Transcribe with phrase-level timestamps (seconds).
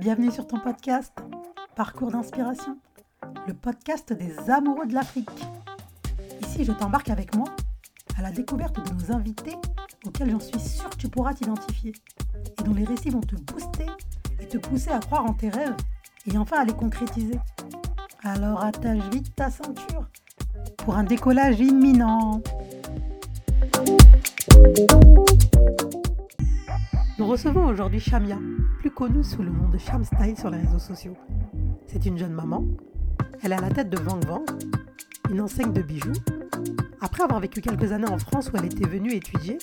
[0.00, 1.12] Bienvenue sur ton podcast
[1.76, 2.78] Parcours d'inspiration,
[3.46, 5.28] le podcast des amoureux de l'Afrique.
[6.40, 7.44] Ici, je t'embarque avec moi
[8.16, 9.56] à la découverte de nos invités
[10.06, 11.92] auxquels j'en suis sûre tu pourras t'identifier
[12.58, 13.84] et dont les récits vont te booster
[14.40, 15.76] et te pousser à croire en tes rêves
[16.32, 17.38] et enfin à les concrétiser.
[18.22, 20.08] Alors attache vite ta ceinture
[20.78, 22.40] pour un décollage imminent.
[27.18, 28.38] Nous recevons aujourd'hui Shamia,
[28.80, 31.14] plus connue sous le nom de Sham Style sur les réseaux sociaux.
[31.86, 32.64] C'est une jeune maman.
[33.42, 34.42] Elle a la tête de Vang Vang,
[35.30, 36.14] une enseigne de bijoux.
[37.02, 39.58] Après avoir vécu quelques années en France où elle était venue étudier,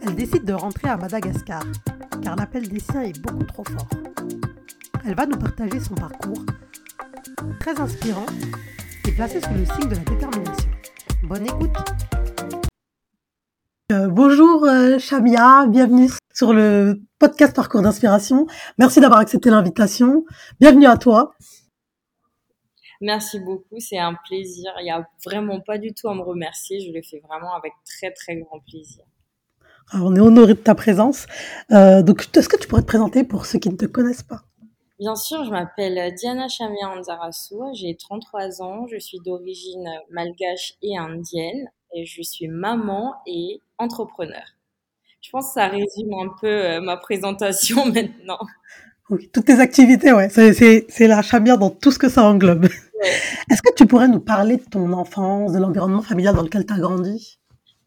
[0.00, 1.64] elle décide de rentrer à Madagascar,
[2.22, 3.88] car l'appel des siens est beaucoup trop fort.
[5.04, 6.46] Elle va nous partager son parcours,
[7.60, 8.26] très inspirant
[9.06, 10.70] et placé sous le signe de la détermination.
[11.24, 11.76] Bonne écoute
[13.92, 18.46] euh, bonjour euh, Shamia, bienvenue sur le podcast Parcours d'inspiration.
[18.76, 20.26] Merci d'avoir accepté l'invitation.
[20.60, 21.32] Bienvenue à toi.
[23.00, 24.70] Merci beaucoup, c'est un plaisir.
[24.80, 26.80] Il n'y a vraiment pas du tout à me remercier.
[26.80, 29.06] Je le fais vraiment avec très très grand plaisir.
[29.90, 31.24] Alors, on est honoré de ta présence.
[31.72, 34.42] Euh, donc, est-ce que tu pourrais te présenter pour ceux qui ne te connaissent pas?
[34.98, 40.98] Bien sûr, je m'appelle Diana Shamia Anzarasu, j'ai 33 ans, je suis d'origine malgache et
[40.98, 44.44] indienne et je suis maman et entrepreneur.
[45.24, 48.38] Je pense que ça résume un peu euh, ma présentation maintenant.
[49.08, 50.28] Oui, toutes tes activités, ouais.
[50.28, 52.66] C'est la chamia dans tout ce que ça englobe.
[53.50, 56.74] Est-ce que tu pourrais nous parler de ton enfance, de l'environnement familial dans lequel tu
[56.74, 57.38] as grandi?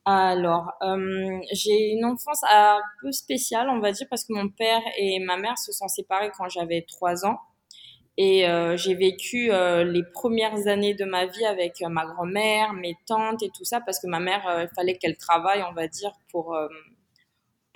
[0.06, 4.82] Alors, euh, j'ai une enfance un peu spéciale, on va dire, parce que mon père
[4.98, 7.38] et ma mère se sont séparés quand j'avais trois ans.
[8.18, 12.96] Et euh, j'ai vécu euh, les premières années de ma vie avec ma grand-mère, mes
[13.06, 16.14] tantes et tout ça, parce que ma mère, il fallait qu'elle travaille, on va dire,
[16.32, 16.58] pour,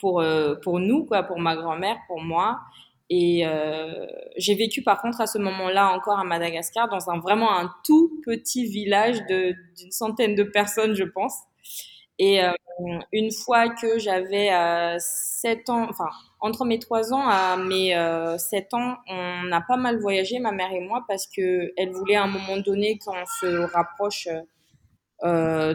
[0.02, 0.22] pour,
[0.62, 2.60] pour nous, quoi, pour ma grand-mère, pour moi.
[3.10, 3.46] Et
[4.38, 8.22] j'ai vécu par contre à ce moment-là encore à Madagascar, dans un vraiment un tout
[8.26, 11.34] petit village d'une centaine de personnes, je pense.
[12.20, 12.52] Et euh,
[13.12, 16.10] une fois que j'avais euh, 7 ans, enfin,
[16.40, 20.52] entre mes 3 ans à mes euh, 7 ans, on a pas mal voyagé, ma
[20.52, 24.28] mère et moi, parce que elle voulait à un moment donné qu'on se rapproche
[25.24, 25.74] euh,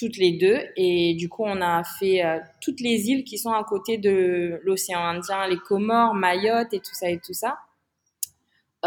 [0.00, 0.58] toutes les deux.
[0.76, 4.60] Et du coup, on a fait euh, toutes les îles qui sont à côté de
[4.64, 7.58] l'océan Indien, les Comores, Mayotte et tout ça et tout ça.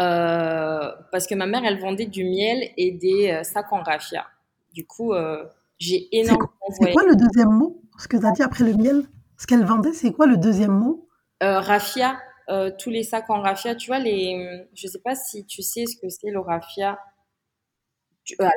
[0.00, 4.26] Euh, parce que ma mère, elle vendait du miel et des sacs en raffia.
[4.74, 5.14] Du coup,
[5.78, 9.04] j'ai énormément C'est quoi le deuxième mot Ce que tu as dit après le miel
[9.38, 11.08] Ce qu'elle vendait, c'est quoi le deuxième mot?
[11.42, 12.18] Euh, Raffia.
[12.50, 13.74] Euh, tous les sacs en raffia.
[13.74, 14.66] Tu vois, les...
[14.74, 16.98] je sais pas si tu sais ce que c'est le raffia.
[18.24, 18.36] Tu...
[18.40, 18.48] Euh,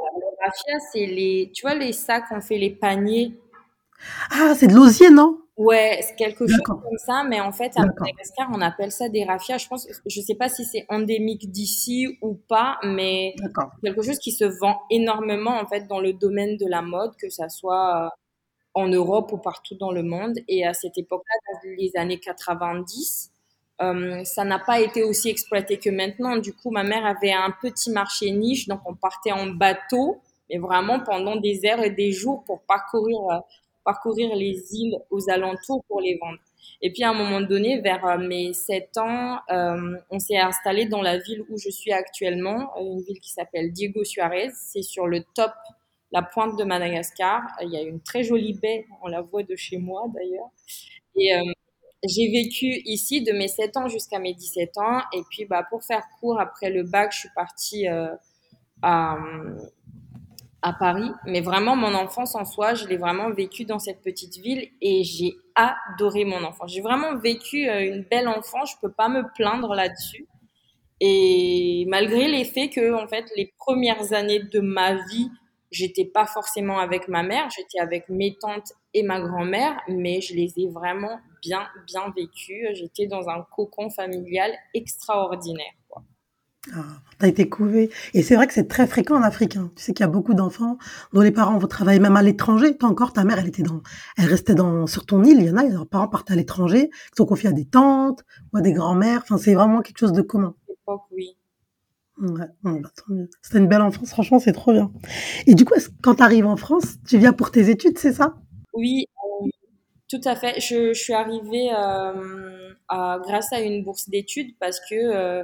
[0.44, 1.52] raffia, c'est les...
[1.54, 3.40] Tu vois, les sacs, on fait les paniers.
[4.32, 5.40] Ah, c'est de l'osier, non?
[5.58, 9.24] Ouais, c'est quelque chose comme ça, mais en fait, à Madagascar, on appelle ça des
[9.24, 9.58] raffias.
[9.58, 13.34] Je pense, je sais pas si c'est endémique d'ici ou pas, mais
[13.84, 17.30] quelque chose qui se vend énormément, en fait, dans le domaine de la mode, que
[17.30, 18.10] ça soit euh,
[18.76, 20.38] en Europe ou partout dans le monde.
[20.48, 23.32] Et à cette époque-là, dans les années 90,
[23.82, 26.38] euh, ça n'a pas été aussi exploité que maintenant.
[26.38, 30.58] Du coup, ma mère avait un petit marché niche, donc on partait en bateau, mais
[30.58, 33.40] vraiment pendant des heures et des jours pour parcourir euh,
[33.88, 36.40] parcourir les îles aux alentours pour les vendre.
[36.82, 40.86] Et puis à un moment donné, vers euh, mes 7 ans, euh, on s'est installé
[40.86, 44.50] dans la ville où je suis actuellement, euh, une ville qui s'appelle Diego Suarez.
[44.54, 45.54] C'est sur le top,
[46.12, 47.42] la pointe de Madagascar.
[47.62, 50.50] Il y a une très jolie baie, on la voit de chez moi d'ailleurs.
[51.16, 51.32] Et
[52.04, 55.02] j'ai vécu ici de mes 7 ans jusqu'à mes 17 ans.
[55.14, 59.18] Et puis bah, pour faire court, après le bac, je suis partie à
[60.62, 64.38] à Paris, mais vraiment mon enfance en soi, je l'ai vraiment vécu dans cette petite
[64.38, 66.74] ville et j'ai adoré mon enfance.
[66.74, 70.28] J'ai vraiment vécu euh, une belle enfance, je peux pas me plaindre là-dessus.
[71.00, 75.30] Et malgré les faits que en fait les premières années de ma vie,
[75.70, 80.34] j'étais pas forcément avec ma mère, j'étais avec mes tantes et ma grand-mère, mais je
[80.34, 82.68] les ai vraiment bien bien vécues.
[82.74, 85.74] J'étais dans un cocon familial extraordinaire.
[86.76, 86.84] Ah,
[87.20, 87.90] t'as été couvé.
[88.14, 89.56] Et c'est vrai que c'est très fréquent en Afrique.
[89.56, 89.72] Hein.
[89.76, 90.78] Tu sais qu'il y a beaucoup d'enfants
[91.14, 92.78] dont les parents vont travailler même à l'étranger.
[92.78, 93.82] Toi encore, ta mère, elle était dans,
[94.18, 95.40] elle restait dans, sur ton île.
[95.40, 98.24] Il y en a, leurs parents partent à l'étranger, qui sont confiés à des tantes
[98.54, 99.22] ou à des grands-mères.
[99.24, 100.56] Enfin, c'est vraiment quelque chose de commun.
[100.68, 101.38] L'époque, oui.
[102.20, 102.90] Ouais, bah,
[103.42, 104.92] C'était une belle enfance, franchement, c'est trop bien.
[105.46, 108.36] Et du coup, quand tu arrives en France, tu viens pour tes études, c'est ça?
[108.74, 109.06] Oui,
[109.44, 109.48] euh,
[110.10, 110.60] tout à fait.
[110.60, 115.44] Je, je suis arrivée euh, à, grâce à une bourse d'études parce que euh,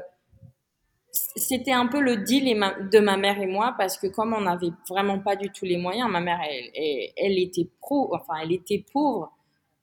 [1.13, 2.45] c'était un peu le deal
[2.91, 5.77] de ma mère et moi parce que comme on n'avait vraiment pas du tout les
[5.77, 9.31] moyens, ma mère elle, elle, était pro, enfin elle était pauvre.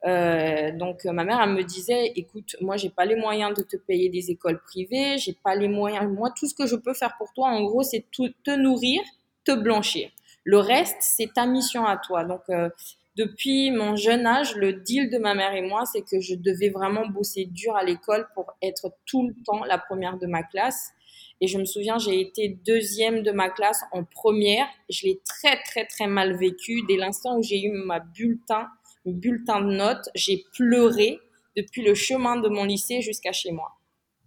[0.07, 3.77] Euh, donc ma mère elle me disait écoute moi j'ai pas les moyens de te
[3.77, 6.11] payer des écoles privées j'ai pas les moyens.
[6.11, 9.01] Moi tout ce que je peux faire pour toi en gros c'est te nourrir
[9.45, 10.11] te blanchir.
[10.43, 12.25] Le reste c'est ta mission à toi.
[12.25, 12.71] Donc euh,
[13.17, 16.71] depuis mon jeune âge le deal de ma mère et moi c'est que je devais
[16.71, 20.93] vraiment bosser dur à l'école pour être tout le temps la première de ma classe
[21.41, 24.67] et je me souviens, j'ai été deuxième de ma classe en première.
[24.91, 26.83] Je l'ai très, très, très mal vécu.
[26.87, 28.69] Dès l'instant où j'ai eu ma bulletin,
[29.07, 31.19] bulletin de notes, j'ai pleuré
[31.57, 33.73] depuis le chemin de mon lycée jusqu'à chez moi.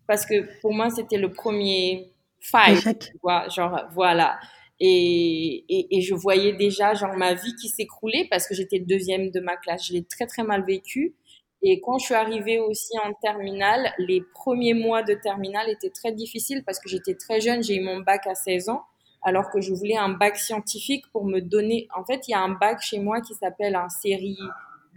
[0.08, 3.14] Parce que pour moi, c'était le premier fight.
[3.56, 4.40] genre, voilà.
[4.80, 9.30] Et, et, et, je voyais déjà genre ma vie qui s'écroulait parce que j'étais deuxième
[9.30, 9.88] de ma classe.
[9.88, 11.16] Je l'ai très très mal vécu.
[11.66, 16.12] Et quand je suis arrivée aussi en terminale, les premiers mois de terminale étaient très
[16.12, 17.64] difficiles parce que j'étais très jeune.
[17.64, 18.84] J'ai eu mon bac à 16 ans,
[19.24, 21.88] alors que je voulais un bac scientifique pour me donner.
[21.96, 24.38] En fait, il y a un bac chez moi qui s'appelle un série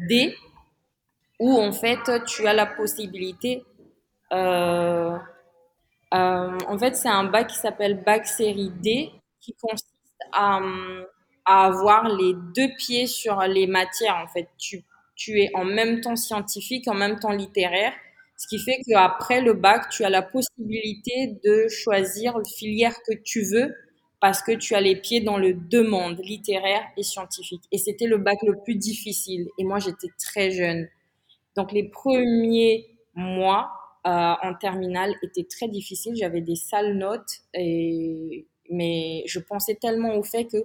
[0.09, 0.35] D,
[1.39, 3.65] où en fait tu as la possibilité.
[4.33, 5.17] Euh,
[6.15, 9.87] euh, en fait, c'est un bac qui s'appelle bac série D, qui consiste
[10.33, 10.59] à,
[11.45, 14.17] à avoir les deux pieds sur les matières.
[14.17, 14.83] En fait, tu
[15.17, 17.93] tu es en même temps scientifique, en même temps littéraire,
[18.37, 23.15] ce qui fait qu'après le bac, tu as la possibilité de choisir la filière que
[23.15, 23.75] tu veux
[24.21, 27.63] parce que tu as les pieds dans le deux mondes, littéraire et scientifique.
[27.73, 29.49] Et c'était le bac le plus difficile.
[29.59, 30.89] Et moi, j'étais très jeune.
[31.55, 33.71] Donc les premiers mois
[34.07, 36.15] euh, en terminale étaient très difficiles.
[36.17, 38.47] J'avais des sales notes, et...
[38.71, 40.59] mais je pensais tellement au fait que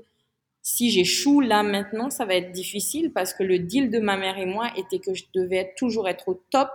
[0.61, 4.37] si j'échoue là maintenant, ça va être difficile parce que le deal de ma mère
[4.37, 6.69] et moi était que je devais toujours être au top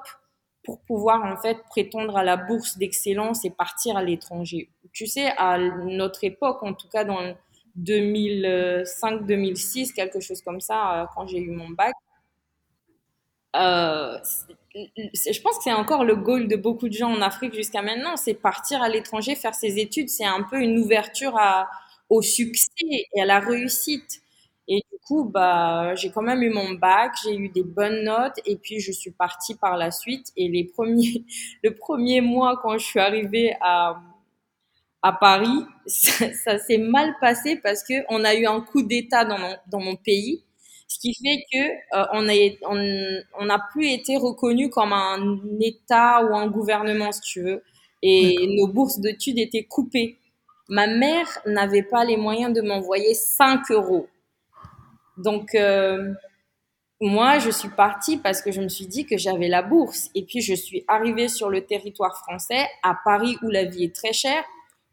[0.65, 4.69] pour pouvoir en fait prétendre à la bourse d'excellence et partir à l'étranger.
[4.93, 7.37] Tu sais, à notre époque, en tout cas dans
[7.81, 11.95] 2005-2006, quelque chose comme ça, euh, quand j'ai eu mon bac,
[13.55, 14.19] euh,
[14.75, 18.17] je pense que c'est encore le goal de beaucoup de gens en Afrique jusqu'à maintenant,
[18.17, 20.09] c'est partir à l'étranger, faire ses études.
[20.09, 21.69] C'est un peu une ouverture à,
[22.09, 22.71] au succès
[23.15, 24.21] et à la réussite.
[24.69, 28.41] Et du coup, bah, j'ai quand même eu mon bac, j'ai eu des bonnes notes
[28.47, 30.27] et puis je suis partie par la suite.
[30.37, 31.25] Et les premiers,
[31.63, 34.01] le premier mois quand je suis arrivée à,
[35.03, 39.39] à Paris, ça, s'est mal passé parce que on a eu un coup d'État dans
[39.39, 40.43] mon, dans mon pays,
[40.89, 41.59] ce qui fait que
[41.99, 42.35] euh, on a
[42.69, 47.63] on, on n'a plus été reconnu comme un État ou un gouvernement, si tu veux,
[48.03, 50.19] et nos bourses d'études étaient coupées.
[50.69, 54.09] Ma mère n'avait pas les moyens de m'envoyer 5 euros.
[55.17, 56.13] Donc, euh,
[57.01, 60.11] moi, je suis partie parce que je me suis dit que j'avais la bourse.
[60.15, 63.95] Et puis, je suis arrivée sur le territoire français, à Paris, où la vie est
[63.95, 64.43] très chère.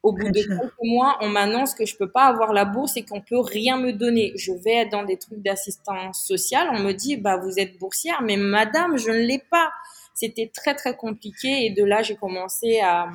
[0.03, 3.05] Au bout de quelques mois, on m'annonce que je peux pas avoir la bourse et
[3.05, 4.33] qu'on peut rien me donner.
[4.35, 6.67] Je vais dans des trucs d'assistance sociale.
[6.73, 9.71] On me dit, bah, vous êtes boursière, mais madame, je ne l'ai pas.
[10.13, 11.65] C'était très, très compliqué.
[11.65, 13.07] Et de là, j'ai commencé à,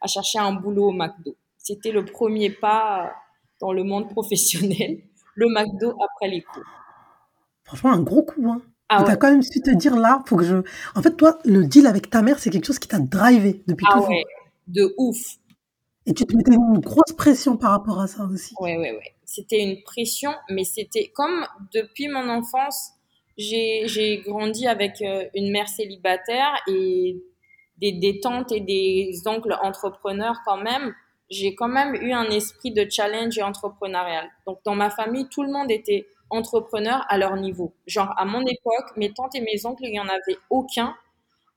[0.00, 1.36] à chercher un boulot au McDo.
[1.64, 3.14] C'était le premier pas
[3.58, 4.98] dans le monde professionnel,
[5.34, 6.62] le McDo après les cours.
[7.64, 8.50] Franchement, un gros coup.
[8.50, 8.60] Hein.
[8.90, 10.56] Ah tu as quand même su te dire là, faut que je.
[10.94, 13.86] En fait, toi, le deal avec ta mère, c'est quelque chose qui t'a drivé depuis
[13.90, 14.24] ah, ouais,
[14.66, 15.16] de ouf.
[16.04, 18.54] Et tu te mettais une grosse pression par rapport à ça aussi.
[18.60, 19.14] Ouais, ouais, ouais.
[19.24, 22.90] C'était une pression, mais c'était comme depuis mon enfance,
[23.38, 27.16] j'ai grandi avec euh, une mère célibataire et
[27.78, 30.94] des, des tantes et des oncles entrepreneurs quand même
[31.34, 34.28] j'ai quand même eu un esprit de challenge et entrepreneurial.
[34.46, 37.74] Donc, dans ma famille, tout le monde était entrepreneur à leur niveau.
[37.86, 40.94] Genre, à mon époque, mes tantes et mes oncles, il n'y en avait aucun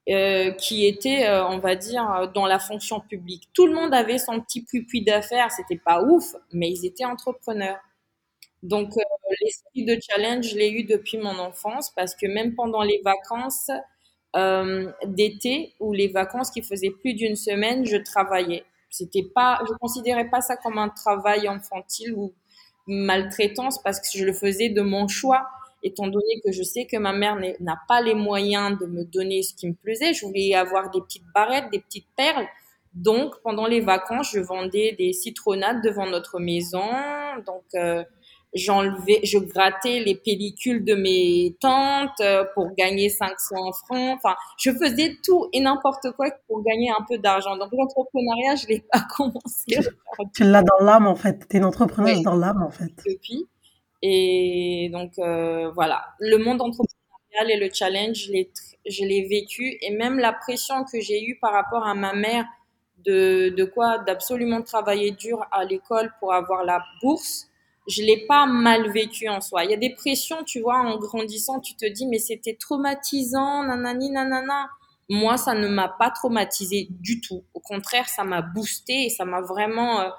[0.10, 3.50] euh, qui était, euh, on va dire, dans la fonction publique.
[3.54, 5.52] Tout le monde avait son petit puits d'affaires.
[5.52, 7.80] C'était pas ouf, mais ils étaient entrepreneurs.
[8.64, 9.02] Donc, euh,
[9.42, 13.70] l'esprit de challenge, je l'ai eu depuis mon enfance parce que même pendant les vacances
[15.06, 18.64] d'été ou les vacances qui faisaient plus d'une semaine, je travaillais.
[18.90, 22.34] C'était pas, je considérais pas ça comme un travail infantile ou
[22.88, 25.48] maltraitance parce que je le faisais de mon choix,
[25.84, 29.44] étant donné que je sais que ma mère n'a pas les moyens de me donner
[29.44, 30.14] ce qui me plaisait.
[30.14, 32.48] Je voulais avoir des petites barrettes, des petites perles.
[32.94, 36.84] Donc, pendant les vacances, je vendais des citronnades devant notre maison.
[37.46, 38.04] Donc, euh,
[38.58, 44.18] j'enlevais, je grattais les pellicules de mes tantes euh, pour gagner 500 francs.
[44.18, 47.56] Enfin, je faisais tout et n'importe quoi pour gagner un peu d'argent.
[47.58, 49.78] Donc, l'entrepreneuriat, je l'ai pas commencé.
[50.34, 51.48] Tu l'as dans l'âme, en fait.
[51.50, 52.92] Tu es une entrepreneuse dans l'âme, en fait.
[53.06, 53.46] Depuis.
[54.02, 56.04] Et donc, euh, voilà.
[56.20, 58.30] Le monde entrepreneurial et le challenge,
[58.86, 59.78] je l'ai vécu.
[59.82, 62.46] Et même la pression que j'ai eue par rapport à ma mère
[63.06, 64.00] de, de quoi?
[64.00, 67.47] D'absolument travailler dur à l'école pour avoir la bourse
[67.88, 69.64] je l'ai pas mal vécu en soi.
[69.64, 73.64] Il y a des pressions, tu vois, en grandissant, tu te dis, mais c'était traumatisant,
[73.64, 74.70] nanani, nanana.
[75.10, 77.46] Moi, ça ne m'a pas traumatisé du tout.
[77.54, 80.10] Au contraire, ça m'a boosté et ça m'a vraiment euh,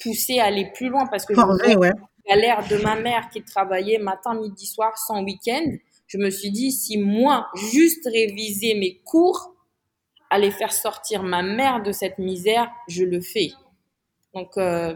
[0.00, 1.90] poussé à aller plus loin parce que je ouais.
[2.28, 5.72] galère de ma mère qui travaillait matin, midi, soir, sans week-end.
[6.06, 9.56] Je me suis dit, si moi, juste réviser mes cours,
[10.30, 13.50] aller faire sortir ma mère de cette misère, je le fais.
[14.34, 14.94] Donc, euh,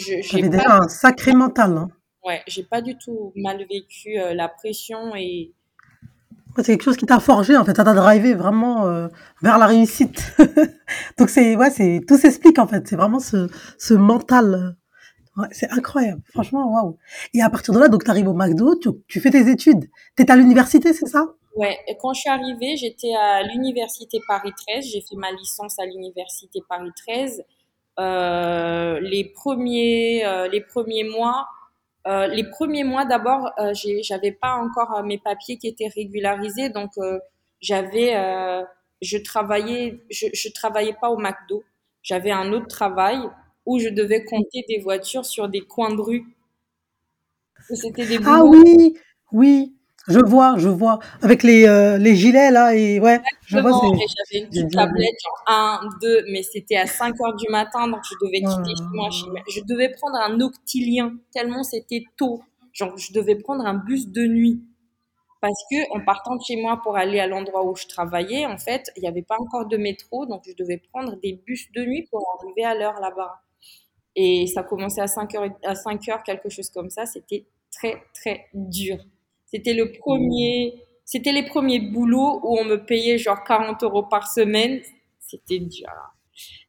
[0.00, 1.76] j'ai déjà un sacré mental.
[1.76, 1.88] Hein.
[2.24, 5.52] Ouais, j'ai pas du tout mal vécu euh, la pression et.
[6.56, 9.06] C'est quelque chose qui t'a forgé en fait, ça t'a drivé vraiment euh,
[9.40, 10.34] vers la réussite.
[11.18, 12.86] Donc c'est ouais, c'est tout s'explique en fait.
[12.88, 14.76] C'est vraiment ce, ce mental.
[15.36, 16.98] Ouais, c'est incroyable, franchement, waouh.
[17.32, 19.88] Et à partir de là, donc tu arrives au McDo, tu, tu fais tes études.
[20.16, 21.24] Tu es à l'université, c'est ça?
[21.54, 24.84] Ouais, et quand je suis arrivée, j'étais à l'université Paris 13.
[24.84, 27.42] J'ai fait ma licence à l'université Paris 13.
[28.00, 31.48] Euh, les premiers, euh, les premiers mois,
[32.06, 33.50] euh, les premiers mois d'abord,
[34.02, 36.92] j'avais pas encore mes papiers qui étaient régularisés, donc
[37.60, 38.14] j'avais,
[39.02, 41.62] je travaillais, je, je travaillais pas au McDo.
[42.02, 43.18] J'avais un autre travail
[43.66, 46.24] où je devais compter des voitures sur des coins de rue.
[47.74, 48.96] C'était des ah oui,
[49.32, 49.76] oui.
[50.10, 50.98] Je vois, je vois.
[51.22, 53.70] Avec les, euh, les gilets, là, et ouais, je vois.
[53.82, 58.00] J'avais une petite tablette, genre 1, 2, mais c'était à 5 heures du matin, donc
[58.10, 59.08] je devais quitter chez moi.
[59.48, 62.42] Je devais prendre un octilien, tellement c'était tôt.
[62.72, 64.62] Genre, je devais prendre un bus de nuit.
[65.40, 68.58] Parce que, en partant de chez moi pour aller à l'endroit où je travaillais, en
[68.58, 71.84] fait, il n'y avait pas encore de métro, donc je devais prendre des bus de
[71.84, 73.40] nuit pour arriver à l'heure là-bas.
[74.16, 77.06] Et ça commençait à 5 heures, à 5 heures, quelque chose comme ça.
[77.06, 78.98] C'était très, très dur.
[79.52, 84.28] C'était le premier, c'était les premiers boulots où on me payait genre 40 euros par
[84.28, 84.80] semaine.
[85.18, 85.90] C'était dur.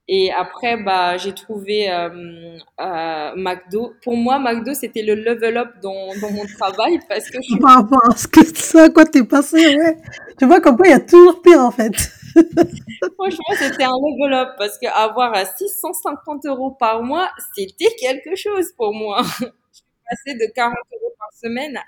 [0.07, 3.93] Et après, bah, j'ai trouvé euh, euh, McDo.
[4.03, 7.77] Pour moi, McDo, c'était le level up dans, dans mon travail parce que je Par
[7.77, 9.97] rapport à ce que ça, quoi, t'es passé, ouais.
[10.37, 11.93] Tu vois, comme quoi, il y a toujours pire, en fait.
[13.15, 18.71] Franchement, c'était un level up parce qu'avoir à 650 euros par mois, c'était quelque chose
[18.75, 19.21] pour moi.
[19.39, 19.45] Je
[19.77, 21.83] suis passée de 40 euros par semaine à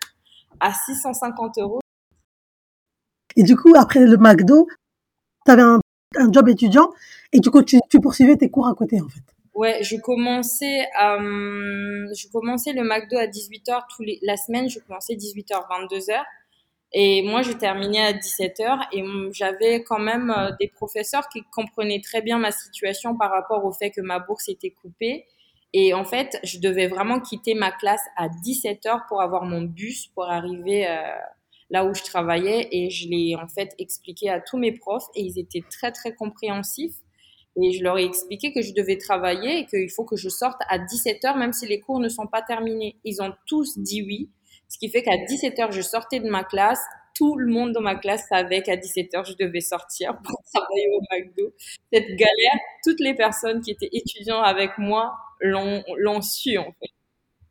[0.62, 1.80] 650 euros.
[3.36, 4.68] Et du coup, après le McDo,
[5.46, 5.80] tu avais un,
[6.32, 6.92] job étudiant
[7.32, 9.22] et du coup, tu, poursuivais tes cours à côté, en fait.
[9.56, 14.80] Ouais, je commençais, euh, je commençais le McDo à 18h tous les, la semaine, je
[14.80, 16.22] commençais 18h, 22h.
[16.96, 22.02] Et moi, je terminais à 17h et j'avais quand même euh, des professeurs qui comprenaient
[22.02, 25.26] très bien ma situation par rapport au fait que ma bourse était coupée
[25.74, 29.64] et en fait, je devais vraiment quitter ma classe à 17 heures pour avoir mon
[29.64, 31.02] bus pour arriver euh,
[31.72, 32.68] là où je travaillais.
[32.72, 36.14] Et je l'ai en fait expliqué à tous mes profs et ils étaient très très
[36.14, 36.96] compréhensifs.
[37.62, 40.60] Et je leur ai expliqué que je devais travailler et qu'il faut que je sorte
[40.70, 42.96] à 17 heures même si les cours ne sont pas terminés.
[43.04, 44.30] Ils ont tous dit oui.
[44.70, 46.82] Ce qui fait qu'à 17 heures, je sortais de ma classe.
[47.16, 50.90] Tout le monde dans ma classe savait qu'à 17 heures, je devais sortir pour travailler
[50.96, 51.54] au McDo.
[51.92, 56.94] Cette galère, toutes les personnes qui étaient étudiants avec moi l'ont su en fait.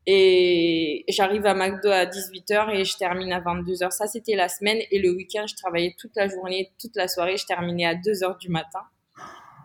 [0.06, 3.92] Et j'arrive à McDo à 18h et je termine à 22h.
[3.92, 4.78] Ça, c'était la semaine.
[4.90, 7.36] Et le week-end, je travaillais toute la journée, toute la soirée.
[7.36, 8.80] Je terminais à 2h du matin.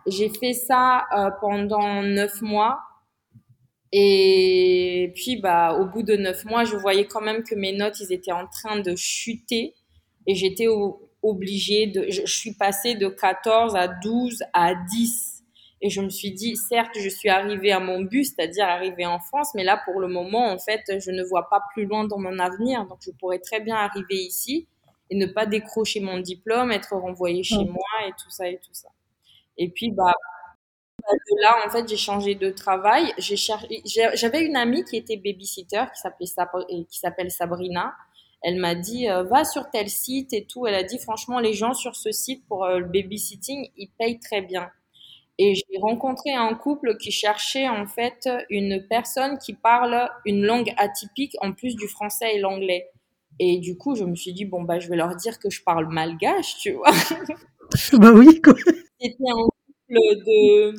[0.06, 2.78] J'ai fait ça euh, pendant 9 mois.
[3.90, 7.98] Et puis, bah, au bout de 9 mois, je voyais quand même que mes notes,
[8.00, 9.74] ils étaient en train de chuter.
[10.28, 10.66] Et j'étais
[11.20, 12.04] obligée de...
[12.08, 15.37] Je, je suis passée de 14 à 12 à 10
[15.80, 19.20] et je me suis dit, certes, je suis arrivée à mon but, c'est-à-dire arrivée en
[19.20, 22.18] France, mais là, pour le moment, en fait, je ne vois pas plus loin dans
[22.18, 22.84] mon avenir.
[22.86, 24.66] Donc, je pourrais très bien arriver ici
[25.10, 28.72] et ne pas décrocher mon diplôme, être renvoyée chez moi et tout ça et tout
[28.72, 28.88] ça.
[29.56, 30.12] Et puis, bah,
[31.00, 33.12] bah de là, en fait, j'ai changé de travail.
[33.16, 37.94] J'avais une amie qui était babysitter, qui s'appelle Sabrina.
[38.42, 40.66] Elle m'a dit, euh, va sur tel site et tout.
[40.66, 44.20] Elle a dit, franchement, les gens sur ce site pour euh, le babysitting, ils payent
[44.20, 44.70] très bien.
[45.38, 50.72] Et j'ai rencontré un couple qui cherchait en fait une personne qui parle une langue
[50.76, 52.90] atypique en plus du français et l'anglais.
[53.38, 55.62] Et du coup, je me suis dit, bon, bah, je vais leur dire que je
[55.62, 56.90] parle malgache, tu vois.
[57.92, 58.54] bah oui, quoi.
[59.00, 60.74] C'était un couple de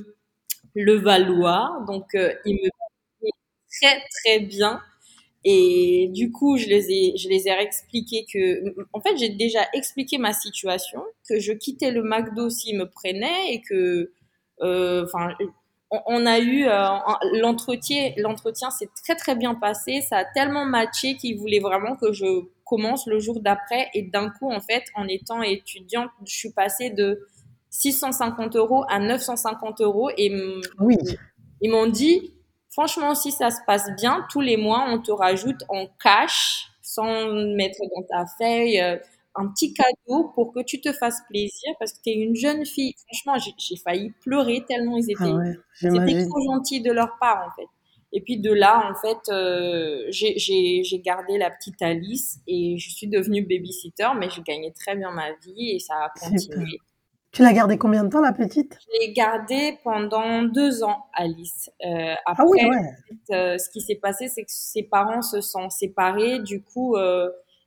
[0.76, 3.32] Levallois, donc euh, ils me parlaient
[3.72, 4.82] très, très bien.
[5.46, 9.62] Et du coup, je les ai, je les ai expliqué que, en fait, j'ai déjà
[9.74, 14.12] expliqué ma situation, que je quittais le McDo s'ils me prenaient et que
[14.62, 15.30] enfin,
[15.92, 16.88] on, a eu euh,
[17.34, 20.02] l'entretien, l'entretien s'est très très bien passé.
[20.02, 23.90] Ça a tellement matché qu'ils voulaient vraiment que je commence le jour d'après.
[23.94, 27.28] Et d'un coup, en fait, en étant étudiante, je suis passée de
[27.72, 30.12] 650 euros à 950 euros.
[30.18, 30.32] Et
[30.80, 30.98] oui.
[31.62, 32.36] ils m'ont dit,
[32.70, 37.32] franchement, si ça se passe bien, tous les mois, on te rajoute en cash, sans
[37.56, 38.98] mettre dans ta feuille, euh,
[39.40, 42.66] un petit cadeau pour que tu te fasses plaisir parce que tu es une jeune
[42.66, 42.94] fille.
[43.08, 47.68] Franchement, j'ai failli pleurer tellement ils étaient, ah trop gentils de leur part, en fait.
[48.12, 53.08] Et puis de là, en fait, euh, j'ai gardé la petite Alice et je suis
[53.08, 56.80] devenue babysitter, mais j'ai gagné très bien ma vie et ça a continué.
[57.32, 58.80] Tu l'as gardée combien de temps, la petite?
[58.82, 61.70] Je l'ai gardée pendant deux ans, Alice.
[61.86, 63.36] Euh, après, ah oui, ouais.
[63.36, 66.40] Euh, ce qui s'est passé, c'est que ses parents se sont séparés.
[66.40, 66.96] Du coup,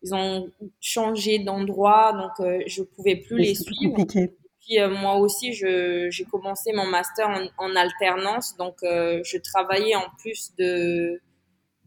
[0.02, 3.94] ils ont changé d'endroit, donc euh, je pouvais plus les suivre.
[3.94, 4.35] Compliqué.
[4.61, 10.06] Puis euh, moi aussi, j'ai commencé mon master en, en alternance, donc je travaillais en
[10.18, 11.21] plus de,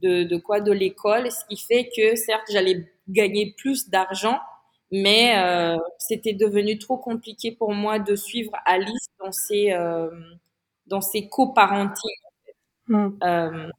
[0.01, 4.39] de, de quoi de l'école, ce qui fait que certes, j'allais gagner plus d'argent,
[4.91, 10.09] mais euh, c'était devenu trop compliqué pour moi de suivre Alice dans ses, euh,
[10.87, 12.21] dans ses coparentings.
[12.87, 13.07] Mm.
[13.23, 13.69] Euh,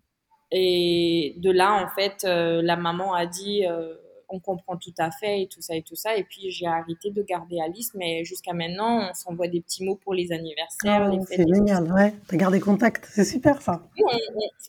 [0.51, 3.95] et de là, en fait, euh, la maman a dit euh,
[4.29, 6.17] on comprend tout à fait et tout ça et tout ça.
[6.17, 9.97] Et puis j'ai arrêté de garder Alice, mais jusqu'à maintenant, on s'envoie des petits mots
[9.97, 11.11] pour les anniversaires.
[11.13, 12.15] Ah, c'est génial, ouais.
[12.29, 13.83] T'as gardé contact, c'est super ça.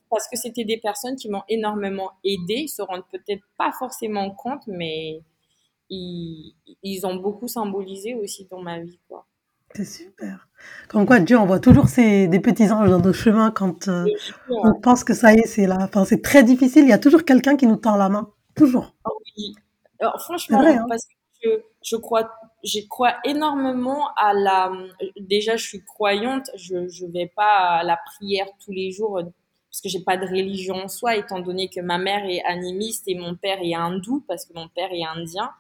[0.09, 2.55] parce que c'était des personnes qui m'ont énormément aidé.
[2.55, 5.21] Ils se rendent peut-être pas forcément compte, mais
[5.89, 9.25] ils, ils ont beaucoup symbolisé aussi dans ma vie, quoi.
[9.75, 10.47] C'est super.
[10.87, 14.05] Comme quoi, Dieu envoie toujours des petits anges dans nos chemins quand euh,
[14.49, 15.77] on pense que ça y est, c'est là.
[15.81, 16.83] Enfin, c'est très difficile.
[16.83, 18.31] Il y a toujours quelqu'un qui nous tend la main.
[18.57, 18.93] Toujours.
[19.05, 19.55] Ah oui.
[19.99, 20.85] Alors, franchement, hein.
[20.89, 21.07] parce
[21.41, 22.31] que je crois,
[22.63, 24.71] je crois énormément à la.
[25.19, 26.49] Déjà, je suis croyante.
[26.55, 29.21] Je je vais pas à la prière tous les jours
[29.69, 33.03] parce que j'ai pas de religion en soi, étant donné que ma mère est animiste
[33.07, 35.51] et mon père est hindou parce que mon père est indien.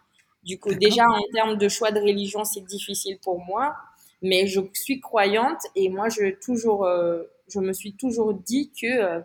[0.43, 3.75] Du coup, déjà en termes de choix de religion, c'est difficile pour moi,
[4.21, 8.87] mais je suis croyante et moi, je toujours, euh, je me suis toujours dit que
[8.87, 9.19] euh,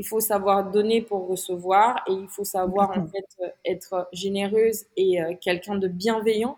[0.00, 4.86] il faut savoir donner pour recevoir et il faut savoir en fait euh, être généreuse
[4.96, 6.56] et quelqu'un de bienveillant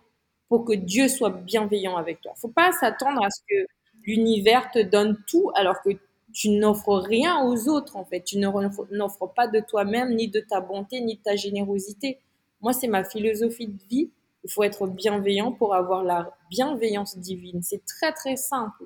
[0.49, 2.35] pour que Dieu soit bienveillant avec toi.
[2.37, 3.67] Faut pas s'attendre à ce que
[4.05, 5.91] l'univers te donne tout alors que
[6.33, 8.23] tu n'offres rien aux autres en fait.
[8.23, 12.19] Tu n'offres pas de toi-même, ni de ta bonté, ni de ta générosité.
[12.61, 14.11] Moi, c'est ma philosophie de vie.
[14.45, 17.61] Il faut être bienveillant pour avoir la bienveillance divine.
[17.63, 18.85] C'est très, très simple.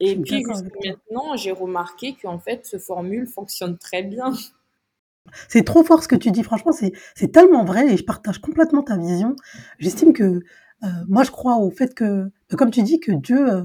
[0.00, 4.32] Et puis, maintenant, j'ai remarqué qu'en fait, ce formule fonctionne très bien.
[5.48, 6.42] C'est trop fort ce que tu dis.
[6.42, 9.36] Franchement, c'est tellement vrai et je partage complètement ta vision.
[9.78, 10.40] J'estime que
[10.84, 13.62] euh, moi, je crois au fait que, comme tu dis, que Dieu euh,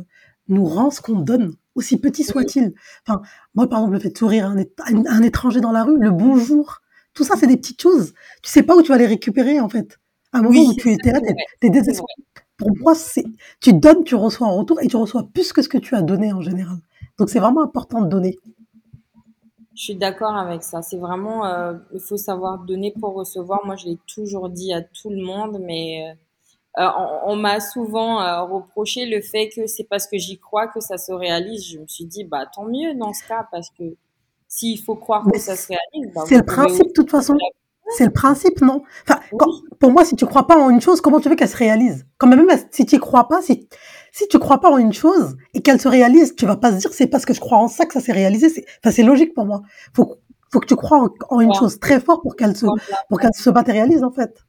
[0.49, 2.73] nous rend ce qu'on donne, aussi petit soit-il.
[3.07, 3.21] Enfin,
[3.55, 4.53] moi, par exemple, le fait de sourire à
[4.89, 6.81] un, étranger dans la rue, le bonjour,
[7.13, 8.13] tout ça, c'est des petites choses.
[8.41, 9.99] Tu sais pas où tu vas les récupérer, en fait.
[10.31, 11.21] À un moment où tu étais là,
[11.59, 12.07] t'es désespéré.
[12.63, 13.25] Pour moi, c'est,
[13.59, 16.01] tu donnes, tu reçois en retour et tu reçois plus que ce que tu as
[16.01, 16.77] donné en général.
[17.17, 18.39] Donc, c'est vraiment important de donner.
[19.75, 20.81] Je suis d'accord avec ça.
[20.81, 23.65] C'est vraiment, euh, il faut savoir donner pour recevoir.
[23.65, 26.15] Moi, je l'ai toujours dit à tout le monde, mais
[26.79, 26.87] euh,
[27.25, 30.97] on, m'a souvent euh, reproché le fait que c'est parce que j'y crois que ça
[30.97, 31.65] se réalise.
[31.65, 33.83] Je me suis dit, bah tant mieux dans ce cas, parce que
[34.47, 36.13] s'il faut croire que ça se réalise.
[36.13, 37.35] Ben, c'est le principe, de toute façon.
[37.97, 38.83] C'est le principe, non?
[39.07, 39.19] Enfin,
[39.79, 42.05] Pour moi, si tu crois pas en une chose, comment tu veux qu'elle se réalise?
[42.17, 43.67] Quand même, si tu crois pas, si,
[44.11, 46.77] si tu crois pas en une chose et qu'elle se réalise, tu vas pas se
[46.77, 48.65] dire c'est parce que je crois en ça que ça s'est réalisé.
[48.83, 49.61] Enfin, c'est logique pour moi.
[49.93, 50.15] Faut,
[50.51, 52.65] faut que tu crois en, une chose très fort pour qu'elle se,
[53.09, 54.43] pour qu'elle se matérialise, en fait.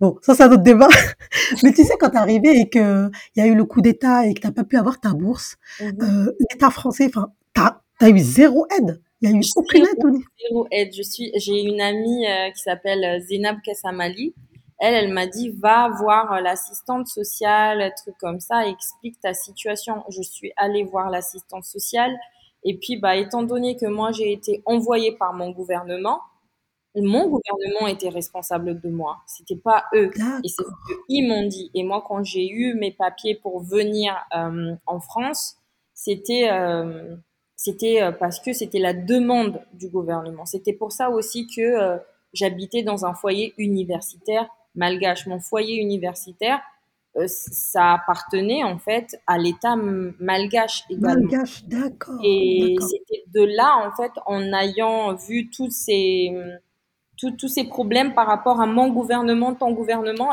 [0.00, 0.88] Bon, ça, c'est un autre débat.
[1.62, 4.26] Mais tu sais, quand t'es arrivé et que il y a eu le coup d'État
[4.26, 5.96] et que t'as pas pu avoir ta bourse, mhm.
[6.02, 9.00] euh, l'État français, enfin, t'as T'as eu zéro aide.
[9.20, 10.94] Il y a eu aucune aide, Zéro aide.
[10.94, 14.34] Je suis, j'ai une amie euh, qui s'appelle euh, Zénab Kassamali.
[14.78, 19.34] Elle, elle m'a dit, va voir euh, l'assistante sociale, un truc comme ça, explique ta
[19.34, 20.04] situation.
[20.08, 22.16] Je suis allée voir l'assistante sociale.
[22.62, 26.20] Et puis, bah, étant donné que moi, j'ai été envoyée par mon gouvernement,
[26.94, 29.18] mon gouvernement était responsable de moi.
[29.26, 30.10] C'était pas eux.
[30.44, 31.70] Et c'est ce qu'ils m'ont dit.
[31.74, 35.58] Et moi, quand j'ai eu mes papiers pour venir en France,
[35.94, 36.48] c'était
[37.58, 40.46] c'était euh, parce que c'était la demande du gouvernement.
[40.46, 41.98] C'était pour ça aussi que euh,
[42.32, 45.26] j'habitais dans un foyer universitaire malgache.
[45.26, 46.60] Mon foyer universitaire,
[47.16, 49.74] euh, ça appartenait en fait à l'État
[50.20, 51.28] malgache également.
[51.32, 52.20] Malgache, d'accord.
[52.22, 56.32] Et c'était de là, en fait, en ayant vu tous ces,
[57.16, 60.30] tous ces problèmes par rapport à mon gouvernement, ton gouvernement,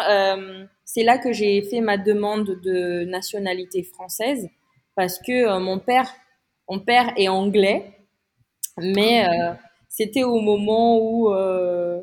[0.84, 4.48] c'est là que j'ai fait ma demande de nationalité française
[4.96, 6.14] parce que mon père
[6.70, 7.92] mon père est anglais,
[8.78, 9.54] mais euh,
[9.90, 12.02] c'était au moment où euh,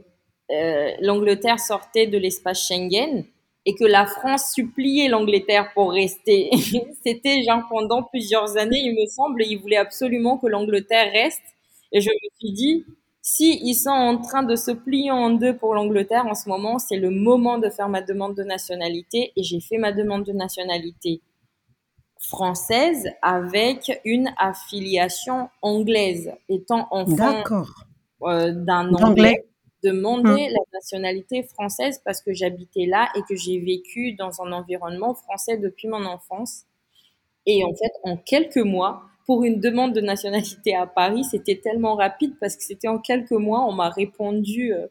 [0.51, 3.25] euh, l'Angleterre sortait de l'espace Schengen.
[3.65, 6.51] et que la France suppliait l'Angleterre pour rester.
[7.05, 11.43] C'était genre pendant plusieurs années, il me semble, ils voulaient absolument que l'Angleterre reste.
[11.93, 12.85] Et je me suis dit,
[13.21, 16.81] si ils sont en train de se plier en deux pour l'Angleterre en ce moment,
[16.81, 19.33] c'est le moment de faire ma demande de nationalité.
[19.37, 21.21] Et j'ai fait ma demande de nationalité
[22.23, 27.43] française avec une affiliation anglaise, étant enfant
[28.23, 29.45] euh, d'un anglais
[29.83, 30.53] demander hmm.
[30.53, 35.57] la nationalité française parce que j'habitais là et que j'ai vécu dans un environnement français
[35.57, 36.63] depuis mon enfance.
[37.47, 41.97] Et en fait, en quelques mois, pour une demande de nationalité à Paris, c'était tellement
[41.97, 44.87] rapide parce que c'était en quelques mois, on m'a répondu euh,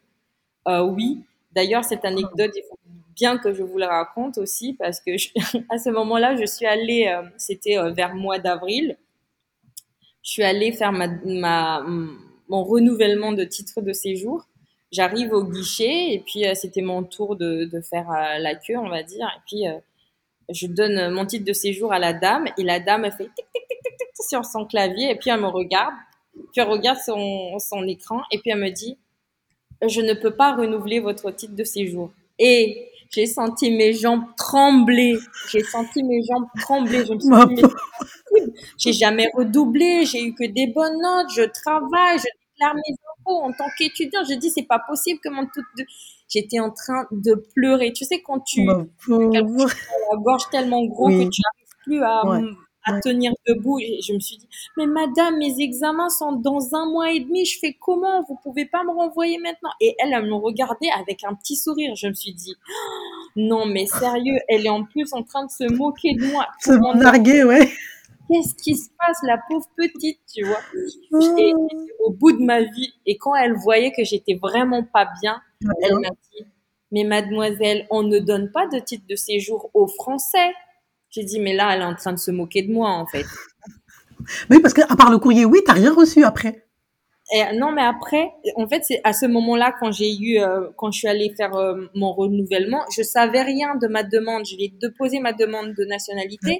[0.68, 1.20] euh, oui.
[1.52, 2.78] D'ailleurs, cette anecdote, il faut
[3.14, 5.10] bien que je vous la raconte aussi parce que
[5.70, 8.96] à ce moment-là, je suis allée, euh, c'était vers mois d'avril,
[10.22, 11.84] je suis allée faire ma,
[12.48, 14.46] mon renouvellement de titre de séjour
[14.92, 18.76] j'arrive au guichet et puis euh, c'était mon tour de, de faire euh, la queue,
[18.76, 19.26] on va dire.
[19.26, 19.78] Et puis euh,
[20.50, 23.68] je donne mon titre de séjour à la dame et la dame fait tic tic
[23.68, 25.94] tic tic tic sur son clavier et puis elle me regarde,
[26.34, 28.98] puis elle regarde son, son écran et puis elle me dit
[29.88, 32.12] je ne peux pas renouveler votre titre de séjour.
[32.38, 35.18] Et j'ai senti mes jambes trembler.
[35.50, 37.04] J'ai senti mes jambes trembler.
[37.04, 40.06] Je me suis dit, j'ai jamais redoublé.
[40.06, 41.30] J'ai eu que des bonnes notes.
[41.34, 42.18] Je travaille.
[42.18, 42.96] Je déclare mes
[43.26, 44.24] en tant qu'étudiant.
[44.28, 45.62] Je dis, c'est pas possible que mon tout.
[46.28, 47.92] J'étais en train de pleurer.
[47.92, 48.68] Tu sais, quand tu.
[48.68, 48.86] as
[49.32, 49.42] la
[50.18, 52.22] gorge tellement gros que tu n'arrives plus à.
[52.84, 53.78] À tenir debout.
[53.78, 57.58] je me suis dit, mais madame, mes examens sont dans un mois et demi, je
[57.58, 58.22] fais comment?
[58.28, 59.70] Vous pouvez pas me renvoyer maintenant?
[59.80, 61.94] Et elle, elle me regardait avec un petit sourire.
[61.94, 62.54] Je me suis dit,
[63.36, 66.46] non, mais sérieux, elle est en plus en train de se moquer de moi.
[66.60, 67.68] Se narguer, ouais
[68.32, 70.60] qu'est-ce qui se passe, la pauvre petite, tu vois?
[71.20, 71.52] J'étais
[72.00, 72.92] au bout de ma vie.
[73.06, 75.40] Et quand elle voyait que j'étais vraiment pas bien,
[75.82, 76.46] elle m'a dit,
[76.90, 80.52] mais mademoiselle, on ne donne pas de titre de séjour aux Français.
[81.12, 83.26] J'ai dit, mais là, elle est en train de se moquer de moi, en fait.
[84.50, 86.64] Oui, parce qu'à part le courrier, oui, t'as rien reçu après.
[87.54, 90.98] non, mais après, en fait, c'est à ce moment-là, quand j'ai eu, euh, quand je
[91.00, 94.46] suis allée faire euh, mon renouvellement, je savais rien de ma demande.
[94.46, 96.56] Je l'ai déposé ma demande de nationalité.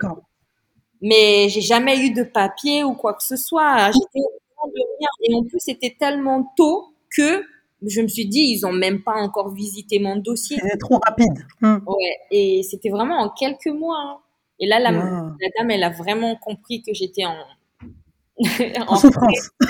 [1.01, 3.93] Mais j'ai jamais eu de papier ou quoi que ce soit.
[3.93, 4.27] J'étais
[4.61, 5.09] au de rien.
[5.23, 7.45] Et en plus, c'était tellement tôt que
[7.87, 10.59] je me suis dit, ils ont même pas encore visité mon dossier.
[10.61, 11.47] C'était trop rapide.
[11.61, 11.79] Hmm.
[11.87, 12.17] Ouais.
[12.31, 13.99] Et c'était vraiment en quelques mois.
[13.99, 14.19] Hein.
[14.63, 17.35] Et là, la, la, dame, elle a vraiment compris que j'étais en,
[18.87, 19.51] en, souffrance.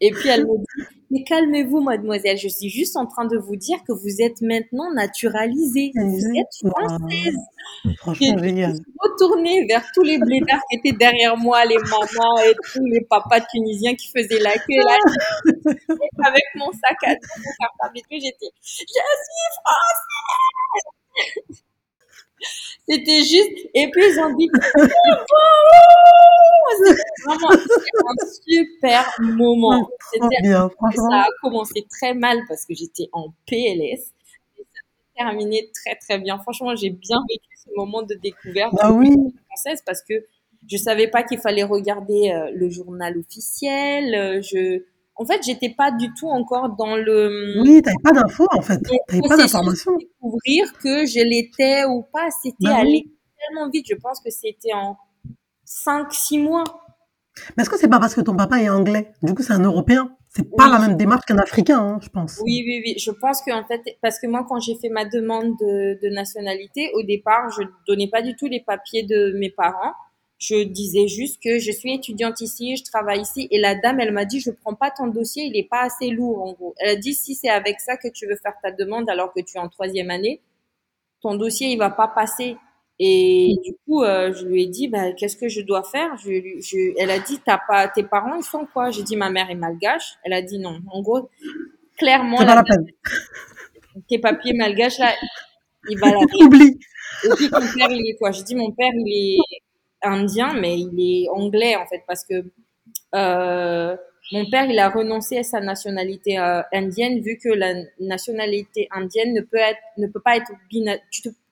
[0.00, 0.64] Et puis elle me dit,
[1.10, 2.38] mais calmez-vous, mademoiselle.
[2.38, 5.92] Je suis juste en train de vous dire que vous êtes maintenant naturalisée.
[5.94, 7.36] Vous êtes française.
[7.98, 8.74] Franchement, génial.
[8.74, 13.02] Je retournée vers tous les blédards qui étaient derrière moi, les mamans et tous les
[13.02, 14.96] papas tunisiens qui faisaient la queue là.
[16.26, 18.86] avec mon sac à dos, mon cartable et tout, j'étais, je suis
[21.18, 21.64] française!
[22.88, 24.48] C'était juste, et puis ils ont dit,
[26.84, 29.88] c'était vraiment un super moment.
[30.40, 34.12] Bien, ça a commencé très mal parce que j'étais en PLS.
[34.56, 36.38] Et ça s'est terminé très très bien.
[36.38, 39.10] Franchement, j'ai bien vécu ce moment de découverte bah oui.
[39.48, 40.24] française parce que
[40.70, 44.14] je savais pas qu'il fallait regarder euh, le journal officiel.
[44.14, 44.82] Euh, je,
[45.18, 47.60] en fait, j'étais pas du tout encore dans le.
[47.60, 48.80] Oui, t'avais pas d'infos en fait.
[49.08, 49.96] T'avais pas d'informations.
[49.96, 53.04] Découvrir que je l'étais ou pas, c'était bah allé
[53.36, 53.86] tellement vite.
[53.90, 54.96] Je pense que c'était en
[55.66, 56.64] 5-6 mois.
[57.56, 59.12] Mais est-ce que c'est pas parce que ton papa est anglais?
[59.22, 60.14] Du coup, c'est un Européen.
[60.28, 62.40] C'est pas la même démarche qu'un Africain, hein, je pense.
[62.44, 62.94] Oui, oui, oui.
[62.98, 66.90] Je pense qu'en fait, parce que moi, quand j'ai fait ma demande de, de nationalité,
[66.94, 69.94] au départ, je donnais pas du tout les papiers de mes parents.
[70.38, 73.48] Je disais juste que je suis étudiante ici, je travaille ici.
[73.50, 76.10] Et la dame, elle m'a dit, je prends pas ton dossier, il est pas assez
[76.10, 76.74] lourd, en gros.
[76.78, 79.40] Elle a dit, si c'est avec ça que tu veux faire ta demande alors que
[79.40, 80.40] tu es en troisième année,
[81.22, 82.56] ton dossier, il va pas passer.
[83.00, 86.16] Et du coup, euh, je lui ai dit, bah, qu'est-ce que je dois faire?
[86.18, 88.90] Je, je, Elle a dit, t'as pas, tes parents, ils sont quoi?
[88.92, 90.14] J'ai dit, ma mère est malgache.
[90.24, 90.80] Elle a dit non.
[90.90, 91.28] En gros,
[91.96, 92.86] clairement, la, peine.
[94.08, 95.12] tes papiers malgaches, là,
[95.88, 96.78] il va la Oublie.
[97.24, 98.30] Et puis, ton père, il est quoi?
[98.30, 99.62] J'ai dit, mon père, il est
[100.02, 102.44] indien, mais il est anglais en fait parce que
[103.14, 103.96] euh,
[104.32, 109.32] mon père il a renoncé à sa nationalité euh, indienne vu que la nationalité indienne
[109.32, 109.58] ne peut
[109.96, 110.82] ne peut pas être tu,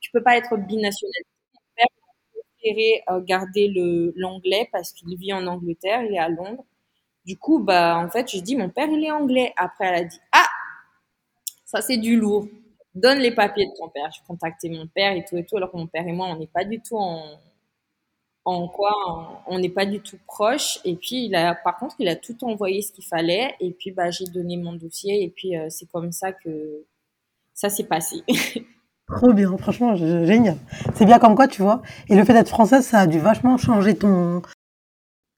[0.00, 0.54] tu, peux pas être.
[0.56, 3.72] Mon père a préféré euh, garder
[4.16, 6.64] l'anglais parce qu'il vit en Angleterre, il est à Londres.
[7.24, 9.52] Du coup bah en fait je dis mon père il est anglais.
[9.56, 10.46] Après elle a dit ah
[11.64, 12.46] ça c'est du lourd.
[12.94, 14.10] Donne les papiers de ton père.
[14.14, 16.38] Je contactais mon père et tout et tout alors que mon père et moi on
[16.38, 17.38] n'est pas du tout en
[18.46, 20.78] en quoi on n'est pas du tout proche.
[20.84, 23.54] Et puis, il a, par contre, il a tout envoyé ce qu'il fallait.
[23.60, 25.24] Et puis, bah, j'ai donné mon dossier.
[25.24, 26.84] Et puis, euh, c'est comme ça que
[27.52, 28.22] ça s'est passé.
[29.08, 30.56] Trop bien, franchement, génial.
[30.94, 31.82] C'est bien comme quoi, tu vois.
[32.08, 34.42] Et le fait d'être française, ça a dû vachement changer ton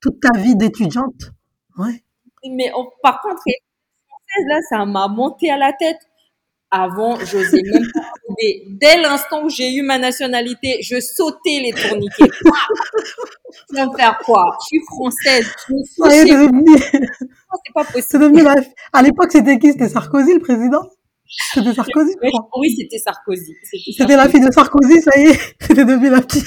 [0.00, 1.32] toute ta vie d'étudiante.
[1.76, 2.02] Ouais.
[2.48, 2.70] Mais
[3.02, 3.64] par contre, être
[4.06, 5.98] française, là, ça m'a monté à la tête.
[6.70, 8.00] Avant, j'osais même pas
[8.66, 12.30] Dès l'instant où j'ai eu ma nationalité, je sautais les tourniquets.
[13.70, 15.46] Je vais faire quoi Je suis française.
[15.68, 16.02] Je suis
[17.64, 18.48] c'est pas possible.
[18.92, 19.72] À l'époque, c'était qui?
[19.72, 20.82] C'était Sarkozy, le président?
[21.54, 22.14] C'était Sarkozy,
[22.56, 23.54] Oui, c'était Sarkozy.
[23.96, 26.46] C'était la fille de Sarkozy, ça y est, c'était devenu la petite.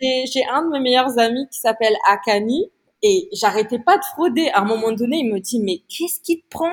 [0.00, 2.70] J'ai un de mes meilleurs amis qui s'appelle Akani
[3.02, 4.48] et j'arrêtais pas de frauder.
[4.50, 6.72] À un moment donné, il me dit, mais qu'est-ce qui te prend?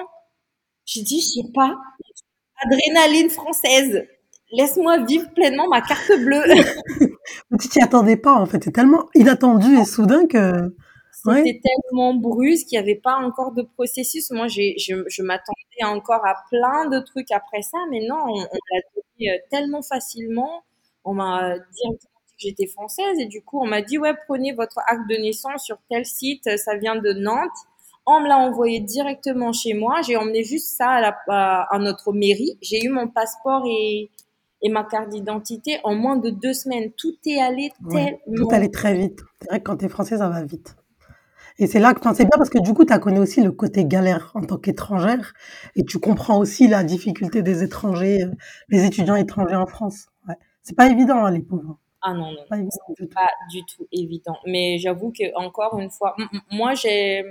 [0.87, 1.77] J'ai dit, je sais pas,
[2.63, 4.07] adrénaline française.
[4.53, 6.43] Laisse-moi vivre pleinement ma carte bleue.
[7.59, 8.63] tu t'y attendais pas, en fait.
[8.63, 10.73] C'est tellement inattendu et soudain que...
[11.11, 14.31] C'était tellement brusque, il n'y avait pas encore de processus.
[14.31, 18.81] Moi, je, je m'attendais encore à plein de trucs après ça, mais non, on, l'a
[19.17, 20.63] dit euh, tellement facilement.
[21.03, 22.05] On m'a dit que
[22.37, 25.79] j'étais française et du coup, on m'a dit, ouais, prenez votre acte de naissance sur
[25.89, 27.49] tel site, ça vient de Nantes.
[28.09, 30.01] On me l'a envoyé directement chez moi.
[30.01, 32.57] J'ai emmené juste ça à, la, à notre mairie.
[32.61, 34.09] J'ai eu mon passeport et,
[34.61, 36.91] et ma carte d'identité en moins de deux semaines.
[36.93, 38.17] Tout est allé tellement...
[38.35, 39.19] tout allait très vite.
[39.41, 40.77] C'est vrai que quand tu es française, ça va vite.
[41.59, 43.51] Et c'est là que c'est bien parce que du coup, tu as connu aussi le
[43.51, 45.33] côté galère en tant qu'étrangère
[45.75, 48.25] et tu comprends aussi la difficulté des étrangers,
[48.69, 50.07] les étudiants étrangers en France.
[50.27, 50.35] Ouais.
[50.61, 51.79] C'est pas évident, hein, les pauvres.
[52.03, 54.37] Ah non, non, pas, pas du tout évident.
[54.45, 56.15] Mais j'avoue que encore une fois,
[56.51, 57.23] moi, j'ai,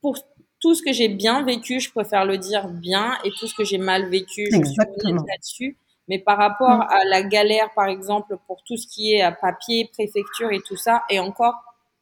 [0.00, 0.16] pour
[0.60, 3.64] tout ce que j'ai bien vécu, je préfère le dire bien, et tout ce que
[3.64, 5.76] j'ai mal vécu, je suis là-dessus.
[6.08, 6.86] Mais par rapport mm.
[6.90, 11.04] à la galère, par exemple, pour tout ce qui est papier, préfecture et tout ça,
[11.08, 11.54] et encore,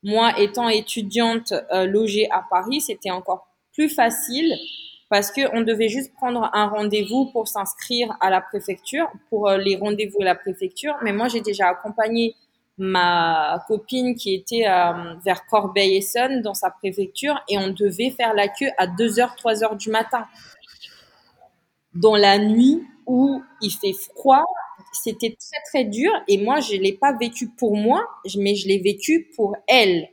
[0.02, 4.54] moi, étant étudiante euh, logée à Paris, c'était encore plus facile
[5.08, 9.56] parce que on devait juste prendre un rendez-vous pour s'inscrire à la préfecture, pour euh,
[9.56, 10.96] les rendez-vous à la préfecture.
[11.02, 12.34] Mais moi, j'ai déjà accompagné
[12.78, 18.48] ma copine qui était euh, vers Corbeil-Essonne dans sa préfecture et on devait faire la
[18.48, 20.26] queue à 2h, 3h du matin.
[21.94, 24.44] Dans la nuit où il fait froid,
[24.92, 28.06] c'était très très dur et moi je l'ai pas vécu pour moi,
[28.38, 30.08] mais je l'ai vécu pour elle.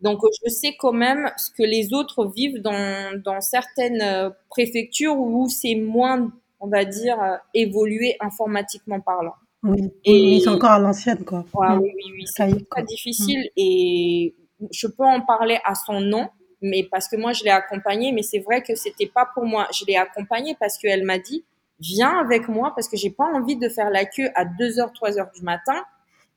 [0.00, 5.18] Donc je sais quand même ce que les autres vivent dans, dans certaines euh, préfectures
[5.18, 9.34] où c'est moins, on va dire, euh, évolué informatiquement parlant.
[9.66, 11.40] Oui, et c'est encore à l'ancienne quoi.
[11.40, 11.78] Mm.
[11.80, 13.50] Oui, oui, oui, c'est très difficile mm.
[13.56, 14.34] et
[14.72, 16.28] je peux en parler à son nom,
[16.62, 19.66] mais parce que moi je l'ai accompagnée, mais c'est vrai que c'était pas pour moi.
[19.72, 21.44] Je l'ai accompagnée parce qu'elle m'a dit
[21.78, 25.34] viens avec moi parce que j'ai pas envie de faire la queue à 2h, 3h
[25.34, 25.84] du matin,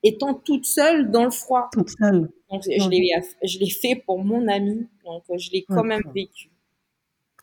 [0.04, 1.70] étant toute seule dans le froid.
[1.72, 2.30] Toute seule.
[2.50, 6.50] Donc, je l'ai fait pour mon ami, donc je l'ai quand même vécu.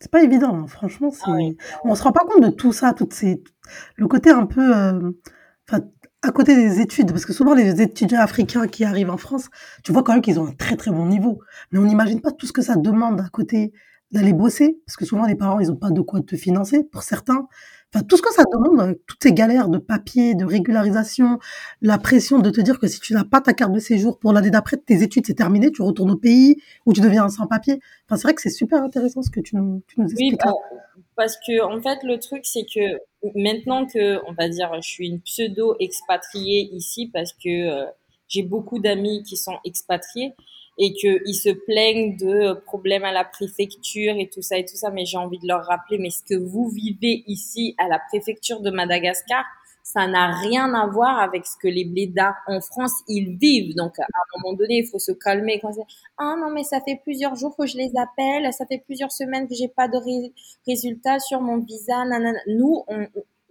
[0.01, 0.67] C'est pas évident, hein.
[0.67, 1.11] franchement.
[1.25, 1.37] Ah
[1.85, 3.43] on se rend pas compte de tout ça, toutes ces...
[3.95, 5.11] le côté un peu, euh,
[6.23, 9.49] à côté des études, parce que souvent les étudiants africains qui arrivent en France,
[9.85, 12.33] tu vois quand même qu'ils ont un très très bon niveau, mais on n'imagine pas
[12.33, 13.73] tout ce que ça demande à côté
[14.13, 17.03] d'aller bosser, parce que souvent les parents ils ont pas de quoi te financer pour
[17.03, 17.47] certains,
[18.09, 21.39] tout ce que ça demande, euh, toutes ces galères de papier, de régularisation,
[21.81, 24.33] la pression de te dire que si tu n'as pas ta carte de séjour pour
[24.33, 27.81] l'année d'après, tes études, c'est terminé, tu retournes au pays ou tu deviens sans papier.
[28.07, 30.33] Enfin, c'est vrai que c'est super intéressant ce que tu nous, tu nous expliques.
[30.33, 30.53] Oui, bah,
[31.17, 33.01] parce que, en fait, le truc, c'est que
[33.35, 37.87] maintenant que, on va dire, je suis une pseudo-expatriée ici parce que euh,
[38.29, 40.35] j'ai beaucoup d'amis qui sont expatriés,
[40.79, 44.91] et qu'ils se plaignent de problèmes à la préfecture et tout ça et tout ça.
[44.91, 48.61] Mais j'ai envie de leur rappeler, mais ce que vous vivez ici à la préfecture
[48.61, 49.45] de Madagascar,
[49.83, 53.75] ça n'a rien à voir avec ce que les blédards en France, ils vivent.
[53.77, 55.61] Donc, à un moment donné, il faut se calmer.
[55.61, 55.71] Quand
[56.19, 59.47] ah non, mais ça fait plusieurs jours que je les appelle, ça fait plusieurs semaines
[59.47, 59.97] que j'ai pas de
[60.67, 62.05] résultats sur mon visa.
[62.05, 62.41] Nanana.
[62.49, 63.07] Nous, on,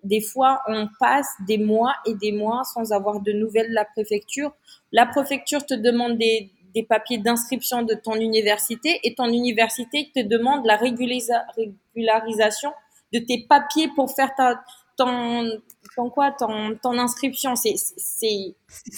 [0.05, 3.85] des fois, on passe des mois et des mois sans avoir de nouvelles de la
[3.85, 4.53] préfecture.
[4.91, 10.21] La préfecture te demande des, des papiers d'inscription de ton université et ton université te
[10.21, 12.71] demande la régularisation
[13.13, 14.61] de tes papiers pour faire ta,
[14.97, 15.49] ton,
[15.95, 17.55] ton quoi, ton, ton inscription.
[17.55, 18.55] C'est, c'est,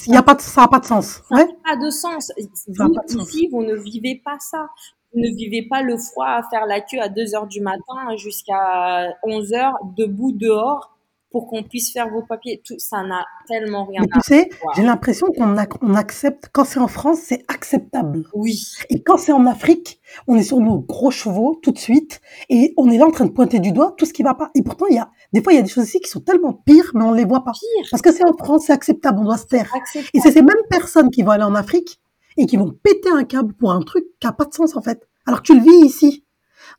[0.07, 1.21] il y a pas de, ça n'a pas de sens.
[1.29, 2.31] Ça n'a pas de sens.
[2.67, 4.69] Vous, ici, vous ne vivez pas ça.
[5.13, 8.15] Vous ne vivez pas le froid à faire la queue à 2 heures du matin
[8.17, 10.96] jusqu'à 11 heures debout dehors
[11.31, 12.61] pour qu'on puisse faire vos papiers.
[12.65, 16.79] Tout, ça n'a tellement rien Mais tu sais, j'ai l'impression qu'on on accepte, quand c'est
[16.79, 18.29] en France, c'est acceptable.
[18.33, 18.63] Oui.
[18.89, 22.73] Et quand c'est en Afrique, on est sur nos gros chevaux tout de suite et
[22.77, 24.49] on est là en train de pointer du doigt tout ce qui va pas.
[24.55, 26.21] Et pourtant, il y a, des fois, il y a des choses ici qui sont
[26.21, 27.51] tellement pires, mais on les voit pas.
[27.51, 27.87] Pire.
[27.91, 29.71] Parce que c'est en France, c'est acceptable, on doit se taire.
[30.13, 31.99] Et c'est ces mêmes personnes qui vont aller en Afrique
[32.37, 34.81] et qui vont péter un câble pour un truc qui a pas de sens, en
[34.81, 35.07] fait.
[35.25, 36.23] Alors que tu le vis ici.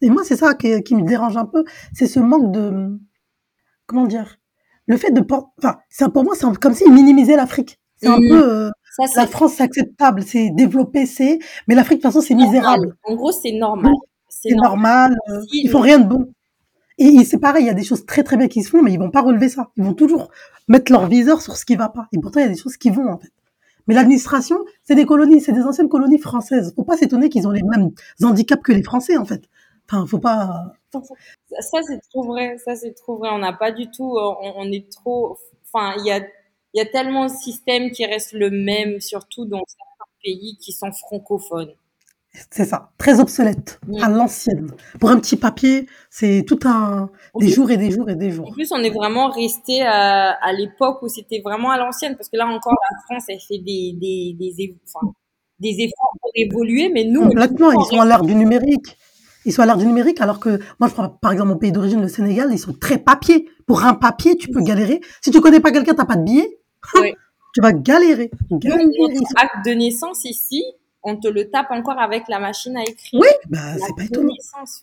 [0.00, 2.98] Et moi, c'est ça qui, qui, me dérange un peu, c'est ce manque de,
[3.88, 4.38] comment dire,
[4.86, 5.24] le fait de,
[5.58, 7.80] enfin, ça pour moi, c'est comme s'ils minimisaient l'Afrique.
[7.96, 8.28] C'est un mmh.
[8.28, 8.70] peu, euh,
[9.16, 12.96] la France, c'est acceptable, c'est développé, c'est, mais l'Afrique, de toute façon, c'est misérable.
[13.02, 13.92] En gros, c'est normal.
[14.28, 15.16] C'est normal.
[15.30, 16.32] Euh, ils font rien de bon.
[16.98, 18.92] Et, c'est pareil, il y a des choses très très bien qui se font, mais
[18.92, 19.70] ils vont pas relever ça.
[19.76, 20.30] Ils vont toujours
[20.66, 22.08] mettre leur viseur sur ce qui va pas.
[22.12, 23.32] Et pourtant, il y a des choses qui vont, en fait.
[23.86, 26.72] Mais l'administration, c'est des colonies, c'est des anciennes colonies françaises.
[26.76, 27.90] Faut pas s'étonner qu'ils ont les mêmes
[28.22, 29.44] handicaps que les Français, en fait.
[29.88, 30.72] Enfin, faut pas.
[30.92, 32.56] Ça, c'est trop vrai.
[32.58, 33.30] Ça, c'est trop vrai.
[33.32, 34.16] On n'a pas du tout.
[34.16, 35.38] Euh, on, est trop.
[35.66, 39.44] Enfin, il y a, il y a tellement de systèmes qui restent le même, surtout
[39.44, 41.74] dans certains pays qui sont francophones.
[42.50, 44.70] C'est ça, très obsolète, à l'ancienne.
[45.00, 48.48] Pour un petit papier, c'est tout un des jours et des jours et des jours.
[48.48, 52.28] En plus, on est vraiment resté à, à l'époque où c'était vraiment à l'ancienne, parce
[52.28, 55.10] que là encore, la France, elle fait des des des, enfin,
[55.58, 58.96] des efforts pour évoluer, mais nous, complètement, ils sont à l'heure du numérique.
[59.44, 61.72] Ils sont à l'heure du numérique, alors que moi, je prends par exemple mon pays
[61.72, 63.48] d'origine, le Sénégal, ils sont très papier.
[63.66, 65.00] Pour un papier, tu peux galérer.
[65.20, 66.58] Si tu connais pas quelqu'un, t'as pas de billet.
[67.54, 68.30] tu vas galérer.
[68.50, 68.84] galérer.
[69.36, 70.64] acte de naissance ici,
[71.02, 73.20] on te le tape encore avec la machine à écrire.
[73.20, 74.32] Oui, bah, c'est pas étonnant.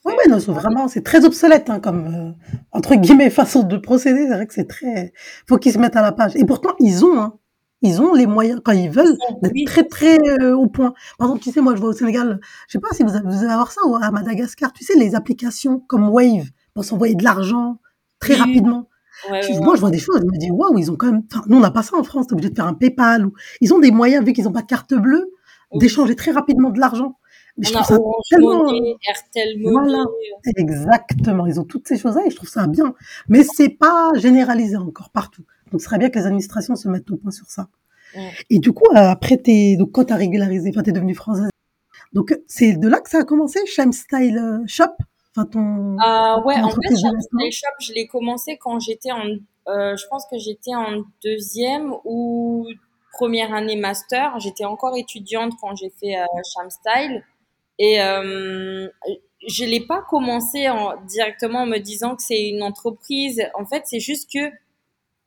[0.05, 2.31] Oui, ouais, non, c'est vraiment, c'est très obsolète, hein, comme, euh,
[2.71, 4.27] entre guillemets, façon de procéder.
[4.27, 5.13] C'est vrai que c'est très,
[5.47, 6.35] faut qu'ils se mettent à la page.
[6.35, 7.37] Et pourtant, ils ont, hein,
[7.81, 10.93] ils ont les moyens, quand ils veulent, d'être très, très euh, au point.
[11.17, 13.45] Par exemple, tu sais, moi, je vois au Sénégal, je sais pas si vous, allez
[13.45, 17.79] avoir ça, à Madagascar, tu sais, les applications comme Wave, pour s'envoyer de l'argent
[18.19, 18.89] très rapidement.
[19.29, 21.61] moi, je vois des choses, je me dis, waouh, ils ont quand même, nous, on
[21.61, 23.91] n'a pas ça en France, t'es obligé de faire un PayPal ou, ils ont des
[23.91, 25.31] moyens, vu qu'ils n'ont pas de carte bleue,
[25.73, 27.17] d'échanger très rapidement de l'argent.
[27.57, 27.97] Mais je trouve ça
[28.29, 28.65] tellement...
[29.71, 30.03] Voilà.
[30.57, 31.45] Exactement.
[31.45, 32.93] Ils ont toutes ces choses-là et je trouve ça bien.
[33.29, 35.43] Mais c'est pas généralisé encore partout.
[35.71, 37.67] Donc, ce serait bien que les administrations se mettent au point sur ça.
[38.49, 41.49] Et du coup, euh, après, t'es, donc, quand t'as régularisé, enfin, t'es devenue française.
[42.13, 44.95] Donc, c'est de là que ça a commencé, Shame Style euh, Shop?
[45.35, 49.25] Enfin, ton, euh, ouais, en fait, Shame Style Shop, je l'ai commencé quand j'étais en,
[49.67, 52.67] euh, je pense que j'étais en deuxième ou
[53.11, 54.39] première année master.
[54.39, 57.23] J'étais encore étudiante quand j'ai fait euh, Style
[57.79, 58.87] et euh,
[59.47, 63.41] je l'ai pas commencé en, directement en me disant que c'est une entreprise.
[63.55, 64.51] En fait, c'est juste que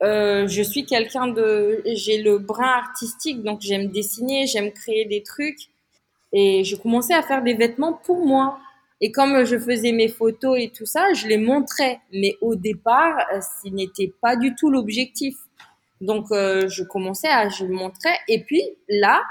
[0.01, 5.23] euh, je suis quelqu'un de, j'ai le brin artistique, donc j'aime dessiner, j'aime créer des
[5.23, 5.69] trucs,
[6.31, 8.59] et j'ai commencé à faire des vêtements pour moi.
[9.01, 11.99] Et comme je faisais mes photos et tout ça, je les montrais.
[12.13, 15.35] Mais au départ, euh, ce n'était pas du tout l'objectif.
[16.01, 18.17] Donc, euh, je commençais à, je montrais.
[18.27, 19.21] Et puis là,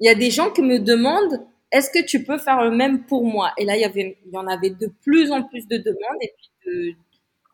[0.00, 1.40] il y a des gens qui me demandent,
[1.72, 3.52] est-ce que tu peux faire le même pour moi?
[3.58, 6.18] Et là, il y avait, il y en avait de plus en plus de demandes.
[6.20, 6.96] Et puis,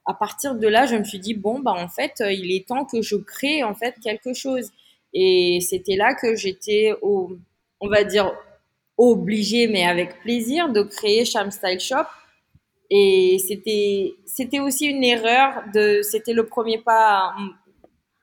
[0.07, 2.67] à partir de là, je me suis dit, bon, bah, en fait, euh, il est
[2.67, 4.71] temps que je crée, en fait, quelque chose.
[5.15, 7.37] Et c'était là que j'étais au,
[7.81, 8.33] on va dire,
[8.99, 12.07] obligée, mais avec plaisir, de créer Sham Style Shop.
[12.91, 17.35] Et c'était, c'était aussi une erreur de, c'était le premier pas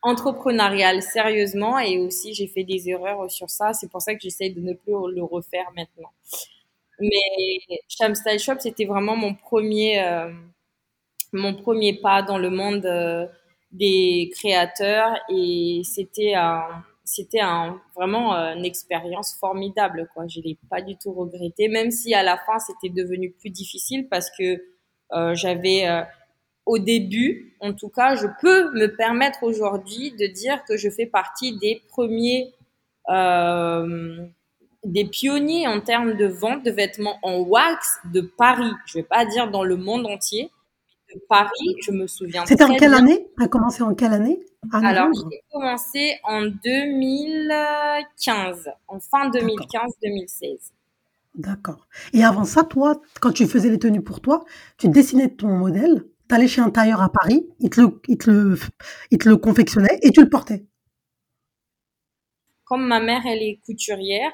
[0.02, 3.74] entrepreneurial sérieusement et aussi j'ai fait des erreurs sur ça.
[3.74, 6.12] C'est pour ça que j'essaye de ne plus le refaire maintenant.
[7.00, 10.32] Mais Sham Style Shop, c'était vraiment mon premier, euh,
[11.34, 13.28] mon premier pas dans le monde euh,
[13.72, 16.64] des créateurs et c'était un,
[17.04, 20.10] c'était un, vraiment euh, une expérience formidable.
[20.14, 20.28] Quoi.
[20.28, 24.08] Je l'ai pas du tout regretté, même si à la fin c'était devenu plus difficile
[24.10, 24.64] parce que
[25.34, 25.88] j'avais
[26.70, 31.08] au début, en tout cas, je peux me permettre aujourd'hui de dire que je fais
[31.08, 32.54] partie des premiers,
[33.10, 34.28] euh,
[34.86, 38.72] des pionniers en termes de vente de vêtements en wax de Paris.
[38.86, 40.52] Je vais pas dire dans le monde entier.
[41.14, 42.46] De Paris, je me souviens.
[42.46, 43.28] C'était en quelle année?
[43.40, 44.40] A commencé en quelle année?
[44.72, 50.70] Alors, j'ai commencé en 2015, en fin 2015-2016.
[51.36, 51.88] D'accord.
[52.14, 54.44] Et avant ça, toi, quand tu faisais les tenues pour toi,
[54.78, 58.32] tu dessinais ton modèle t'allais chez un tailleur à Paris, il te le, il te
[58.32, 58.58] le,
[59.12, 60.64] il te le confectionnait et tu le portais.
[62.64, 64.32] Comme ma mère, elle est couturière,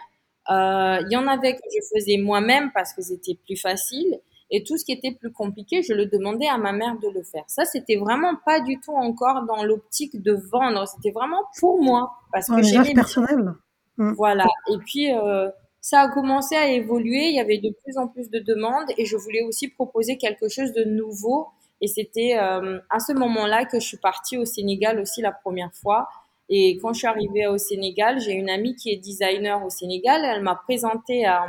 [0.52, 4.20] euh, il y en avait que je faisais moi-même parce que c'était plus facile.
[4.52, 7.24] Et tout ce qui était plus compliqué, je le demandais à ma mère de le
[7.24, 7.44] faire.
[7.48, 10.88] Ça, c'était vraiment pas du tout encore dans l'optique de vendre.
[10.88, 12.12] C'était vraiment pour moi.
[12.32, 13.54] Parce que j'ai personnel.
[13.98, 14.14] Mmh.
[14.14, 14.46] Voilà.
[14.72, 15.50] Et puis, euh,
[15.82, 17.30] ça a commencé à évoluer.
[17.30, 20.48] Il y avait de plus en plus de demandes et je voulais aussi proposer quelque
[20.48, 21.48] chose de nouveau
[21.82, 25.74] et c'était euh, à ce moment-là que je suis partie au Sénégal aussi la première
[25.74, 26.08] fois.
[26.48, 30.24] Et quand je suis arrivée au Sénégal, j'ai une amie qui est designer au Sénégal.
[30.24, 31.46] Elle m'a présenté à,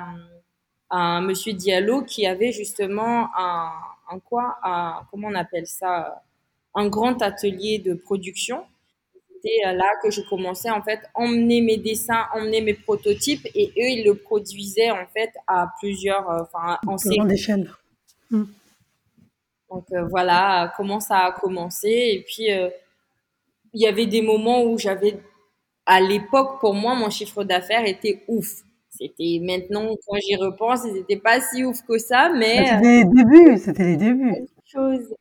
[0.91, 3.71] un monsieur Diallo qui avait justement un,
[4.11, 6.23] un quoi, un, comment on appelle ça,
[6.75, 8.65] un grand atelier de production.
[9.35, 13.91] C'était là que je commençais en fait emmener mes dessins, emmener mes prototypes et eux
[13.91, 17.71] ils le produisaient en fait à plusieurs, euh, enfin en grande échelle.
[18.31, 18.45] Mmh.
[19.71, 21.89] Donc voilà comment ça a commencé.
[21.89, 22.49] Et puis
[23.77, 25.19] il y avait des moments où j'avais,
[25.85, 28.63] à l'époque pour moi, mon chiffre d'affaires était ouf.
[28.99, 32.67] C'était maintenant, quand j'y repense, c'était pas si ouf que ça, mais.
[32.67, 34.47] C'était les débuts, c'était les débuts.
[34.65, 35.15] Chose.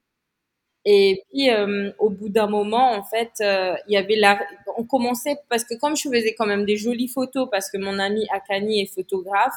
[0.86, 4.40] Et puis, euh, au bout d'un moment, en fait, euh, il y avait la.
[4.78, 7.98] On commençait parce que comme je faisais quand même des jolies photos, parce que mon
[7.98, 9.56] ami Akani est photographe,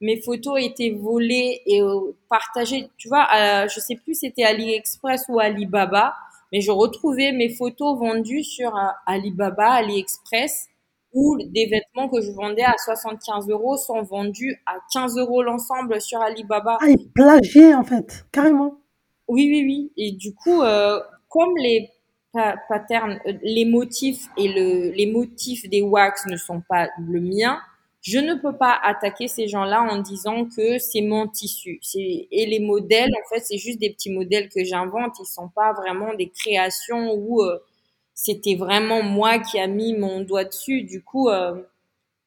[0.00, 2.88] mes photos étaient volées et euh, partagées.
[2.96, 3.26] Tu vois,
[3.66, 6.14] je sais plus c'était AliExpress ou Alibaba,
[6.52, 8.72] mais je retrouvais mes photos vendues sur
[9.04, 10.68] Alibaba, AliExpress
[11.12, 16.00] ou des vêtements que je vendais à 75 euros sont vendus à 15 euros l'ensemble
[16.00, 16.78] sur Alibaba.
[16.80, 18.74] Ah, ils plagiaient en fait, carrément.
[19.26, 19.92] Oui, oui, oui.
[19.96, 21.90] Et du coup, euh, comme les
[22.68, 27.58] patterns, euh, les motifs et le, les motifs des wax ne sont pas le mien,
[28.00, 31.80] je ne peux pas attaquer ces gens-là en disant que c'est mon tissu.
[31.94, 35.16] Et les modèles, en fait, c'est juste des petits modèles que j'invente.
[35.20, 37.58] Ils sont pas vraiment des créations où euh,
[38.20, 40.82] c'était vraiment moi qui a mis mon doigt dessus.
[40.82, 41.54] Du coup, euh,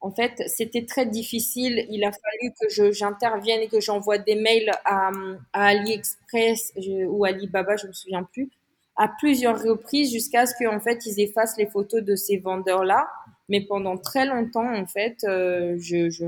[0.00, 1.86] en fait, c'était très difficile.
[1.90, 5.10] Il a fallu que j'intervienne et que j'envoie des mails à,
[5.52, 6.72] à AliExpress
[7.08, 8.50] ou Alibaba, je me souviens plus,
[8.96, 13.06] à plusieurs reprises jusqu'à ce qu'en fait ils effacent les photos de ces vendeurs-là.
[13.50, 16.24] Mais pendant très longtemps, en fait, euh, je, je,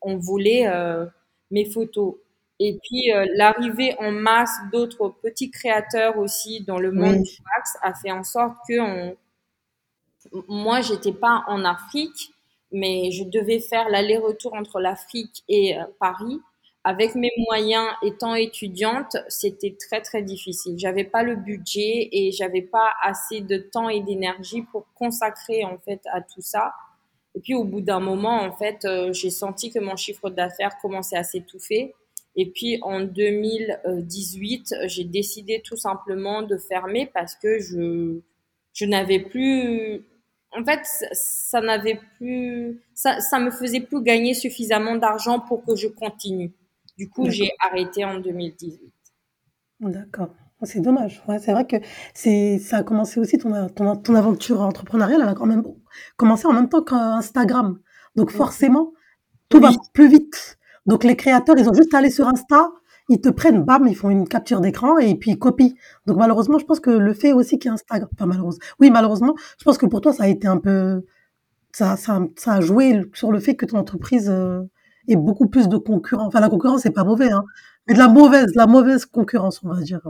[0.00, 1.06] on voulait euh,
[1.50, 2.14] mes photos.
[2.60, 7.76] Et puis euh, l'arrivée en masse d'autres petits créateurs aussi dans le monde du wax
[7.82, 9.16] a fait en sorte que on...
[10.48, 12.32] moi j'étais pas en Afrique,
[12.72, 16.40] mais je devais faire l'aller-retour entre l'Afrique et euh, Paris.
[16.84, 20.78] Avec mes moyens étant étudiante, c'était très très difficile.
[20.78, 25.78] J'avais pas le budget et j'avais pas assez de temps et d'énergie pour consacrer en
[25.78, 26.72] fait à tout ça.
[27.34, 30.78] Et puis au bout d'un moment, en fait, euh, j'ai senti que mon chiffre d'affaires
[30.80, 31.94] commençait à s'étouffer
[32.40, 38.20] et puis en 2018, j'ai décidé tout simplement de fermer parce que je,
[38.72, 40.04] je n'avais plus,
[40.52, 40.78] en fait,
[41.10, 46.52] ça n'avait plus, ça, ça me faisait plus gagner suffisamment d'argent pour que je continue.
[46.96, 48.80] Du coup, j'ai arrêté en 2018.
[49.80, 50.28] D'accord.
[50.62, 51.20] C'est dommage.
[51.26, 51.76] Ouais, c'est vrai que
[52.14, 55.22] c'est, ça a commencé aussi ton, ton, ton, aventure entrepreneuriale.
[55.22, 55.64] Elle a quand même
[56.16, 57.80] commencé en même temps qu'Instagram.
[58.14, 58.92] Donc forcément,
[59.48, 60.57] tout va plus vite.
[60.88, 62.70] Donc les créateurs, ils ont juste à aller sur Insta,
[63.10, 65.74] ils te prennent, bam, ils font une capture d'écran et puis ils copient.
[66.06, 68.90] Donc malheureusement, je pense que le fait aussi qu'il y a Instagram, pas malheureusement, oui
[68.90, 71.04] malheureusement, je pense que pour toi ça a été un peu,
[71.72, 74.62] ça, ça, ça a joué sur le fait que ton entreprise euh,
[75.08, 76.26] ait beaucoup plus de concurrents.
[76.26, 77.44] Enfin la concurrence c'est pas mauvais, hein,
[77.86, 80.00] mais de la mauvaise, la mauvaise concurrence on va dire.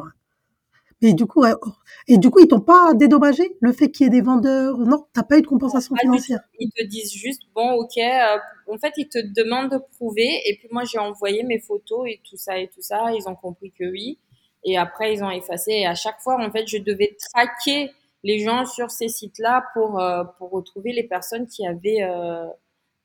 [1.01, 1.71] Et du coup, oh,
[2.09, 5.07] et du coup, ils t'ont pas dédommagé le fait qu'il y ait des vendeurs Non,
[5.13, 6.41] t'as pas eu de compensation financière.
[6.59, 7.99] Ils te disent juste bon, ok.
[7.99, 8.39] Euh,
[8.73, 10.29] en fait, ils te demandent de prouver.
[10.47, 13.13] Et puis moi, j'ai envoyé mes photos et tout ça et tout ça.
[13.13, 14.19] Ils ont compris que oui.
[14.65, 15.73] Et après, ils ont effacé.
[15.73, 17.91] Et à chaque fois, en fait, je devais traquer
[18.25, 22.47] les gens sur ces sites-là pour euh, pour retrouver les personnes qui avaient euh,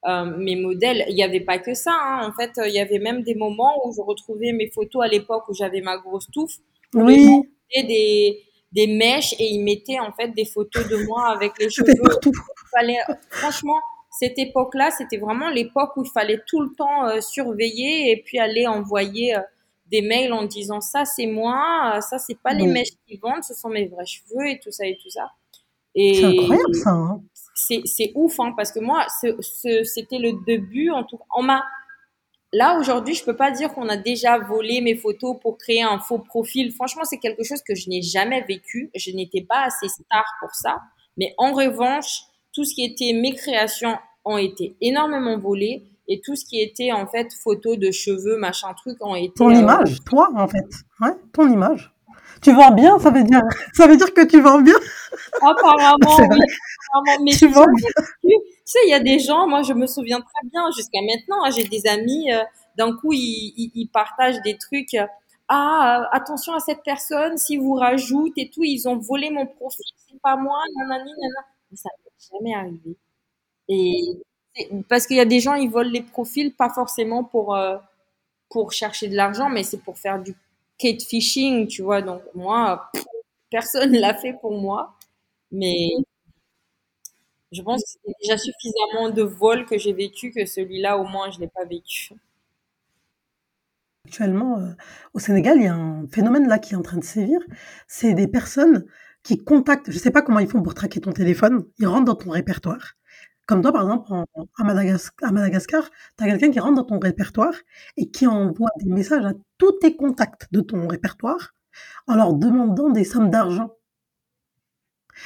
[0.08, 1.06] euh, mes modèles.
[1.10, 1.92] Il n'y avait pas que ça.
[1.94, 2.28] Hein.
[2.28, 5.44] En fait, il y avait même des moments où je retrouvais mes photos à l'époque
[5.48, 6.58] où j'avais ma grosse touffe.
[6.96, 7.44] Oui
[7.82, 11.92] des, des mèches et ils mettaient en fait des photos de moi avec les cheveux.
[12.72, 13.00] Fallait,
[13.32, 13.80] franchement,
[14.14, 18.38] cette époque-là, c'était vraiment l'époque où il fallait tout le temps euh, surveiller et puis
[18.38, 19.42] aller envoyer euh,
[19.88, 23.44] des mails en disant ça c'est moi, euh, ça c'est pas les mèches qui vendent,
[23.44, 25.32] ce sont mes vrais cheveux et tout ça et tout ça.
[25.96, 26.92] C'est incroyable ça.
[26.92, 27.22] Hein.
[27.56, 31.64] c'est ouf hein, parce que moi c'était le début en tout on m'a
[32.54, 35.98] Là, aujourd'hui, je peux pas dire qu'on a déjà volé mes photos pour créer un
[35.98, 36.72] faux profil.
[36.72, 38.92] Franchement, c'est quelque chose que je n'ai jamais vécu.
[38.96, 40.80] Je n'étais pas assez star pour ça.
[41.18, 42.22] Mais en revanche,
[42.54, 46.92] tout ce qui était mes créations ont été énormément volées et tout ce qui était
[46.92, 49.34] en fait photos de cheveux, machin truc ont été.
[49.36, 50.66] Ton euh, image, toi en fait,
[51.02, 51.93] ouais, ton image.
[52.44, 53.42] Tu vends bien, ça veut dire,
[53.74, 54.76] ça veut dire que tu vends bien.
[55.42, 56.40] Apparemment, oui.
[56.94, 57.90] Apparemment, mais tu vends bien
[58.74, 61.52] sais, il y a des gens, moi je me souviens très bien jusqu'à maintenant, hein,
[61.52, 62.44] j'ai des amis, euh,
[62.78, 64.96] d'un coup ils, ils, partagent des trucs.
[65.48, 69.46] ah, euh, attention à cette personne, si vous rajoutez et tout, ils ont volé mon
[69.46, 71.48] profil, c'est pas moi, nanani, nanana.
[71.76, 72.98] Ça m'est jamais arrivé.
[73.70, 74.22] Et
[74.90, 77.78] parce qu'il y a des gens, ils volent les profils, pas forcément pour, euh,
[78.50, 80.36] pour chercher de l'argent, mais c'est pour faire du
[80.78, 82.02] catfishing, tu vois.
[82.02, 82.92] Donc moi,
[83.50, 84.96] personne l'a fait pour moi.
[85.52, 85.90] Mais
[87.52, 91.30] je pense que c'est déjà suffisamment de vols que j'ai vécu que celui-là, au moins,
[91.32, 92.14] je ne l'ai pas vécu.
[94.06, 94.72] Actuellement, euh,
[95.14, 97.40] au Sénégal, il y a un phénomène là qui est en train de sévir.
[97.88, 98.86] C'est des personnes
[99.24, 102.06] qui contactent, je ne sais pas comment ils font pour traquer ton téléphone, ils rentrent
[102.06, 102.96] dans ton répertoire
[103.46, 104.12] Comme toi, par exemple,
[104.58, 104.64] à,
[105.32, 107.54] Madagascar, tu as quelqu'un qui rentre dans ton répertoire
[107.98, 111.54] et qui envoie des messages à tous tes contacts de ton répertoire
[112.08, 113.76] en leur demandant des sommes d'argent.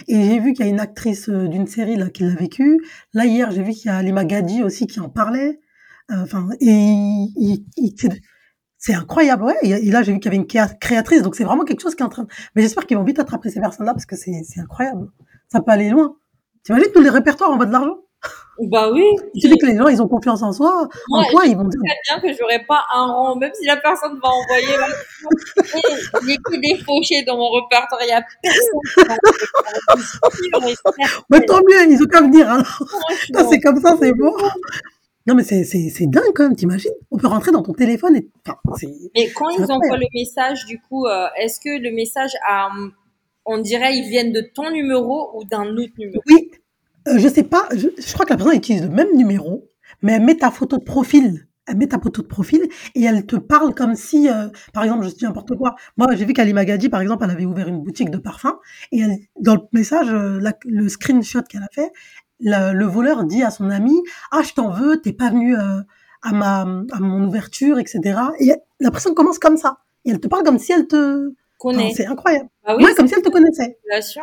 [0.07, 2.83] Et j'ai vu qu'il y a une actrice euh, d'une série là qui l'a vécu.
[3.13, 5.59] Là hier, j'ai vu qu'il y a Lima Gadi aussi qui en parlait.
[6.11, 7.27] Euh, enfin, et
[8.77, 9.57] c'est incroyable, ouais.
[9.63, 12.03] Et, là, j'ai vu qu'il y avait une créatrice, donc c'est vraiment quelque chose qui
[12.03, 12.27] est en train.
[12.55, 15.09] Mais j'espère qu'ils vont vite attraper ces personnes-là parce que c'est incroyable.
[15.49, 16.17] Ça peut aller loin.
[16.63, 17.97] T'imagines tous les répertoires en bas de l'argent
[18.59, 19.03] bah oui.
[19.39, 20.87] Tu dis que les gens, ils ont confiance en soi.
[21.11, 21.79] en toi, ils vont dire.
[21.81, 24.75] bien que j'aurais pas un rang, même si la personne va envoyer
[26.25, 28.79] les coups défauchés dans mon répertoire, il y a personne.
[31.29, 32.83] Mais tant mieux, ils ont qu'à venir, alors.
[33.49, 34.33] c'est comme ça, c'est bon.
[35.27, 38.29] Non, mais c'est dingue quand même, t'imagines On peut rentrer dans ton téléphone et.
[38.45, 38.57] Enfin,
[39.13, 42.69] mais quand ils envoient le message, du coup, euh, est-ce que le message a.
[43.45, 46.21] On dirait, ils viennent de ton numéro ou d'un autre numéro?
[46.27, 46.51] Oui,
[47.07, 49.69] euh, je sais pas, je, crois que la personne utilise le même numéro,
[50.01, 51.47] mais elle met ta photo de profil.
[51.69, 52.61] Elle met ta photo de profil
[52.95, 55.75] et elle te parle comme si, euh, par exemple, je dis n'importe quoi.
[55.97, 58.57] Moi, j'ai vu qu'Ali Magadi, par exemple, elle avait ouvert une boutique de parfum
[58.93, 61.91] et elle, dans le message, euh, le screenshot qu'elle a fait,
[62.39, 64.01] le, voleur dit à son ami,
[64.31, 68.21] ah, je t'en veux, t'es pas venu à ma, à mon ouverture, etc.
[68.39, 69.79] Et la personne commence comme ça.
[70.05, 71.33] Et elle te parle comme si elle te,
[71.93, 72.49] c'est incroyable.
[72.65, 73.77] Ah oui, comme si elle te connaissait.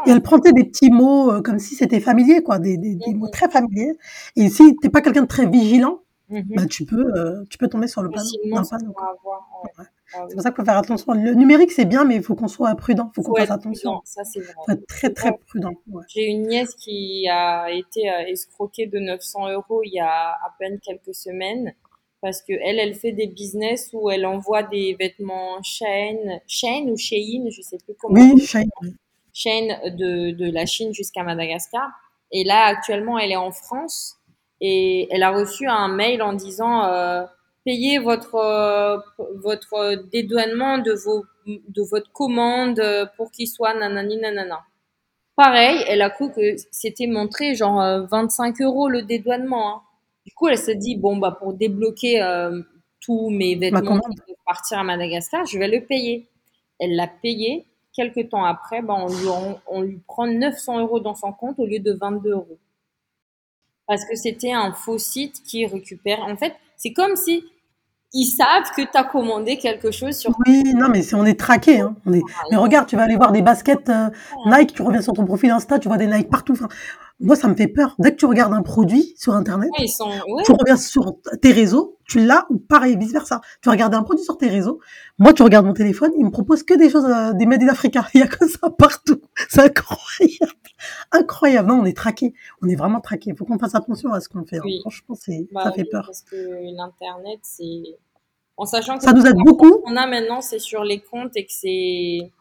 [0.07, 3.15] Et elle prenait des petits mots euh, comme si c'était familier, quoi, des, des, des
[3.15, 3.97] mots très familiers.
[4.37, 6.57] Et si t'es pas quelqu'un de très vigilant, mm -hmm.
[6.57, 8.31] bah, tu peux, euh, tu peux tomber sur le panneau.
[9.79, 9.85] Ouais.
[10.17, 11.13] Ah c'est pour ça qu'il faut faire attention.
[11.13, 13.11] Le numérique, c'est bien, mais il faut qu'on soit prudent.
[13.11, 14.01] Il faut qu'on fasse attention.
[14.05, 14.53] Ça, c'est vrai.
[14.65, 15.73] Faut être très, très prudent.
[16.09, 20.49] J'ai une nièce qui a été euh, escroquée de 900 euros il y a à
[20.59, 21.73] peine quelques semaines
[22.25, 26.97] parce que elle, elle fait des business où elle envoie des vêtements Shein, Shein ou
[26.97, 28.19] Shein, je sais plus comment.
[28.19, 28.65] Oui, Shein.
[29.35, 31.87] Shein de, de la Chine jusqu'à Madagascar.
[32.33, 34.17] Et là, actuellement, elle est en France
[34.63, 37.25] et elle a reçu un mail en disant euh,
[37.67, 38.97] payez votre euh,
[39.43, 42.83] votre dédouanement de vos de votre commande
[43.19, 44.65] pour qu'il soit nanani nanana.
[45.37, 49.69] Pareil, elle a cru que c'était montré genre 25 euh, euros le dédouanement.
[49.69, 49.83] Hein.
[50.27, 52.63] Du coup, elle s'est dit, bon, bah, pour débloquer euh,
[53.01, 56.29] tous mes vêtements qui partir à Madagascar, je vais le payer.
[56.79, 57.67] Elle l'a payé.
[57.93, 59.29] Quelques temps après, bah, on, lui,
[59.69, 62.59] on, lui prend 900 euros dans son compte au lieu de 22 euros.
[63.87, 66.21] Parce que c'était un faux site qui récupère.
[66.23, 67.45] En fait, c'est comme si
[68.13, 70.33] ils savent que tu as commandé quelque chose sur.
[70.47, 71.81] Oui, non, mais on est traqué.
[71.81, 71.97] Hein.
[72.07, 72.23] On est...
[72.51, 74.09] Mais regarde, tu vas aller voir des baskets euh,
[74.47, 76.53] Nike, tu reviens sur ton profil Insta, tu vois des Nike partout.
[76.53, 76.69] Enfin,
[77.21, 77.95] moi, ça me fait peur.
[77.99, 82.45] Dès que tu regardes un produit sur Internet, tu reviens sur tes réseaux, tu l'as
[82.51, 83.41] ou pareil, vice versa.
[83.63, 84.81] Tu regardes un produit sur tes réseaux.
[85.19, 87.69] Moi, tu regardes mon téléphone, il me propose que des choses, euh, des Made in
[87.69, 88.07] Africa.
[88.15, 89.21] Il y a que ça partout.
[89.49, 90.53] C'est incroyable.
[91.13, 91.69] Incroyable.
[91.69, 92.35] Non, on est traqué.
[92.63, 93.31] On est vraiment traqué.
[93.31, 94.59] Il faut qu'on fasse attention à ce qu'on fait.
[94.59, 94.81] Hein.
[94.81, 95.17] Franchement,
[95.53, 96.07] bah ça fait peur.
[96.07, 96.37] Parce que
[96.77, 97.97] l'Internet, c'est,
[98.57, 99.83] en sachant que ça nous aide beaucoup.
[99.87, 102.33] On a maintenant, c'est sur les comptes et que c'est,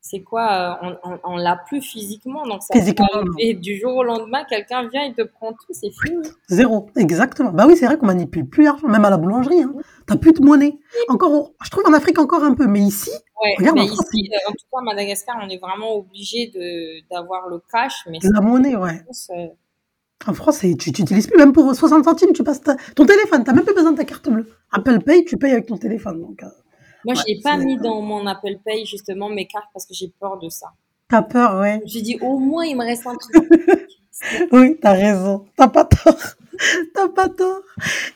[0.00, 3.06] c'est quoi euh, On, on, l'a plus physiquement, donc ça physiquement.
[3.38, 6.26] Et du jour au lendemain, quelqu'un vient et te prend tout, c'est fini.
[6.48, 7.52] Zéro, exactement.
[7.52, 9.62] Bah oui, c'est vrai qu'on manipule plus l'argent, même à la boulangerie.
[9.62, 9.74] Hein.
[10.06, 10.78] T'as plus de monnaie.
[11.08, 14.06] Encore, je trouve en Afrique encore un peu, mais ici, ouais, regarde mais en, France,
[14.14, 18.06] ici, euh, en tout cas, à Madagascar, on est vraiment obligé de d'avoir le cash,
[18.08, 19.02] mais la monnaie, ouais.
[19.30, 19.48] Euh,
[20.26, 23.56] en France, tu n'utilises plus, même pour 60 centimes, tu passes ton téléphone, tu n'as
[23.56, 24.46] même plus besoin de ta carte bleue.
[24.72, 26.20] Apple Pay, tu payes avec ton téléphone.
[26.20, 26.42] Donc,
[27.04, 30.12] moi, je n'ai pas mis dans mon Apple Pay justement mes cartes parce que j'ai
[30.20, 30.68] peur de ça.
[31.08, 31.80] T'as peur, ouais.
[31.86, 33.34] J'ai dit au moins il me reste un truc.
[34.52, 35.44] oui, t'as raison.
[35.56, 36.14] T'as pas tort.
[36.94, 37.62] T'as pas tort.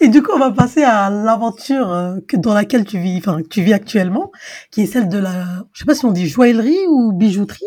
[0.01, 3.63] Et du coup, on va passer à l'aventure euh, dans laquelle tu vis, enfin, tu
[3.63, 4.31] vis actuellement,
[4.71, 7.65] qui est celle de la, je sais pas si on dit joaillerie ou bijouterie.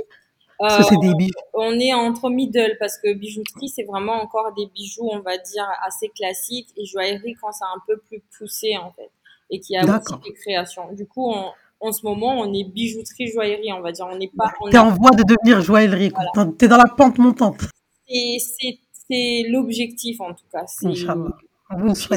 [0.60, 1.34] Parce que c'est des euh, bijoux.
[1.54, 5.68] On est entre middle parce que bijouterie, c'est vraiment encore des bijoux, on va dire,
[5.86, 9.10] assez classiques et joaillerie quand c'est un peu plus poussé, en fait
[9.50, 10.92] et qui a aussi des créations.
[10.94, 11.34] Du coup,
[11.80, 14.08] en ce moment, on est bijouterie joaillerie, on va dire.
[14.12, 14.52] On n'est pas.
[14.72, 16.12] T'es en voie de devenir joaillerie.
[16.34, 16.52] Voilà.
[16.58, 17.62] T'es dans la pente montante.
[18.08, 20.66] C'est l'objectif en tout cas.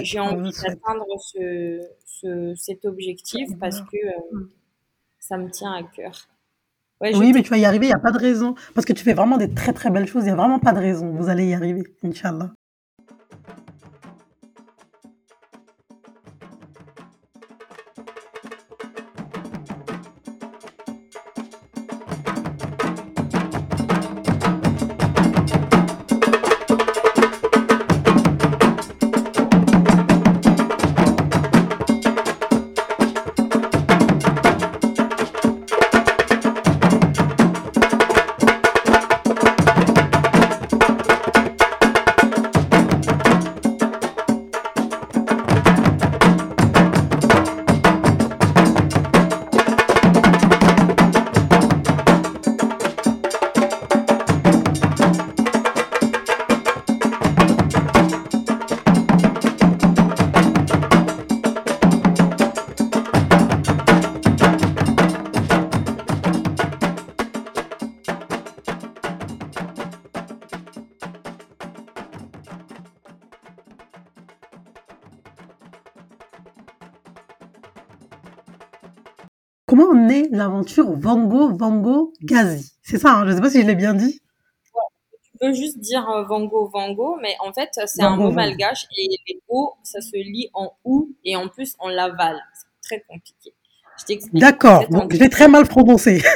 [0.03, 4.51] J'ai envie d'atteindre ce, ce, cet objectif parce que euh,
[5.19, 6.29] ça me tient à cœur.
[7.01, 8.55] oui, mais tu vas y arriver, il n'y a pas de raison.
[8.75, 10.73] Parce que tu fais vraiment des très très belles choses, il n'y a vraiment pas
[10.73, 11.13] de raison.
[11.13, 12.51] Vous allez y arriver, Inch'Allah.
[79.71, 82.73] Comment naît l'aventure Vango Vango Gazi?
[82.83, 84.21] C'est ça, hein, je ne sais pas si je l'ai bien dit.
[85.23, 89.07] Tu peux juste dire euh, Vango Vango, mais en fait, c'est un mot malgache et
[89.29, 92.41] les O, ça se lit en OU et en plus on l'avale.
[92.53, 93.55] C'est très compliqué.
[94.33, 96.21] D'accord, je l'ai très mal prononcé.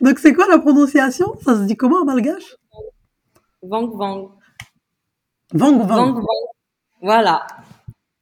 [0.00, 1.36] Donc c'est quoi la prononciation?
[1.44, 2.56] Ça se dit comment en malgache
[3.62, 4.30] Vang Vang.
[5.52, 6.22] Vang Vang.
[7.02, 7.46] Voilà.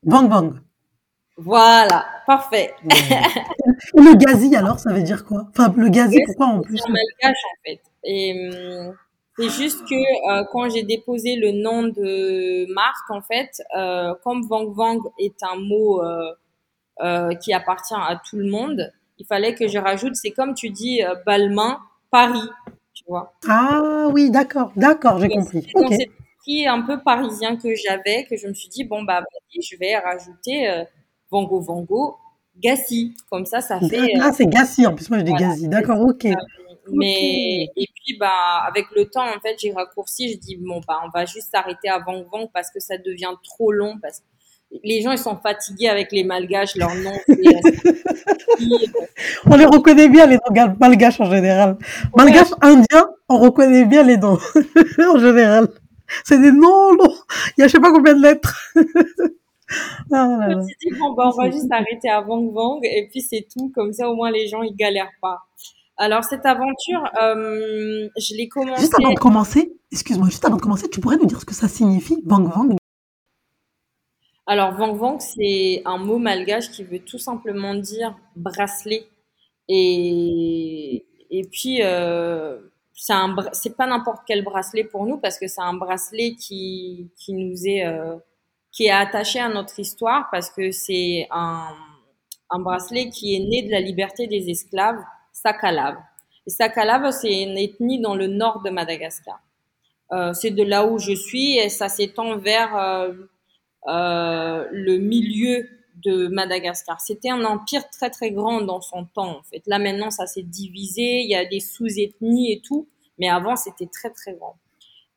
[0.02, 0.63] Vang Vang.
[1.36, 2.74] Voilà, parfait.
[2.84, 5.46] le gazi alors, ça veut dire quoi?
[5.50, 6.78] Enfin, le gazi, pourquoi en plus?
[6.78, 7.80] C'est malgache en fait.
[8.04, 8.94] Et hum,
[9.36, 14.46] c'est juste que euh, quand j'ai déposé le nom de marque, en fait, euh, comme
[14.46, 19.66] Vang Vang est un mot euh, qui appartient à tout le monde, il fallait que
[19.66, 21.80] je rajoute, c'est comme tu dis, Balmain,
[22.10, 22.48] Paris,
[22.92, 23.34] tu vois.
[23.48, 25.66] Ah oui, d'accord, d'accord, j'ai compris.
[26.46, 29.96] C'est un peu parisien que j'avais, que je me suis dit, bon, bah, je vais
[29.96, 30.84] rajouter
[31.34, 32.16] Vango Vango,
[32.56, 33.16] Gassi.
[33.28, 34.12] Comme ça, ça fait.
[34.20, 35.68] Ah, c'est Gassi, en plus, moi je dis Gassi.
[35.68, 36.28] D'accord, ok.
[36.92, 41.00] Mais et puis bah avec le temps en fait j'ai raccourci, je dis bon bah
[41.02, 44.24] on va juste s'arrêter à Vang Vang parce que ça devient trop long parce que
[44.84, 47.14] les gens ils sont fatigués avec les malgaches, leur nom.
[49.46, 51.78] on les reconnaît bien les noms malgaches en général.
[52.14, 54.38] Malgaches indiens, on reconnaît bien les noms
[54.98, 55.68] en général.
[56.22, 57.16] C'est des noms longs.
[57.56, 58.74] Il y a je sais pas combien de lettres.
[60.12, 63.08] ah, je me suis dit bon bah on va juste s'arrêter à Vang Vang et
[63.10, 65.38] puis c'est tout comme ça au moins les gens ils galèrent pas.
[65.96, 68.80] Alors cette aventure, euh, je l'ai commencé.
[68.80, 71.54] Juste avant de commencer, excuse-moi, juste avant de commencer, tu pourrais nous dire ce que
[71.54, 72.76] ça signifie, Vang Vang?
[74.46, 79.06] Alors Vang Vang, c'est un mot malgache qui veut tout simplement dire bracelet.
[79.68, 82.58] Et, et puis, euh,
[82.92, 87.66] c'est pas n'importe quel bracelet pour nous parce que c'est un bracelet qui, qui nous
[87.66, 88.16] est, euh,
[88.74, 91.68] qui est attaché à notre histoire parce que c'est un,
[92.50, 95.02] un bracelet qui est né de la liberté des esclaves
[95.32, 95.96] Sakalav.
[96.46, 99.40] Et Sakalav, c'est une ethnie dans le nord de Madagascar.
[100.12, 103.12] Euh, c'est de là où je suis et ça s'étend vers euh,
[103.88, 105.68] euh, le milieu
[106.04, 107.00] de Madagascar.
[107.00, 109.62] C'était un empire très très grand dans son temps en fait.
[109.66, 113.86] Là maintenant ça s'est divisé, il y a des sous-ethnies et tout, mais avant c'était
[113.86, 114.56] très très grand.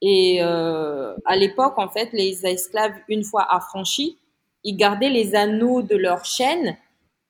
[0.01, 4.17] Et à l'époque en fait les esclaves une fois affranchis,
[4.63, 6.77] ils gardaient les anneaux de leur chaîne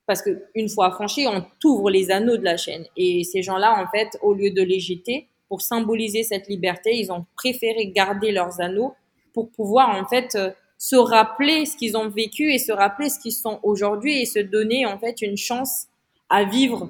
[0.08, 2.86] parce que une fois affranchi, on t'ouvre les anneaux de la chaîne.
[2.96, 7.12] Et ces gens-là, en fait, au lieu de les jeter, pour symboliser cette liberté, ils
[7.12, 8.96] ont préféré garder leurs anneaux
[9.34, 13.20] pour pouvoir, en fait, euh, se rappeler ce qu'ils ont vécu et se rappeler ce
[13.20, 15.88] qu'ils sont aujourd'hui et se donner, en fait, une chance
[16.30, 16.90] à vivre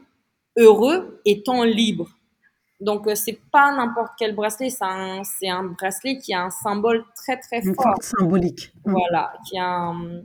[0.55, 2.09] heureux étant libre.
[2.79, 7.03] Donc, euh, c'est pas n'importe quel bracelet, c'est un, un, bracelet qui a un symbole
[7.15, 7.95] très, très fort.
[8.01, 8.71] symbolique.
[8.85, 10.21] Voilà, qui a un,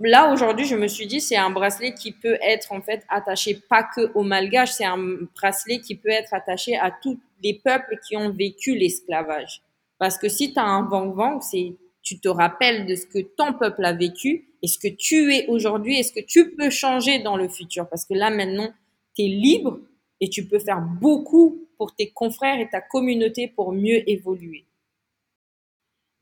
[0.00, 3.60] là aujourd'hui, je me suis dit c'est un bracelet qui peut être en fait attaché
[3.68, 4.98] pas que aux malgaches, c'est un
[5.34, 9.62] bracelet qui peut être attaché à tous les peuples qui ont vécu l'esclavage.
[9.98, 13.20] Parce que si tu as un vang vang, c'est tu te rappelles de ce que
[13.20, 16.70] ton peuple a vécu et ce que tu es aujourd'hui et ce que tu peux
[16.70, 17.88] changer dans le futur.
[17.88, 18.72] Parce que là maintenant,
[19.14, 19.78] tu es libre
[20.22, 24.64] et tu peux faire beaucoup pour tes confrères et ta communauté pour mieux évoluer.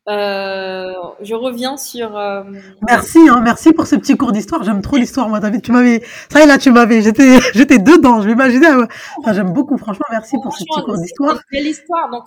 [0.09, 2.17] Euh, je reviens sur.
[2.17, 2.43] Euh,
[2.89, 4.65] merci, hein, merci pour ce petit cours d'histoire.
[4.65, 5.61] J'aime trop l'histoire, moi, David.
[5.61, 8.23] Tu m'avais, ça y est, là, tu m'avais, j'étais, j'étais dedans.
[8.23, 8.71] Je m'imaginais.
[8.71, 8.87] Euh,
[9.19, 10.07] enfin, j'aime beaucoup, franchement.
[10.11, 11.39] Merci pour ce petit cours d'histoire.
[11.53, 12.25] C'est l'histoire, donc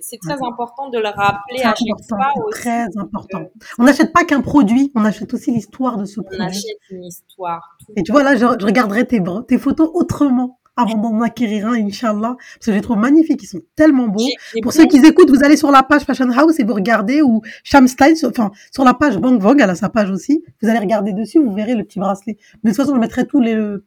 [0.00, 2.32] c'est très important de le rappeler à chaque fois.
[2.50, 3.42] Très important.
[3.78, 6.40] On n'achète pas qu'un produit, on achète aussi l'histoire de ce produit.
[6.40, 7.76] On achète une histoire.
[7.96, 11.74] Et tu vois, là, je, je regarderai tes, tes photos autrement avant d'en acquérir un,
[11.74, 14.26] Inch'Allah, parce que je les trouve magnifiques, ils sont tellement beaux.
[14.62, 17.42] Pour ceux qui écoutent, vous allez sur la page Fashion House et vous regardez, ou
[17.64, 20.78] Sham Style, enfin, sur la page Bang Vogue, elle a sa page aussi, vous allez
[20.78, 22.36] regarder dessus, vous verrez le petit bracelet.
[22.62, 23.82] Mais de toute façon, je mettrai tout les, le,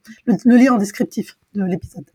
[0.46, 2.06] lien en descriptif de l'épisode.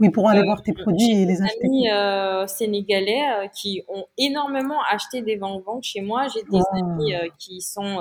[0.00, 1.64] Oui, pour aller euh, voir tes produits et les acheter.
[1.64, 6.26] amis euh, sénégalais euh, qui ont énormément acheté des Bang Bang chez moi.
[6.28, 7.98] J'ai des amis qui sont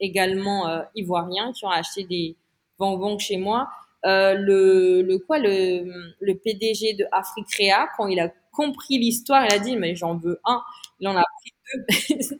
[0.00, 2.36] également ivoiriens qui ont acheté des
[2.78, 3.68] Bang Bang chez moi.
[4.04, 9.54] Euh, le, le quoi le, le PDG de Africrea quand il a compris l'histoire, il
[9.54, 10.60] a dit mais j'en veux un.
[11.00, 12.36] Il en a pris deux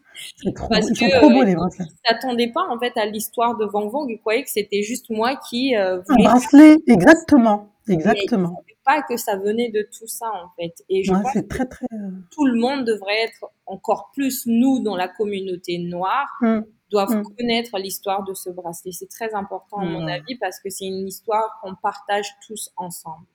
[0.69, 4.07] parce que trop beaux, les il s'attendait pas en fait à l'histoire de Van Vang.
[4.09, 8.62] Il croyait que c'était juste moi qui euh, voulais un bracelet, exactement, exactement.
[8.69, 10.85] Il pas que ça venait de tout ça en fait.
[10.91, 11.87] Et je pense que très, très...
[11.95, 16.29] Euh, tout le monde devrait être encore plus nous dans la communauté noire.
[16.43, 17.34] Hum doivent mm.
[17.36, 18.92] connaître l'histoire de ce bracelet.
[18.92, 20.09] C'est très important à mon mm.
[20.09, 23.26] avis parce que c'est une histoire qu'on partage tous ensemble.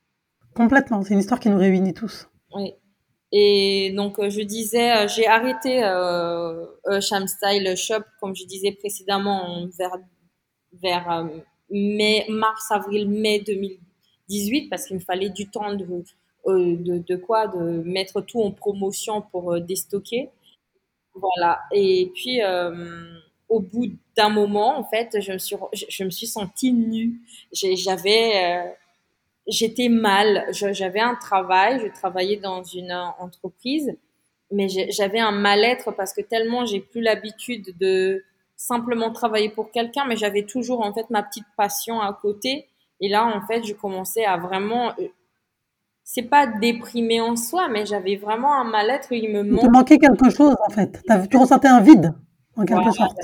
[0.55, 2.28] Complètement, c'est une histoire qui nous réunit tous.
[2.55, 2.74] Oui.
[3.32, 6.66] Et donc, je disais, j'ai arrêté euh,
[6.99, 9.97] Sham Style Shop, comme je disais précédemment, vers,
[10.82, 11.30] vers
[11.70, 15.86] mai, mars, avril, mai 2018, parce qu'il me fallait du temps de,
[16.47, 17.47] de, de, quoi?
[17.47, 20.32] De mettre tout en promotion pour déstocker.
[21.14, 21.60] Voilà.
[21.72, 22.41] Et puis,
[23.50, 27.20] au bout d'un moment, en fait, je me suis, je, me suis sentie nue.
[27.52, 28.70] J'avais, euh,
[29.47, 30.45] j'étais mal.
[30.52, 33.97] J'avais un travail, je travaillais dans une entreprise,
[34.52, 38.24] mais j'avais un mal-être parce que tellement j'ai plus l'habitude de
[38.56, 42.68] simplement travailler pour quelqu'un, mais j'avais toujours en fait ma petite passion à côté.
[43.02, 45.08] Et là, en fait, je commençais à vraiment, euh,
[46.04, 49.12] c'est pas déprimer en soi, mais j'avais vraiment un mal-être.
[49.12, 49.70] Il me manquait.
[49.70, 51.02] manquait quelque chose en fait.
[51.32, 52.14] Tu ressentais un vide
[52.60, 53.18] en quelque sorte.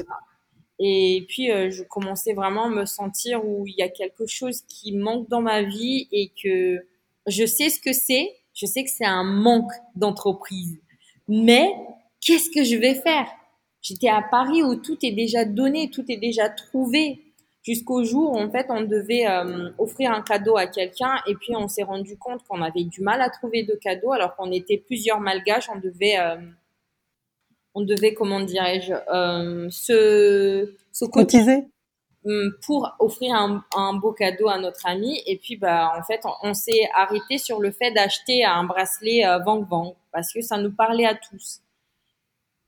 [0.80, 4.62] Et puis, euh, je commençais vraiment à me sentir où il y a quelque chose
[4.68, 6.86] qui manque dans ma vie et que
[7.28, 8.36] je sais ce que c'est.
[8.54, 10.78] Je sais que c'est un manque d'entreprise.
[11.28, 11.74] Mais
[12.22, 13.28] qu'est-ce que je vais faire?
[13.82, 17.22] J'étais à Paris où tout est déjà donné, tout est déjà trouvé.
[17.64, 21.56] Jusqu'au jour où, en fait, on devait euh, offrir un cadeau à quelqu'un et puis
[21.56, 24.78] on s'est rendu compte qu'on avait du mal à trouver de cadeau alors qu'on était
[24.78, 25.70] plusieurs malgaches.
[25.74, 26.20] On devait...
[26.20, 26.38] Euh,
[27.76, 31.68] on devait, comment dirais-je, euh, se, se cotiser
[32.26, 35.22] hum, pour offrir un, beau cadeau à notre ami.
[35.28, 39.40] Et puis, bah, en fait, on, s'est arrêté sur le fait d'acheter un bracelet euh,
[39.40, 41.60] Vang Vang parce que ça nous parlait à tous.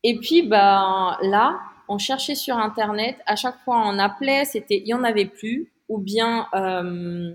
[0.03, 3.15] Et puis, bah, là, on cherchait sur Internet.
[3.25, 5.71] À chaque fois, on appelait, c'était, il y en avait plus.
[5.87, 7.33] Ou bien, euh,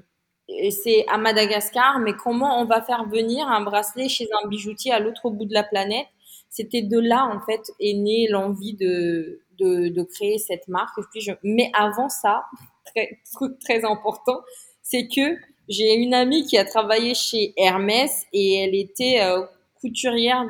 [0.71, 5.01] c'est à Madagascar, mais comment on va faire venir un bracelet chez un bijoutier à
[5.01, 6.07] l'autre bout de la planète?
[6.53, 10.95] C'était de là en fait est née l'envie de, de, de créer cette marque.
[11.11, 11.33] puis je...
[11.43, 12.45] mais avant ça,
[12.85, 14.39] très, truc très important,
[14.83, 15.37] c'est que
[15.69, 19.43] j'ai une amie qui a travaillé chez Hermès et elle était euh,
[19.81, 20.45] couturière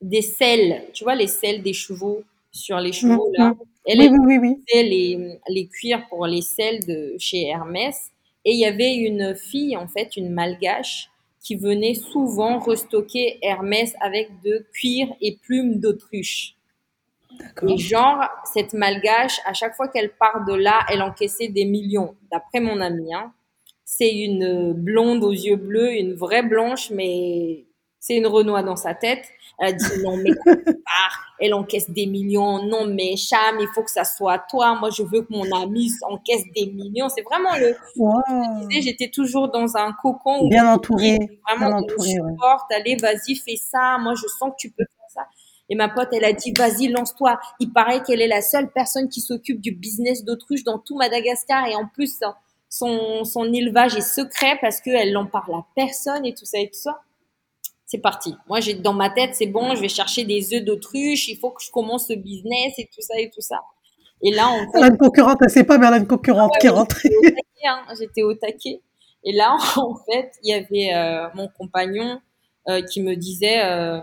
[0.00, 2.22] des selles, tu vois les selles des chevaux
[2.52, 3.50] sur les chevaux là.
[3.50, 3.56] Mm-hmm.
[3.88, 8.10] Elle oui, oui, oui, les, les cuirs pour les selles de chez Hermès
[8.44, 11.10] et il y avait une fille en fait, une malgache
[11.46, 16.56] qui venait souvent restocker Hermès avec de cuir et plumes d'autruche.
[17.68, 18.18] Et genre,
[18.52, 22.80] cette malgache, à chaque fois qu'elle part de là, elle encaissait des millions, d'après mon
[22.80, 23.14] ami.
[23.14, 23.32] Hein.
[23.84, 27.65] C'est une blonde aux yeux bleus, une vraie blanche, mais
[28.06, 29.24] c'est une Renoir dans sa tête.
[29.58, 30.30] Elle a dit non, mais
[31.40, 32.62] elle encaisse des millions.
[32.64, 34.76] Non, mais Cham, il faut que ça soit toi.
[34.78, 37.08] Moi, je veux que mon ami encaisse des millions.
[37.08, 37.74] C'est vraiment le.
[38.70, 40.48] j'étais toujours dans un cocon.
[40.48, 41.18] Bien entouré.
[41.48, 42.14] Vraiment, bien entouré.
[42.70, 43.98] Allez, vas-y, fais ça.
[43.98, 45.26] Moi, je sens que tu peux faire ça.
[45.68, 47.40] Et ma pote, elle a dit, vas-y, lance-toi.
[47.58, 51.66] Il paraît qu'elle est la seule personne qui s'occupe du business d'autruche dans tout Madagascar.
[51.66, 52.20] Et en plus,
[52.68, 56.68] son, son élevage est secret parce qu'elle n'en parle à personne et tout ça et
[56.68, 57.00] tout ça
[57.86, 58.34] c'est parti.
[58.48, 61.50] Moi, j'ai dans ma tête, c'est bon, je vais chercher des œufs d'autruche, il faut
[61.50, 63.62] que je commence le business et tout ça et tout ça.
[64.22, 64.78] Et là, on fait...
[64.78, 67.10] Elle a une concurrente, elle sait pas, mais elle a une concurrente qui est rentrée.
[67.98, 68.80] J'étais au, taquet.
[69.24, 72.20] Et là, en fait, il y avait euh, mon compagnon
[72.68, 74.00] euh, qui me disait euh,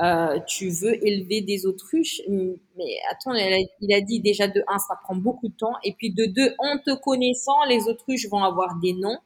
[0.00, 2.20] euh, Tu veux élever des autruches?
[2.28, 5.74] Mais attends, il a dit déjà de un, ça prend beaucoup de temps.
[5.84, 9.18] Et puis de deux, en te connaissant, les autruches vont avoir des noms.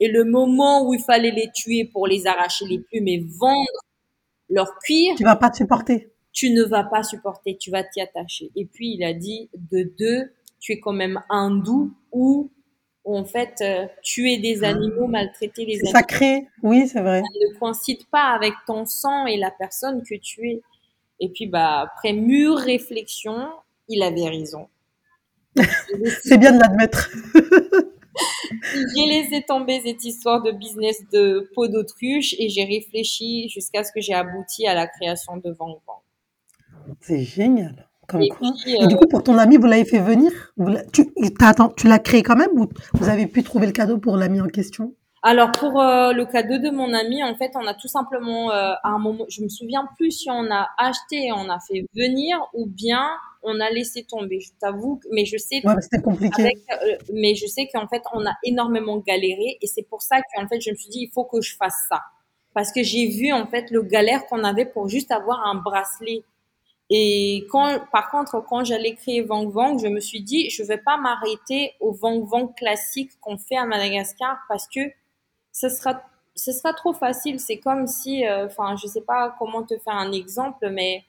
[0.00, 3.80] Et le moment où il fallait les tuer pour les arracher les plumes et vendre
[4.48, 6.10] leur cuir, tu vas pas te supporter.
[6.32, 8.50] Tu ne vas pas supporter, tu vas t'y attacher.
[8.56, 12.50] Et puis il a dit de deux, tu es quand même hindou ou
[13.04, 14.68] en fait euh, tuer des ah.
[14.68, 15.92] animaux, maltraiter les animaux.
[15.92, 17.20] Sacré, oui, c'est vrai.
[17.20, 20.62] Ça ne coïncide pas avec ton sang et la personne que tu es.
[21.20, 23.48] Et puis bah après mûre réflexion,
[23.88, 24.68] il avait raison.
[26.22, 27.10] c'est bien de l'admettre.
[28.62, 33.92] j'ai laissé tomber cette histoire de business de peau d'autruche et j'ai réfléchi jusqu'à ce
[33.92, 35.80] que j'ai abouti à la création de Vang
[37.00, 37.88] C'est génial.
[38.06, 38.50] Comme et, quoi.
[38.66, 40.30] et du coup, pour ton ami, vous l'avez fait venir?
[40.92, 41.06] Tu,
[41.76, 44.48] tu l'as créé quand même ou vous avez pu trouver le cadeau pour l'ami en
[44.48, 44.94] question?
[45.26, 48.74] Alors pour euh, le cadeau de mon ami, en fait, on a tout simplement euh,
[48.82, 51.86] à un moment, je me souviens plus si on a acheté et on a fait
[51.96, 53.08] venir ou bien
[53.44, 54.40] on a laissé tomber.
[54.40, 55.60] Je t'avoue, mais je sais.
[55.64, 56.42] Ouais, c'était compliqué.
[56.72, 60.48] Euh, mais je sais qu'en fait, on a énormément galéré et c'est pour ça qu'en
[60.48, 62.02] fait, je me suis dit, il faut que je fasse ça.
[62.54, 66.22] Parce que j'ai vu en fait le galère qu'on avait pour juste avoir un bracelet.
[66.90, 70.78] Et quand, par contre, quand j'allais créer Vang Vang, je me suis dit, je vais
[70.78, 74.80] pas m'arrêter au Vang Vang classique qu'on fait à Madagascar parce que
[75.50, 76.02] ce sera,
[76.36, 77.40] ce sera trop facile.
[77.40, 81.04] C'est comme si, euh, enfin, je sais pas comment te faire un exemple, mais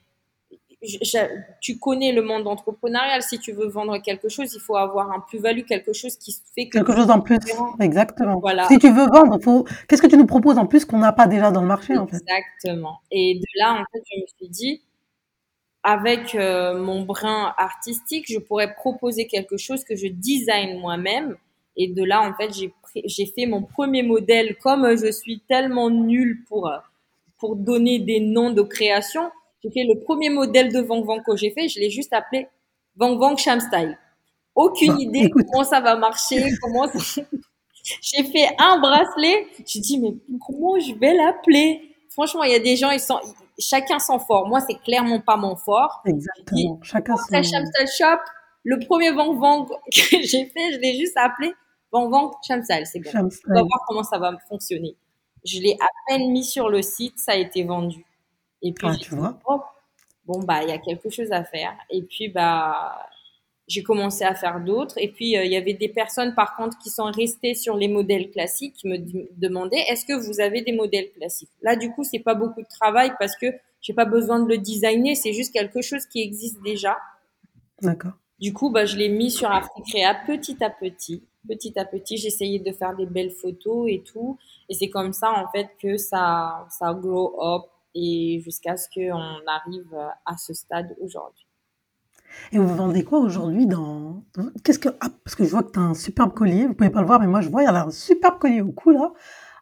[1.60, 3.22] tu connais le monde entrepreneurial.
[3.22, 6.68] Si tu veux vendre quelque chose, il faut avoir un plus-value, quelque chose qui fait
[6.68, 7.38] quelque chose en plus.
[7.80, 8.40] Exactement.
[8.40, 8.68] Voilà.
[8.68, 9.66] Si tu veux vendre, faut.
[9.88, 12.06] Qu'est-ce que tu nous proposes en plus qu'on n'a pas déjà dans le marché en
[12.06, 12.16] fait?
[12.16, 13.00] Exactement.
[13.10, 14.82] Et de là, en fait, je me suis dit,
[15.82, 21.36] avec euh, mon brin artistique, je pourrais proposer quelque chose que je design moi-même.
[21.76, 22.50] Et de là, en fait,
[23.04, 24.56] j'ai fait mon premier modèle.
[24.56, 26.70] Comme je suis tellement nulle pour
[27.38, 29.30] pour donner des noms de création,
[29.62, 32.48] j'ai fait le premier modèle de Vang Vang que j'ai fait, je l'ai juste appelé
[32.96, 33.98] Vang Vang Sham Style.
[34.54, 36.86] Aucune bah, idée comment ça va marcher, comment
[38.02, 41.94] j'ai fait un bracelet, j'ai dit mais comment je vais l'appeler?
[42.10, 43.20] Franchement, il y a des gens ils sont
[43.58, 44.48] chacun son fort.
[44.48, 46.02] Moi, c'est clairement pas mon fort.
[46.06, 46.80] Exactement.
[46.82, 48.20] chacun son Sham Style Shop,
[48.64, 51.52] le premier Vang Vang que j'ai fait, je l'ai juste appelé
[51.92, 53.10] Vang Vang Sham Style, c'est bon.
[53.48, 54.96] On va voir comment ça va fonctionner.
[55.44, 58.04] Je l'ai à peine mis sur le site, ça a été vendu.
[58.62, 59.38] Et puis, ah, tu vois.
[59.48, 59.60] Oh,
[60.24, 61.76] bon, bah, il y a quelque chose à faire.
[61.90, 63.08] Et puis, bah,
[63.68, 64.96] j'ai commencé à faire d'autres.
[64.98, 67.88] Et puis, euh, il y avait des personnes, par contre, qui sont restées sur les
[67.88, 68.98] modèles classiques, qui me
[69.38, 71.50] demandaient, est-ce que vous avez des modèles classiques?
[71.62, 73.46] Là, du coup, c'est pas beaucoup de travail parce que
[73.80, 76.96] j'ai pas besoin de le designer, c'est juste quelque chose qui existe déjà.
[77.82, 78.12] D'accord.
[78.38, 81.22] Du coup, bah, je l'ai mis sur Africrea petit à petit.
[81.48, 84.36] Petit à petit, j'essayais de faire des belles photos et tout.
[84.68, 87.66] Et c'est comme ça, en fait, que ça, ça grow up
[87.96, 91.46] et jusqu'à ce qu'on arrive à ce stade aujourd'hui.
[92.52, 94.22] Et vous vendez quoi aujourd'hui dans
[94.62, 96.90] Qu'est-ce que ah, parce que je vois que tu as un superbe collier, vous pouvez
[96.90, 98.90] pas le voir mais moi je vois il y a un superbe collier au cou
[98.90, 99.12] là,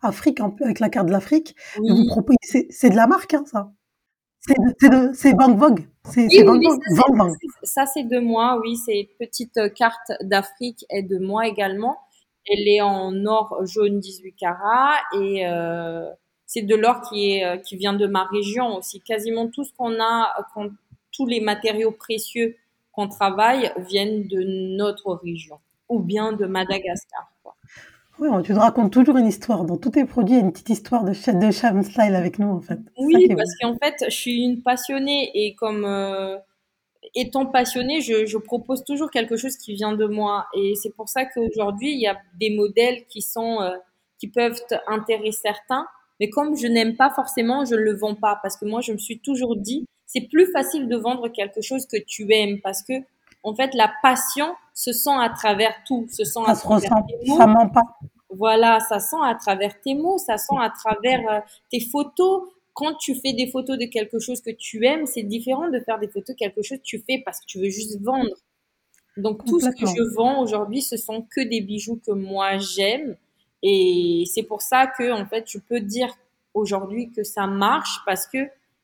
[0.02, 1.54] Afrique avec la carte de l'Afrique.
[1.76, 3.70] vous proposez c'est de la marque hein, ça.
[5.14, 5.86] C'est Bang Vogue.
[6.10, 6.66] C'est oui,
[7.62, 11.96] Ça c'est de moi, oui, c'est petite carte d'Afrique est de moi également.
[12.46, 16.10] Elle est en or jaune 18 carats et euh,
[16.54, 19.00] c'est de l'or qui est euh, qui vient de ma région aussi.
[19.00, 20.32] Quasiment tout ce qu'on a,
[21.10, 22.56] tous les matériaux précieux
[22.92, 24.42] qu'on travaille viennent de
[24.76, 27.30] notre région ou bien de Madagascar.
[28.20, 29.64] Oui, tu te racontes toujours une histoire.
[29.64, 32.38] Dans tous tes produits, il y a une petite histoire de, de Sham Style avec
[32.38, 32.78] nous, en fait.
[32.96, 36.36] Oui, parce qu'en fait, je suis une passionnée et comme euh,
[37.16, 40.46] étant passionnée, je, je, propose toujours quelque chose qui vient de moi.
[40.56, 43.72] Et c'est pour ça qu'aujourd'hui, il y a des modèles qui sont euh,
[44.18, 45.86] qui peuvent intéresser certains,
[46.20, 48.92] mais comme je n'aime pas forcément, je ne le vends pas parce que moi, je
[48.92, 52.82] me suis toujours dit, c'est plus facile de vendre quelque chose que tu aimes parce
[52.82, 52.92] que,
[53.42, 57.36] en fait, la passion se sent à travers tout, se sent à travers tes mots.
[57.36, 57.82] Ça ment pas.
[58.30, 61.40] Voilà, ça sent à travers tes mots, ça sent à travers euh,
[61.70, 62.42] tes photos.
[62.72, 65.98] Quand tu fais des photos de quelque chose que tu aimes, c'est différent de faire
[66.00, 68.34] des photos de quelque chose que tu fais parce que tu veux juste vendre.
[69.16, 73.16] Donc tout ce que je vends aujourd'hui, ce sont que des bijoux que moi j'aime
[73.66, 76.14] et c'est pour ça que, en fait, je peux dire
[76.52, 78.38] aujourd'hui que ça marche parce que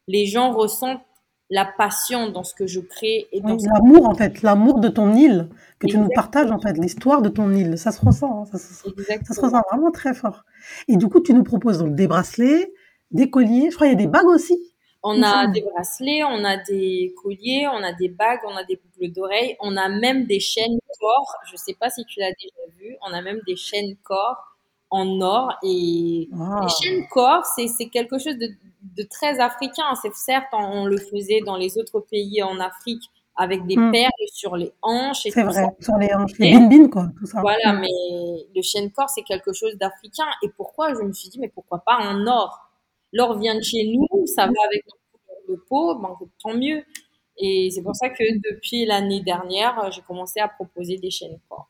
[0.09, 1.03] les gens ressentent
[1.51, 3.29] la passion dans ce que je crée.
[3.31, 7.21] et L'amour, en fait, l'amour de ton île, que tu nous partages, en fait, l'histoire
[7.21, 7.77] de ton île.
[7.77, 10.45] Ça se ressent, hein, ça, se, ressent vraiment très fort.
[10.89, 12.73] Et du coup, tu nous proposes donc des bracelets,
[13.11, 14.57] des colliers, je crois qu'il y a des bagues aussi.
[15.03, 18.77] On a des bracelets, on a des colliers, on a des bagues, on a des
[18.77, 21.37] boucles d'oreilles, on a même des chaînes corps.
[21.47, 22.97] Je ne sais pas si tu l'as déjà vu.
[23.07, 24.50] On a même des chaînes corps
[24.91, 25.55] en or.
[25.63, 28.49] Et les chaînes corps, c'est quelque chose de,
[28.97, 29.95] de, très africain.
[30.03, 33.03] C'est certes, on, le faisait dans les autres pays en Afrique
[33.37, 33.93] avec des hmm.
[33.93, 35.23] perles sur les hanches.
[35.23, 37.41] C'est vrai, sur les hanches, les bin quoi, tout ça.
[37.41, 37.81] Voilà, hmm.
[37.81, 40.27] mais le chaîne corps, c'est quelque chose d'africain.
[40.43, 42.67] Et pourquoi Je me suis dit, mais pourquoi pas en or?
[43.13, 44.85] L'or vient de chez nous, ça va avec
[45.49, 46.85] notre peau, ben, tant mieux.
[47.39, 51.70] Et c'est pour ça que depuis l'année dernière, j'ai commencé à proposer des chaînes corps.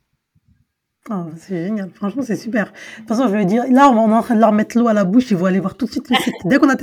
[1.09, 2.67] Oh, c'est génial, franchement, c'est super.
[2.67, 4.87] De toute façon, je vais dire, là, on est en train de leur mettre l'eau
[4.87, 6.35] à la bouche, ils vont aller voir tout de suite le site.
[6.45, 6.77] Dès qu'on a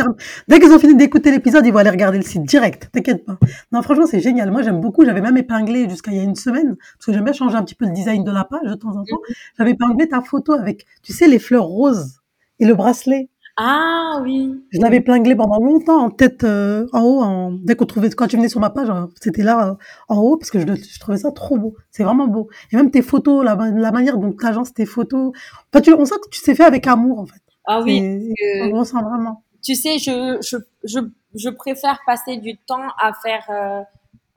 [0.48, 3.38] dès qu'ils ont fini d'écouter l'épisode, ils vont aller regarder le site direct, t'inquiète pas.
[3.72, 4.50] Non, franchement, c'est génial.
[4.50, 7.26] Moi, j'aime beaucoup, j'avais même épinglé jusqu'à il y a une semaine, parce que j'aime
[7.26, 9.20] bien changer un petit peu le design de la page de temps en temps.
[9.30, 9.36] Mhm.
[9.60, 12.20] J'avais épinglé ta photo avec, tu sais, les fleurs roses
[12.60, 13.30] et le bracelet.
[13.60, 14.64] Ah oui.
[14.72, 17.22] Je l'avais plinglé pendant longtemps en tête euh, en haut.
[17.24, 17.52] En...
[17.52, 19.74] Dès qu'on trouvait, quand tu venais sur ma page, hein, c'était là euh,
[20.10, 21.76] en haut parce que je, je, trouvais ça trop beau.
[21.90, 22.50] C'est vraiment beau.
[22.72, 25.32] Et même tes photos, la, la manière dont tu agences tes photos.
[25.74, 27.42] Enfin, tu, on sent que tu sais fait avec amour en fait.
[27.66, 28.34] Ah oui.
[28.64, 29.44] On ressent vraiment.
[29.64, 31.00] Tu sais, je, je, je,
[31.36, 33.82] je, préfère passer du temps à faire, euh,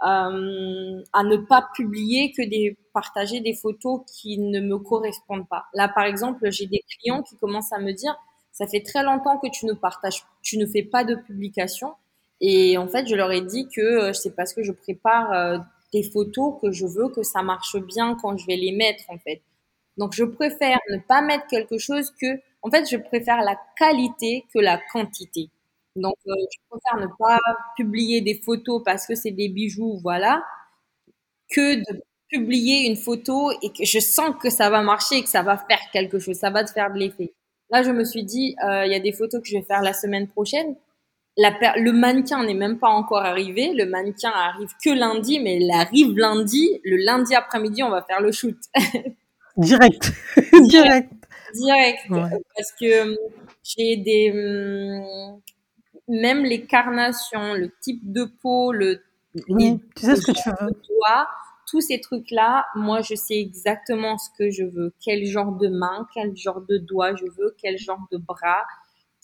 [0.08, 5.66] euh, à ne pas publier que des partager des photos qui ne me correspondent pas.
[5.74, 8.16] Là, par exemple, j'ai des clients qui commencent à me dire
[8.52, 11.94] ça fait très longtemps que tu ne partages, tu ne fais pas de publication.
[12.40, 15.58] Et en fait, je leur ai dit que euh, c'est parce que je prépare euh,
[15.92, 19.18] des photos que je veux que ça marche bien quand je vais les mettre, en
[19.18, 19.42] fait.
[19.96, 22.26] Donc, je préfère ne pas mettre quelque chose que,
[22.62, 25.50] en fait, je préfère la qualité que la quantité.
[25.96, 27.38] Donc, euh, je préfère ne pas
[27.76, 30.42] publier des photos parce que c'est des bijoux, voilà,
[31.50, 35.42] que de publier une photo et que je sens que ça va marcher que ça
[35.42, 37.32] va faire quelque chose, ça va te faire de l'effet.
[37.70, 39.82] Là, je me suis dit, euh, il y a des photos que je vais faire
[39.82, 40.74] la semaine prochaine.
[41.36, 43.72] La le mannequin n'est même pas encore arrivé.
[43.72, 46.80] Le mannequin arrive que lundi, mais il arrive lundi.
[46.84, 48.58] Le lundi après-midi, on va faire le shoot.
[49.56, 50.12] Direct.
[50.52, 51.12] Direct.
[51.54, 51.98] Direct.
[52.08, 53.16] Parce que hum,
[53.62, 55.40] j'ai des, hum,
[56.08, 59.00] même les carnations, le type de peau, le,
[59.48, 60.72] oui, tu sais ce que tu veux
[61.70, 64.92] tous ces trucs-là, moi, je sais exactement ce que je veux.
[65.00, 68.64] Quel genre de main, quel genre de doigt je veux, quel genre de bras,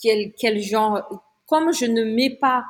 [0.00, 1.22] quel, quel genre.
[1.46, 2.64] Comme je ne mets pas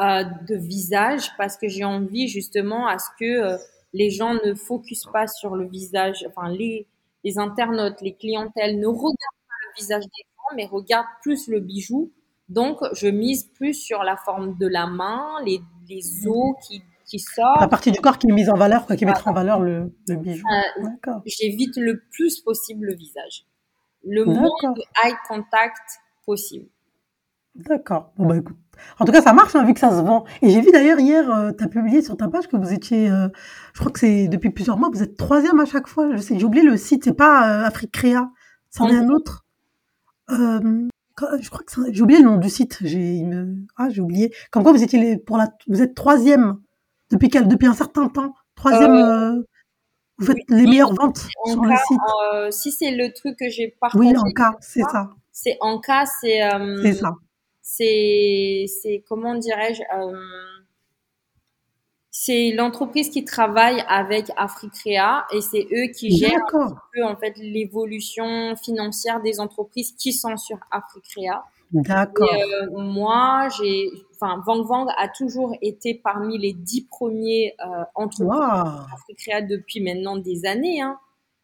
[0.00, 3.58] euh, de visage, parce que j'ai envie justement à ce que euh,
[3.92, 6.86] les gens ne focusent pas sur le visage, enfin, les,
[7.22, 9.14] les internautes, les clientèles ne regardent
[9.48, 12.12] pas le visage des gens, mais regardent plus le bijou.
[12.48, 16.82] Donc, je mise plus sur la forme de la main, les, les os qui
[17.18, 17.58] sort.
[17.60, 19.92] La partie du corps qui est mise en valeur, quoi, qui mettra en valeur le,
[20.08, 20.46] bijou.
[20.46, 23.46] Euh, j'évite le plus possible le visage.
[24.06, 26.66] Le moins de eye contact possible.
[27.54, 28.12] D'accord.
[28.16, 28.56] Bon, bah écoute.
[28.98, 30.24] En tout cas, ça marche, hein, vu que ça se vend.
[30.42, 33.08] Et j'ai vu d'ailleurs hier, euh, tu as publié sur ta page que vous étiez,
[33.08, 33.28] euh,
[33.72, 36.10] je crois que c'est depuis plusieurs mois, vous êtes troisième à chaque fois.
[36.16, 38.30] Je sais, j'ai oublié le site, c'est pas Afrique Créa,
[38.70, 39.46] c'en est un autre.
[40.28, 42.78] je crois que j'ai oublié le nom du site.
[42.82, 43.24] J'ai,
[43.76, 44.34] ah, j'ai oublié.
[44.50, 46.58] Comme quoi, vous étiez pour la, vous êtes troisième
[47.14, 49.42] depuis, quel, depuis un certain temps Troisième, euh, euh,
[50.18, 52.00] vous faites les meilleures ventes sur le site?
[52.34, 54.10] euh, Si c'est le truc que j'ai partagé.
[54.10, 55.10] Oui, en cas, c'est ça.
[55.32, 56.40] C'est en cas, c'est.
[56.82, 57.14] c'est ça.
[57.62, 59.82] C'est, comment dirais-je
[62.16, 67.36] c'est l'entreprise qui travaille avec Africrea et c'est eux qui gèrent un peu, en fait
[67.36, 71.42] l'évolution financière des entreprises qui sont sur Africrea.
[71.72, 72.28] D'accord.
[72.32, 73.90] Euh, moi, j'ai,
[74.24, 79.46] enfin, Vang Vang a toujours été parmi les dix premiers euh, entreprises wow.
[79.48, 80.80] depuis maintenant des années.
[80.80, 80.98] Hein.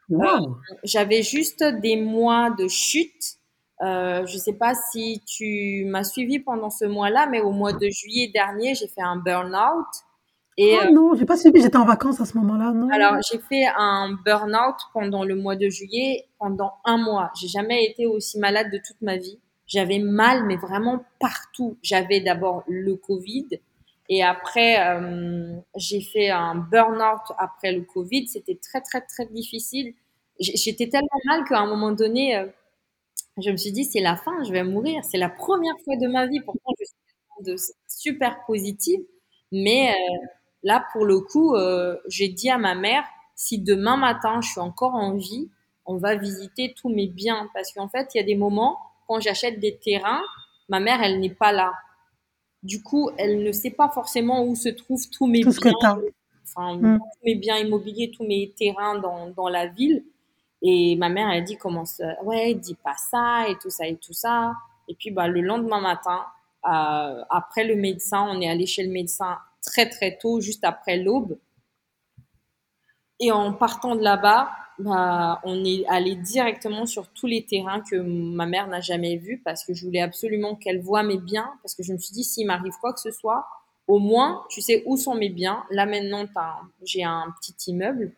[0.09, 0.25] Wow.
[0.25, 3.37] Euh, j'avais juste des mois de chute.
[3.83, 7.89] Euh, je sais pas si tu m'as suivi pendant ce mois-là, mais au mois de
[7.89, 9.87] juillet dernier, j'ai fait un burn-out.
[10.59, 12.75] Et, oh non, j'ai pas suivi, j'étais en vacances à ce moment-là.
[12.93, 17.31] Alors, j'ai fait un burn-out pendant le mois de juillet, pendant un mois.
[17.41, 19.39] J'ai jamais été aussi malade de toute ma vie.
[19.71, 21.79] J'avais mal, mais vraiment partout.
[21.83, 23.49] J'avais d'abord le Covid
[24.11, 28.27] et après, euh, j'ai fait un burn-out après le Covid.
[28.27, 29.95] C'était très, très, très difficile.
[30.41, 32.47] J'étais tellement mal qu'à un moment donné, euh,
[33.39, 35.05] je me suis dit, c'est la fin, je vais mourir.
[35.05, 36.41] C'est la première fois de ma vie.
[36.41, 36.73] Pourtant,
[37.47, 39.01] je suis super positive.
[39.53, 40.27] Mais euh,
[40.65, 41.55] là, pour le coup,
[42.09, 43.05] j'ai dit à ma mère,
[43.37, 45.49] si demain matin, je suis encore en vie,
[45.87, 47.49] on va visiter tous mes biens.
[47.55, 48.79] Parce qu'en fait, il y a des moments
[49.11, 50.23] quand j'achète des terrains,
[50.69, 51.73] ma mère, elle n'est pas là.
[52.63, 55.99] Du coup, elle ne sait pas forcément où se trouvent tous mes biens,
[56.45, 56.99] enfin, hmm.
[56.99, 60.05] tous mes biens immobiliers, tous mes terrains dans, dans, la ville.
[60.63, 63.97] Et ma mère, elle dit comment ça, ouais, dis pas ça et tout ça et
[63.97, 64.53] tout ça.
[64.87, 66.25] Et puis, bah, le lendemain matin,
[66.67, 70.99] euh, après le médecin, on est allé chez le médecin très très tôt, juste après
[70.99, 71.37] l'aube.
[73.19, 74.51] Et en partant de là-bas,
[74.81, 79.41] bah, on est allé directement sur tous les terrains que ma mère n'a jamais vus
[79.45, 82.25] parce que je voulais absolument qu'elle voie mes biens parce que je me suis dit
[82.25, 83.47] s'il m'arrive quoi que ce soit,
[83.87, 85.65] au moins tu sais où sont mes biens.
[85.71, 86.25] Là maintenant
[86.85, 88.13] j'ai un petit immeuble.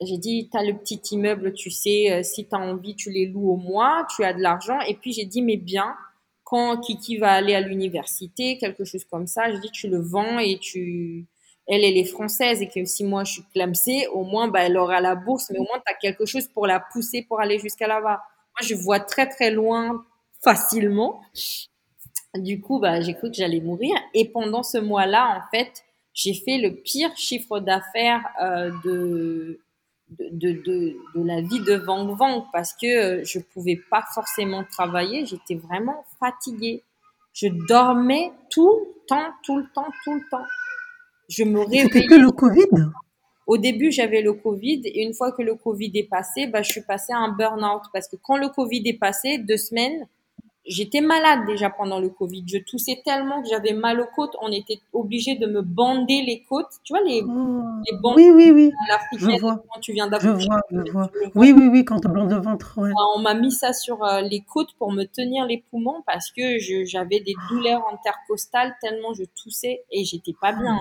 [0.00, 3.10] J'ai dit tu as le petit immeuble, tu sais euh, si tu as envie tu
[3.10, 5.94] les loues au mois, tu as de l'argent et puis j'ai dit mes biens
[6.44, 10.38] quand Kiki va aller à l'université, quelque chose comme ça, je dis tu le vends
[10.38, 11.26] et tu
[11.66, 14.76] elle, elle est française et que si moi je suis clamsée, au moins, bah, elle
[14.76, 17.58] aura la bourse, mais au moins, tu as quelque chose pour la pousser pour aller
[17.58, 18.20] jusqu'à là-bas.
[18.20, 20.04] Moi, je vois très, très loin
[20.42, 21.20] facilement.
[22.34, 23.94] Du coup, bah, j'ai cru que j'allais mourir.
[24.12, 29.60] Et pendant ce mois-là, en fait, j'ai fait le pire chiffre d'affaires euh, de,
[30.10, 34.64] de, de, de, la vie de Vang Vang parce que euh, je pouvais pas forcément
[34.64, 35.26] travailler.
[35.26, 36.82] J'étais vraiment fatiguée.
[37.32, 40.44] Je dormais tout le temps, tout le temps, tout le temps.
[41.28, 41.82] Je me réveillais.
[41.84, 42.90] C'était que le Covid
[43.46, 46.70] Au début, j'avais le Covid et une fois que le Covid est passé, bah, je
[46.70, 50.06] suis passée à un burn-out parce que quand le Covid est passé, deux semaines,
[50.66, 52.44] j'étais malade déjà pendant le Covid.
[52.46, 54.36] Je toussais tellement que j'avais mal aux côtes.
[54.40, 56.70] On était obligé de me bander les côtes.
[56.82, 57.62] Tu vois les, oh.
[57.90, 58.72] les bandes Oui, oui, oui.
[59.16, 59.62] Je vois.
[59.72, 61.10] Quand tu viens Je vois, je vois.
[61.34, 62.78] Oui, oui, oui, quand tu blanc de ventre.
[62.78, 62.90] Ouais.
[63.14, 66.58] On m'a mis ça sur euh, les côtes pour me tenir les poumons parce que
[66.84, 70.78] j'avais des douleurs intercostales tellement je toussais et j'étais pas bien.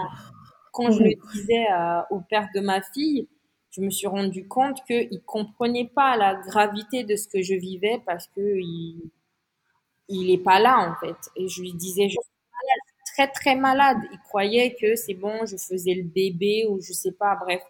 [0.71, 1.65] Quand je le disais
[2.09, 3.27] au père de ma fille,
[3.69, 8.01] je me suis rendu compte qu'il comprenait pas la gravité de ce que je vivais
[8.05, 9.11] parce que il,
[10.13, 11.17] il est pas là en fait.
[11.35, 12.09] Et je lui disais
[13.13, 13.97] très très malade.
[14.11, 17.61] Il croyait que c'est bon, je faisais le bébé ou je sais pas, bref.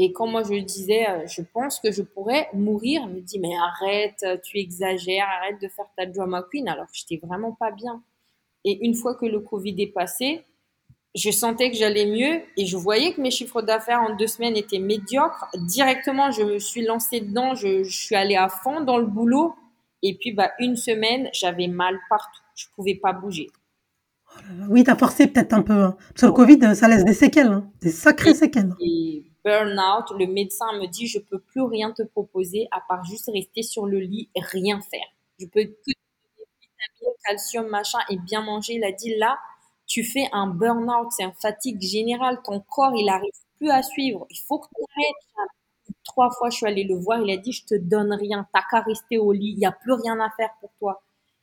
[0.00, 3.20] Et quand moi je lui disais, euh, je pense que je pourrais mourir, il me
[3.20, 6.68] dit, mais arrête, tu exagères, arrête de faire ta drama queen.
[6.68, 8.02] Alors j'étais vraiment pas bien.
[8.64, 10.44] Et une fois que le Covid est passé,
[11.14, 14.56] je sentais que j'allais mieux et je voyais que mes chiffres d'affaires en deux semaines
[14.56, 15.46] étaient médiocres.
[15.54, 19.54] Directement, je me suis lancée dedans, je, je suis allée à fond dans le boulot.
[20.02, 22.42] Et puis, bah, une semaine, j'avais mal partout.
[22.54, 23.48] Je pouvais pas bouger.
[24.68, 25.72] Oui, tu as forcé peut-être un peu.
[25.72, 25.96] Hein.
[26.10, 27.70] Parce que le Covid, ça laisse des séquelles, hein.
[27.80, 28.74] des sacrées séquelles.
[28.80, 33.30] Et burn-out, le médecin me dit, je peux plus rien te proposer à part juste
[33.32, 35.06] rester sur le lit et rien faire.
[35.38, 35.92] Je peux que
[36.36, 38.74] vitamines, calcium, machin et bien manger.
[38.74, 39.38] Il a dit, là,
[39.86, 42.40] tu fais un burn-out, c'est un fatigue générale.
[42.44, 44.26] Ton corps, il arrive plus à suivre.
[44.30, 45.50] Il faut que tu arrêtes
[46.08, 47.22] trois fois, je suis allée le voir.
[47.22, 48.48] Il a dit, je te donne rien.
[48.52, 49.52] T'as qu'à rester au lit.
[49.52, 51.00] Il n'y a plus rien à faire pour toi.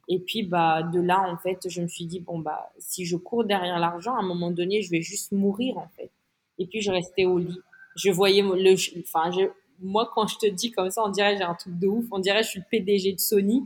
[0.09, 3.15] Et puis, bah, de là, en fait, je me suis dit, bon, bah, si je
[3.15, 6.11] cours derrière l'argent, à un moment donné, je vais juste mourir, en fait.
[6.59, 7.59] Et puis, je restais au lit.
[7.95, 9.49] Je voyais le, enfin, je,
[9.79, 12.05] moi, quand je te dis comme ça, on dirait j'ai un truc de ouf.
[12.11, 13.63] On dirait je suis le PDG de Sony.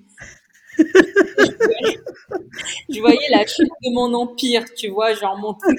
[2.89, 5.77] Je, voyais, la chute de mon empire, tu vois, genre mon truc.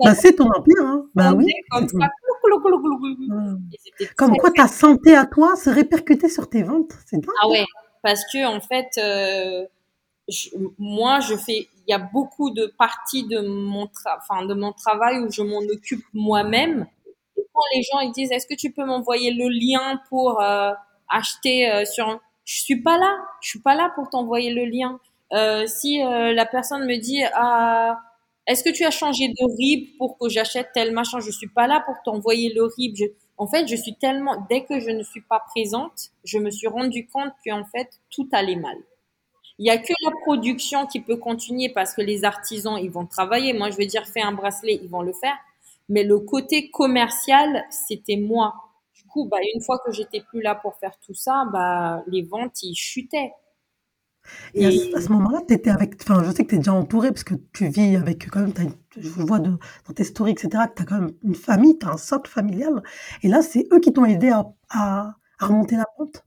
[0.00, 1.06] bah, c'est ton empire, hein.
[1.14, 1.52] Bah oui.
[1.70, 2.08] Comme ça,
[4.16, 7.30] comme quoi ta santé à toi se répercutait sur tes ventes, c'est dingue.
[7.42, 7.64] Ah ouais,
[8.02, 9.66] parce que en fait, euh,
[10.78, 15.18] moi je fais, il y a beaucoup de parties de mon, enfin, de mon travail
[15.18, 16.86] où je m'en occupe moi-même.
[17.36, 20.72] Quand les gens ils disent, est-ce que tu peux m'envoyer le lien pour euh,
[21.08, 24.98] acheter euh, sur, je suis pas là, je suis pas là pour t'envoyer le lien.
[25.66, 27.98] si la personne me dit, ah
[28.46, 31.18] est-ce que tu as changé de RIB pour que j'achète tel machin?
[31.20, 33.12] Je suis pas là pour t'envoyer le RIB.
[33.38, 36.68] En fait, je suis tellement, dès que je ne suis pas présente, je me suis
[36.68, 38.76] rendu compte qu'en fait, tout allait mal.
[39.58, 43.06] Il y a que la production qui peut continuer parce que les artisans, ils vont
[43.06, 43.52] travailler.
[43.54, 45.36] Moi, je veux dire, fais un bracelet, ils vont le faire.
[45.88, 48.54] Mais le côté commercial, c'était moi.
[49.14, 52.60] Coup, bah, une fois que j'étais plus là pour faire tout ça, bah, les ventes,
[52.64, 53.30] ils chutaient.
[54.54, 57.12] Et, à, ce moment-là, tu étais avec, enfin, je sais que tu es déjà entouré
[57.12, 58.52] parce que tu vis avec, quand même,
[58.98, 59.50] je vois de,
[59.86, 62.28] dans tes stories, etc., que tu as quand même une famille, tu as un socle
[62.28, 62.82] familial.
[63.22, 66.24] Et là, c'est eux qui t'ont aidé à, à, remonter la pente?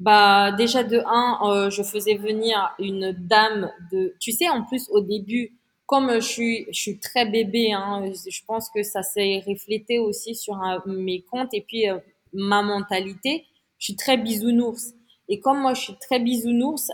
[0.00, 4.88] Bah, déjà, de un, euh, je faisais venir une dame de, tu sais, en plus,
[4.90, 5.56] au début,
[5.92, 10.34] comme je suis, je suis très bébé, hein, je pense que ça s'est reflété aussi
[10.34, 11.98] sur mes comptes et puis euh,
[12.32, 13.44] ma mentalité.
[13.78, 14.94] Je suis très bisounours.
[15.28, 16.90] Et comme moi, je suis très bisounours,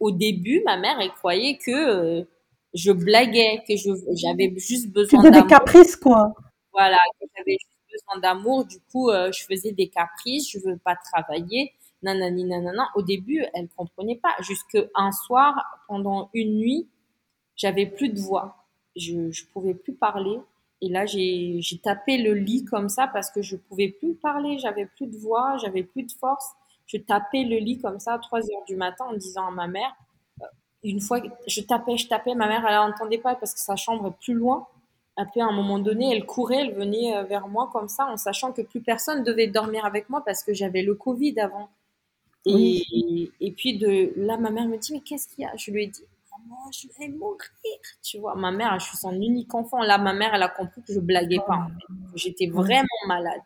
[0.00, 2.24] au, début, ma mère, elle croyait que euh,
[2.72, 5.42] je blaguais, que j'avais juste besoin d'amour.
[5.42, 6.32] des caprices, quoi.
[6.72, 8.64] Voilà, que j'avais juste besoin d'amour.
[8.64, 12.88] Du coup, euh, je faisais des caprices, je veux pas travailler, nanani, nanana.
[12.94, 14.34] Au début, elle comprenait pas.
[14.40, 15.54] Jusqu'à un soir,
[15.88, 16.88] pendant une nuit,
[17.56, 18.56] j'avais plus de voix.
[18.96, 20.38] Je, je pouvais plus parler.
[20.80, 24.86] Et là, j'ai tapé le lit comme ça parce que je pouvais plus parler, j'avais
[24.86, 26.52] plus de voix, j'avais plus de force
[26.86, 29.66] je tapais le lit comme ça à 3 heures du matin en disant à ma
[29.66, 29.92] mère,
[30.42, 30.46] euh,
[30.82, 34.08] une fois, je tapais, je tapais, ma mère, elle n'entendait pas parce que sa chambre
[34.08, 34.66] est plus loin.
[35.30, 38.16] Puis à un moment donné, elle courait, elle venait euh, vers moi comme ça, en
[38.16, 41.68] sachant que plus personne devait dormir avec moi parce que j'avais le Covid avant.
[42.46, 45.56] Et, et puis de là, ma mère me dit, mais qu'est-ce qu'il y a?
[45.56, 46.04] Je lui ai dit,
[46.44, 47.38] maman, je vais mourir.
[48.02, 49.82] Tu vois, ma mère, je suis son unique enfant.
[49.82, 51.68] Là, ma mère, elle a compris que je blaguais pas.
[52.14, 53.42] J'étais vraiment malade.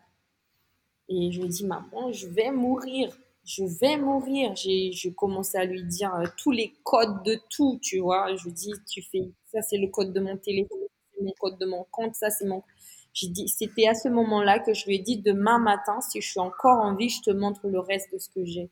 [1.07, 3.11] Et je lui ai dit, maman, je vais mourir
[3.49, 4.55] je vais mourir.
[4.55, 8.35] J'ai, commencé à lui dire euh, tous les codes de tout, tu vois.
[8.35, 10.77] Je lui dis, tu fais, ça c'est le code de mon téléphone,
[11.13, 12.63] c'est mon code de mon compte, ça c'est mon.
[13.11, 16.29] J'ai dit, c'était à ce moment-là que je lui ai dit, demain matin, si je
[16.29, 18.69] suis encore en vie, je te montre le reste de ce que j'ai.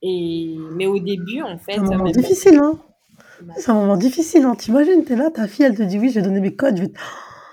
[0.00, 1.74] Et, mais au début, en fait.
[1.74, 2.80] C'est un moment difficile, hein.
[3.56, 4.54] C'est un moment difficile, hein.
[4.54, 6.92] T'imagines, t'es là, ta fille, elle te dit, oui, je vais donner mes codes.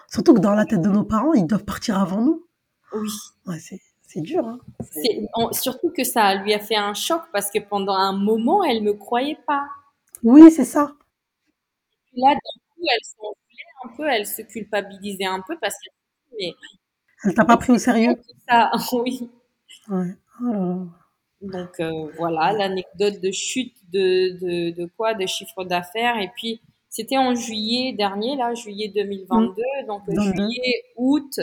[0.10, 2.46] Surtout que dans la tête de nos parents, ils doivent partir avant nous.
[2.94, 3.10] Oui.
[3.46, 3.80] Ouais, c'est
[4.16, 4.48] c'est dur.
[4.48, 4.60] Hein.
[5.52, 8.92] surtout que ça lui a fait un choc parce que pendant un moment, elle ne
[8.92, 9.68] me croyait pas.
[10.24, 10.94] Oui, c'est ça.
[12.16, 15.90] là, d'un coup, elle s'enflait un peu, elle se culpabilisait un peu parce que.
[16.40, 16.54] Mais,
[17.24, 18.16] elle t'a pas pris au sérieux
[18.48, 19.30] ça, oui.
[19.90, 20.16] Ouais.
[20.42, 20.88] Oh
[21.52, 26.18] Donc euh, voilà, l'anecdote de chute de, de, de quoi De chiffre d'affaires.
[26.20, 29.50] Et puis, c'était en juillet dernier, là, juillet 2022.
[29.50, 29.88] Mmh.
[29.88, 31.40] Donc, juillet, août,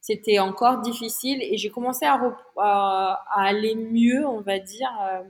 [0.00, 2.20] c'était encore difficile et j'ai commencé à,
[2.58, 5.22] à, aller mieux, on va dire, euh,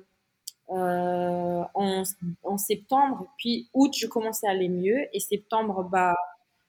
[0.77, 2.03] euh, en,
[2.43, 3.27] en, septembre.
[3.39, 6.15] Puis août, je commençais à aller mieux et septembre, bah,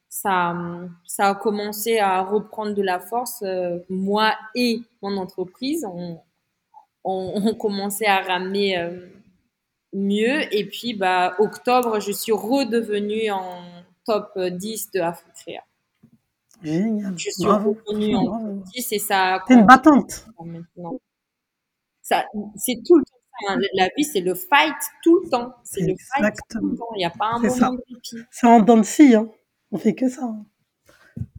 [0.10, 0.56] ça,
[1.06, 3.44] ça a commencé à reprendre de la force.
[3.44, 6.20] Euh, moi et mon entreprise, on,
[7.08, 8.78] on, on commençait à ramener
[9.94, 10.54] mieux.
[10.54, 13.62] Et puis, bah, octobre, je suis redevenue en
[14.06, 15.64] top 10 de Africrea.
[16.64, 17.18] Génial.
[17.18, 19.44] Je suis revenue en top 10 et ça.
[19.48, 20.28] T'es une battante.
[20.44, 21.00] Maintenant.
[22.02, 22.26] Ça,
[22.56, 23.50] c'est tout le temps.
[23.50, 23.60] Hein.
[23.74, 25.54] La vie, c'est le fight tout le temps.
[25.64, 26.88] C'est le fight tout le temps.
[26.96, 28.26] Il n'y a pas un moment de répit.
[28.32, 29.30] C'est en scie, hein.
[29.72, 30.24] On fait que ça.
[30.24, 30.46] Hein.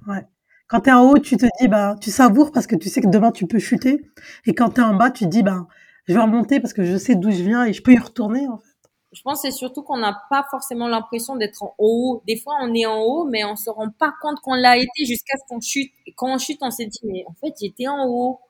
[0.07, 0.27] Ouais.
[0.69, 3.01] Quand tu es en haut, tu te dis, bah, tu savoures parce que tu sais
[3.01, 4.11] que demain tu peux chuter.
[4.47, 5.67] Et quand tu es en bas, tu te dis, bah,
[6.07, 8.47] je vais remonter parce que je sais d'où je viens et je peux y retourner,
[8.49, 8.65] en fait.
[9.13, 12.23] Je pense que c'est surtout qu'on n'a pas forcément l'impression d'être en haut.
[12.27, 15.07] Des fois, on est en haut, mais on se rend pas compte qu'on l'a été
[15.07, 15.93] jusqu'à ce qu'on chute.
[16.07, 18.41] Et quand on chute, on s'est dit, mais en fait, j'étais en haut.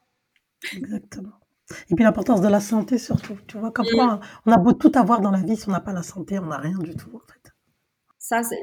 [0.76, 1.34] Exactement.
[1.90, 3.38] Et puis l'importance de la santé surtout.
[3.46, 3.94] Tu vois, comme mm.
[3.94, 6.38] quoi, on a beau tout avoir dans la vie, si on n'a pas la santé,
[6.38, 7.37] on n'a rien du tout, en fait.
[8.18, 8.58] Ça, c'est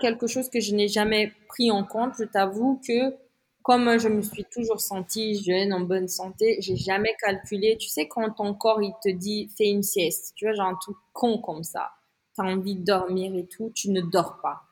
[0.00, 2.14] quelque chose que je n'ai jamais pris en compte.
[2.18, 3.14] Je t'avoue que
[3.62, 7.76] comme je me suis toujours sentie jeune, en bonne santé, j'ai jamais calculé.
[7.78, 10.76] Tu sais, quand ton corps, il te dit, fais une sieste, tu vois, genre un
[10.76, 11.90] truc con comme ça.
[12.34, 14.62] Tu as envie de dormir et tout, tu ne dors pas.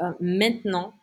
[0.00, 0.94] Euh, maintenant,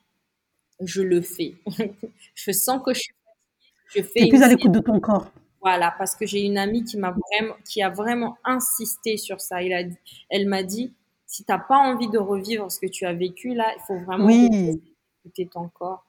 [0.81, 1.55] je le fais.
[2.35, 4.01] je sens que je suis fatiguée.
[4.01, 5.31] Je fais plus à l'écoute de ton corps.
[5.61, 9.63] Voilà, parce que j'ai une amie qui m'a vraiment, qui a vraiment insisté sur ça.
[9.63, 9.81] Il a,
[10.29, 10.93] elle m'a dit,
[11.35, 13.99] si tu n'as pas envie de revivre ce que tu as vécu là, il faut
[14.05, 16.05] vraiment écouter ton corps.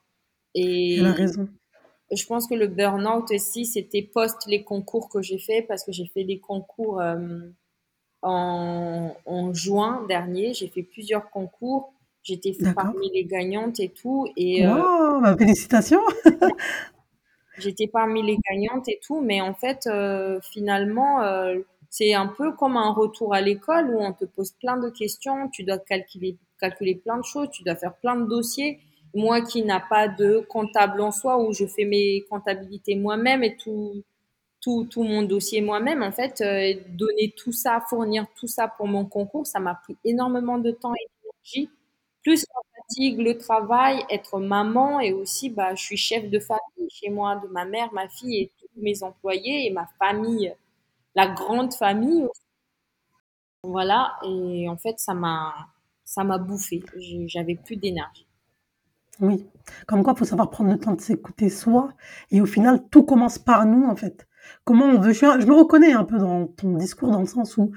[0.54, 1.48] Et raison.
[2.12, 5.90] Je pense que le burn-out aussi, c'était post les concours que j'ai fait parce que
[5.90, 7.40] j'ai fait des concours euh,
[8.22, 10.54] en, juin dernier.
[10.54, 11.92] J'ai fait plusieurs concours.
[12.22, 14.28] J'étais parmi les gagnantes et tout.
[14.36, 16.02] Et, euh, bah, félicitations
[17.58, 21.20] J'étais parmi les gagnantes et tout, mais en fait, euh, finalement,
[21.96, 25.48] c'est un peu comme un retour à l'école où on te pose plein de questions,
[25.48, 28.80] tu dois calculer, calculer plein de choses, tu dois faire plein de dossiers.
[29.14, 33.56] Moi qui n'a pas de comptable en soi, où je fais mes comptabilités moi-même et
[33.56, 34.02] tout,
[34.60, 38.86] tout, tout mon dossier moi-même, en fait, euh, donner tout ça, fournir tout ça pour
[38.88, 41.70] mon concours, ça m'a pris énormément de temps et d'énergie.
[42.22, 46.90] Plus la fatigue, le travail, être maman et aussi, bah, je suis chef de famille
[46.90, 50.54] chez moi, de ma mère, ma fille et tous mes employés et ma famille
[51.16, 52.28] la grande famille.
[53.64, 56.84] Voilà, et en fait, ça m'a, bouffé.
[57.26, 58.28] J'avais plus d'énergie.
[59.20, 59.46] Oui,
[59.88, 61.88] comme quoi, il faut savoir prendre le temps de s'écouter soi.
[62.30, 64.28] Et au final, tout commence par nous, en fait.
[64.64, 65.12] Comment on veut.
[65.12, 67.72] Je, me reconnais un peu dans ton discours, dans le sens où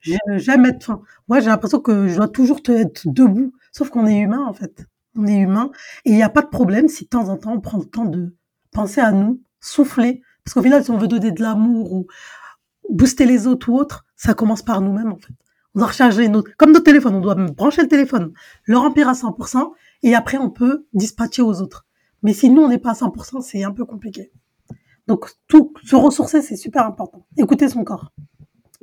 [0.00, 1.02] j'aime être.
[1.28, 3.52] Moi, j'ai l'impression que je dois toujours te être debout.
[3.72, 4.86] Sauf qu'on est humain, en fait.
[5.16, 5.70] On est humain.
[6.04, 7.84] Et il n'y a pas de problème si de temps en temps, on prend le
[7.84, 8.34] temps de
[8.70, 10.22] penser à nous, souffler.
[10.44, 12.06] Parce qu'au final, si on veut donner de l'amour ou
[12.90, 15.32] booster les autres ou autres, ça commence par nous-mêmes, en fait.
[15.74, 18.32] On doit recharger notre, comme notre téléphone, on doit brancher le téléphone,
[18.64, 21.86] le remplir à 100%, et après, on peut dispatcher aux autres.
[22.22, 24.30] Mais si nous, on n'est pas à 100%, c'est un peu compliqué.
[25.06, 27.26] Donc, tout, se ressourcer, c'est super important.
[27.36, 28.12] Écouter son corps.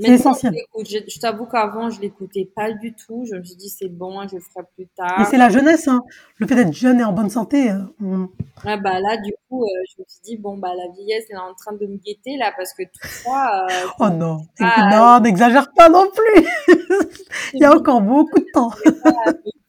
[0.02, 0.56] C'est essentiel.
[0.84, 3.26] Je, t'avoue qu'avant, je l'écoutais pas du tout.
[3.30, 5.15] Je me suis dit, c'est bon, je le ferai plus tard.
[5.19, 6.02] Mais c'est la jeunesse, hein.
[6.38, 7.69] Le fait d'être jeune et en bonne santé.
[7.72, 8.28] Euh,
[8.64, 11.40] bah là, du coup, euh, je me suis dit, bon, bah, la vieillesse, elle est
[11.40, 13.65] en train de me guetter, là, parce que tout ça.
[13.65, 14.38] Euh, oh non.
[14.60, 16.48] non, n'exagère pas non plus.
[17.53, 18.72] Il y a encore beaucoup de temps.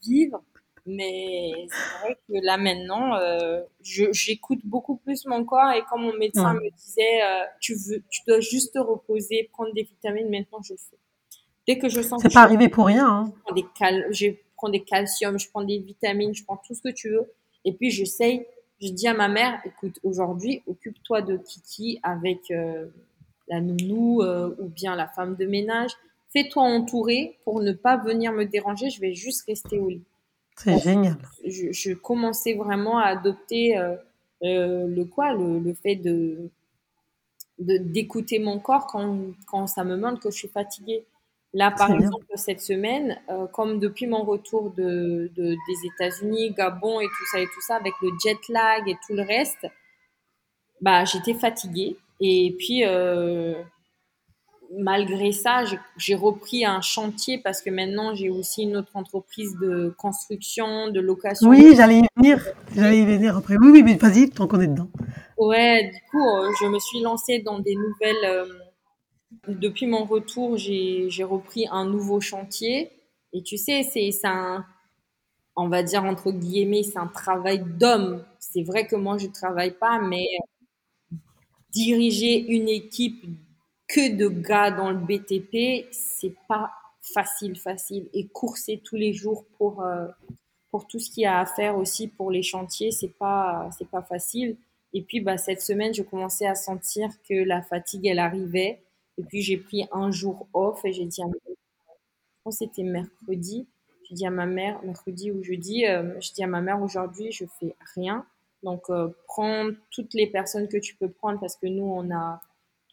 [0.02, 0.42] vivre.
[0.84, 6.12] Mais c'est vrai que là maintenant, euh, j'écoute beaucoup plus mon corps et quand mon
[6.14, 10.60] médecin me disait, euh, tu veux, tu dois juste te reposer, prendre des vitamines, maintenant
[10.62, 10.98] je le fais.
[11.68, 12.20] Dès que je sens.
[12.20, 13.08] C'est pas arrivé pour rien.
[13.08, 13.32] Hein.
[13.32, 14.26] Je, prends des cal je
[14.56, 17.32] prends des calciums, je prends des vitamines, je prends tout ce que tu veux.
[17.64, 18.44] Et puis j'essaye,
[18.80, 22.86] je dis à ma mère, écoute, aujourd'hui, occupe-toi de Kiki avec euh,
[23.46, 25.92] la nounou euh, ou bien la femme de ménage.
[26.32, 28.90] Fais-toi entourer pour ne pas venir me déranger.
[28.90, 30.02] Je vais juste rester au lit.
[30.56, 31.16] C'est génial.
[31.44, 33.96] Je, commençais vraiment à adopter euh,
[34.42, 36.50] euh, le quoi, le, fait de
[37.58, 41.04] d'écouter mon corps quand, quand ça me montre que je suis fatiguée.
[41.54, 47.06] Là, par exemple, cette semaine, euh, comme depuis mon retour de, des États-Unis, Gabon et
[47.06, 49.66] tout ça et tout ça, avec le jet lag et tout le reste,
[50.80, 51.96] bah, j'étais fatiguée.
[52.20, 52.84] Et puis,
[54.78, 55.64] malgré ça,
[55.96, 61.00] j'ai repris un chantier parce que maintenant j'ai aussi une autre entreprise de construction, de
[61.00, 61.48] location.
[61.48, 62.44] Oui, j'allais y venir.
[62.74, 63.56] J'allais y venir après.
[63.56, 64.88] Oui, oui, mais vas-y, tant qu'on est dedans.
[65.36, 68.24] Ouais, du coup, euh, je me suis lancée dans des nouvelles.
[68.24, 68.46] Euh,
[69.48, 72.90] depuis mon retour, j'ai repris un nouveau chantier.
[73.32, 74.64] Et tu sais, c'est un,
[75.56, 78.24] on va dire entre guillemets, c'est un travail d'homme.
[78.38, 80.26] C'est vrai que moi, je travaille pas, mais
[81.72, 83.24] diriger une équipe
[83.92, 88.08] que de gars dans le BTP, c'est pas facile, facile.
[88.14, 90.08] Et courser tous les jours pour, euh,
[90.70, 93.88] pour tout ce qu'il y a à faire aussi pour les chantiers, c'est pas, c'est
[93.88, 94.56] pas facile.
[94.94, 98.82] Et puis, bah, cette semaine, je commençais à sentir que la fatigue, elle arrivait.
[99.18, 101.32] Et puis j'ai pris un jour off et j'ai dit à ma
[102.44, 103.68] que c'était mercredi,
[104.08, 107.30] j'ai dit à ma mère, mercredi ou jeudi, euh, je dis à ma mère aujourd'hui
[107.30, 108.26] je fais rien.
[108.62, 112.40] Donc euh, prends toutes les personnes que tu peux prendre parce que nous on a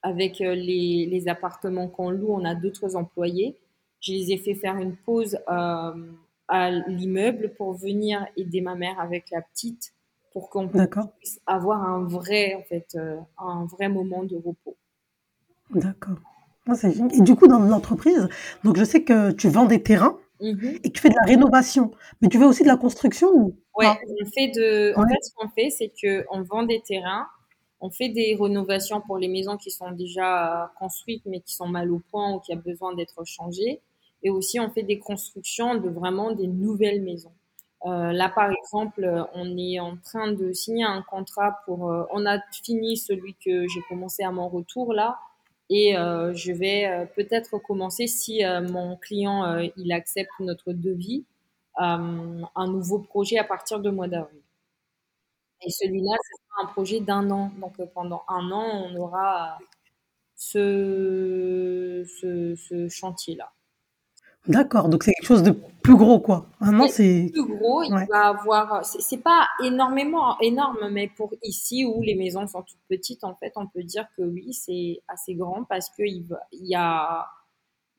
[0.02, 3.58] avec euh, les, les appartements qu'on loue, on a d'autres employés.
[4.00, 5.92] Je les ai fait faire une pause euh,
[6.48, 9.94] à l'immeuble pour venir aider ma mère avec la petite
[10.32, 14.78] pour qu'on puisse avoir un vrai, en fait, euh, un vrai moment de repos.
[15.72, 16.18] D'accord.
[17.12, 18.30] Et du coup, dans l'entreprise,
[18.64, 20.80] donc je sais que tu vends des terrains mm-hmm.
[20.84, 23.56] et que tu fais de la rénovation, mais tu fais aussi de la construction ou
[23.80, 24.94] Ouais, on fait de.
[24.98, 27.28] En fait, ce qu'on fait, c'est qu'on vend des terrains,
[27.82, 31.92] on fait des rénovations pour les maisons qui sont déjà construites mais qui sont mal
[31.92, 33.82] au point ou qui a besoin d'être changées.
[34.22, 37.32] Et aussi, on fait des constructions de vraiment des nouvelles maisons.
[37.86, 41.90] Euh, là, par exemple, on est en train de signer un contrat pour.
[41.90, 45.18] Euh, on a fini celui que j'ai commencé à mon retour là,
[45.70, 50.74] et euh, je vais euh, peut-être commencer si euh, mon client euh, il accepte notre
[50.74, 51.26] devis,
[51.78, 54.42] un nouveau projet à partir de mois d'avril.
[55.66, 57.52] Et celui-là, ce sera un projet d'un an.
[57.60, 59.58] Donc pendant un an, on aura
[60.36, 63.52] ce, ce, ce chantier-là.
[64.48, 66.48] D'accord, donc c'est quelque chose de plus gros, quoi.
[66.62, 67.84] Maintenant, c'est plus gros.
[67.84, 68.86] Il va avoir.
[68.86, 73.52] C'est pas énormément énorme, mais pour ici où les maisons sont toutes petites, en fait,
[73.58, 77.28] on peut dire que oui, c'est assez grand parce que il, y a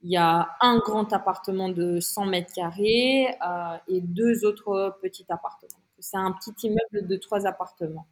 [0.03, 5.27] il y a un grand appartement de 100 mètres carrés euh, et deux autres petits
[5.28, 5.80] appartements.
[6.01, 8.07] C'est un petit immeuble de trois appartements.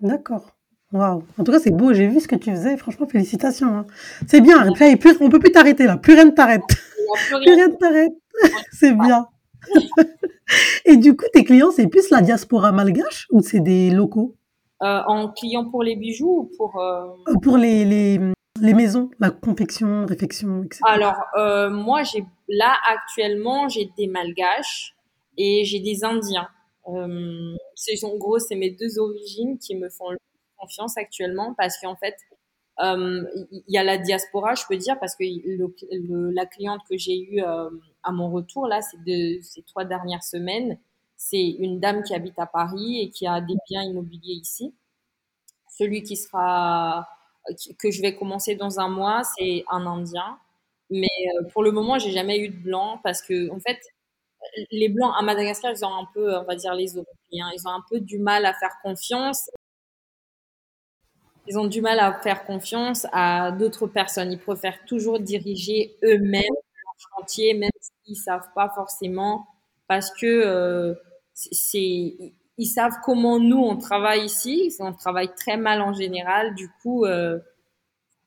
[0.00, 0.56] D'accord.
[0.92, 1.22] Waouh.
[1.38, 1.92] En tout cas, c'est beau.
[1.92, 2.76] J'ai vu ce que tu faisais.
[2.76, 3.78] Franchement, félicitations.
[3.78, 3.86] Hein.
[4.26, 4.58] C'est bien.
[4.58, 5.96] Après, plus, on peut plus t'arrêter là.
[5.96, 6.62] Plus rien ne t'arrête.
[7.26, 8.12] Plus rien ne t'arrête.
[8.72, 9.26] c'est bien.
[10.84, 14.34] Et du coup, tes clients, c'est plus la diaspora malgache ou c'est des locaux?
[14.82, 18.18] Euh, En clients pour les bijoux ou pour euh, euh, Pour les, les,
[18.60, 20.80] les, maisons, la confection, réfection, etc.
[20.86, 24.96] Alors, euh, moi, j'ai là actuellement, j'ai des malgaches
[25.36, 26.48] et j'ai des Indiens.
[26.96, 30.10] Euh, c'est en gros, c'est mes deux origines qui me font
[30.58, 32.16] confiance actuellement parce qu'en fait,
[32.80, 35.24] euh, il y a la diaspora, je peux dire, parce que
[36.34, 37.70] la cliente que j'ai eue euh,
[38.02, 40.78] à mon retour, là, c'est de ces trois dernières semaines,
[41.16, 44.74] c'est une dame qui habite à Paris et qui a des biens immobiliers ici.
[45.68, 47.08] Celui qui sera,
[47.78, 50.38] que je vais commencer dans un mois, c'est un Indien.
[50.90, 51.08] Mais
[51.52, 53.78] pour le moment, j'ai jamais eu de blanc parce que, en fait,
[54.70, 57.72] les blancs à Madagascar, ils ont un peu, on va dire les Européens, ils ont
[57.72, 59.50] un peu du mal à faire confiance
[61.46, 64.32] ils ont du mal à faire confiance à d'autres personnes.
[64.32, 69.46] Ils préfèrent toujours diriger eux-mêmes leur chantier, même s'ils savent pas forcément,
[69.88, 70.94] parce que euh,
[71.34, 74.72] c'est ils savent comment nous on travaille ici.
[74.80, 76.54] On travaille très mal en général.
[76.54, 77.38] Du coup, euh,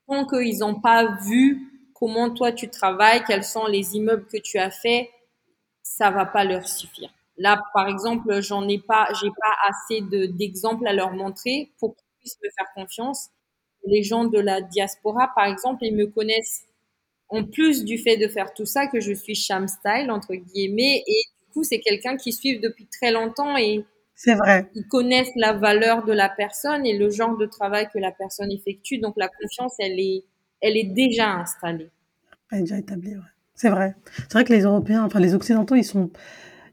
[0.07, 4.57] tant qu'ils n'ont pas vu comment toi tu travailles, quels sont les immeubles que tu
[4.57, 5.09] as fait,
[5.83, 7.13] ça va pas leur suffire.
[7.37, 12.49] Là, par exemple, j'en ai pas, j'ai pas assez d'exemples à leur montrer pour me
[12.49, 13.29] faire confiance.
[13.85, 16.63] Les gens de la diaspora, par exemple, ils me connaissent
[17.29, 21.03] en plus du fait de faire tout ça que je suis Sham Style, entre guillemets,
[21.05, 23.83] et du coup, c'est quelqu'un qui suit depuis très longtemps et
[24.15, 24.69] c'est vrai.
[24.75, 28.51] Ils connaissent la valeur de la personne et le genre de travail que la personne
[28.51, 28.99] effectue.
[28.99, 30.23] Donc la confiance, elle est,
[30.61, 31.89] elle est déjà installée.
[32.51, 33.32] Elle est déjà établie, ouais.
[33.55, 33.95] C'est vrai.
[34.17, 36.09] C'est vrai que les Européens, enfin les Occidentaux, ils sont,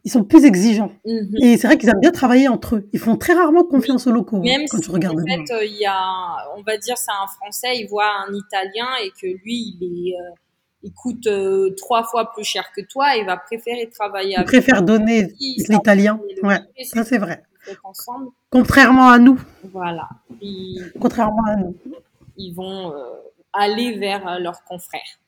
[0.04, 0.92] ils sont plus exigeants.
[1.04, 1.36] Mhm.
[1.42, 2.88] Et c'est vrai qu'ils aiment bien travailler entre eux.
[2.92, 4.36] Ils font très rarement confiance aux locaux.
[4.36, 6.96] Hein, Même quand si, tu regardes en fait, euh, il y a, on va dire,
[6.96, 10.34] c'est un Français, il voit un Italien et que lui, il est, euh,
[10.82, 14.48] il coûte euh, trois fois plus cher que toi, il va préférer travailler avec.
[14.48, 15.32] Il préfère donner
[15.68, 16.18] l'italien.
[16.42, 17.42] Ouais, ça c'est vrai.
[17.84, 18.30] Ensemble.
[18.48, 19.38] Contrairement à nous.
[19.70, 20.08] Voilà.
[20.98, 21.76] Contrairement à nous.
[22.38, 22.94] Ils vont
[23.52, 25.20] aller vers leurs confrères.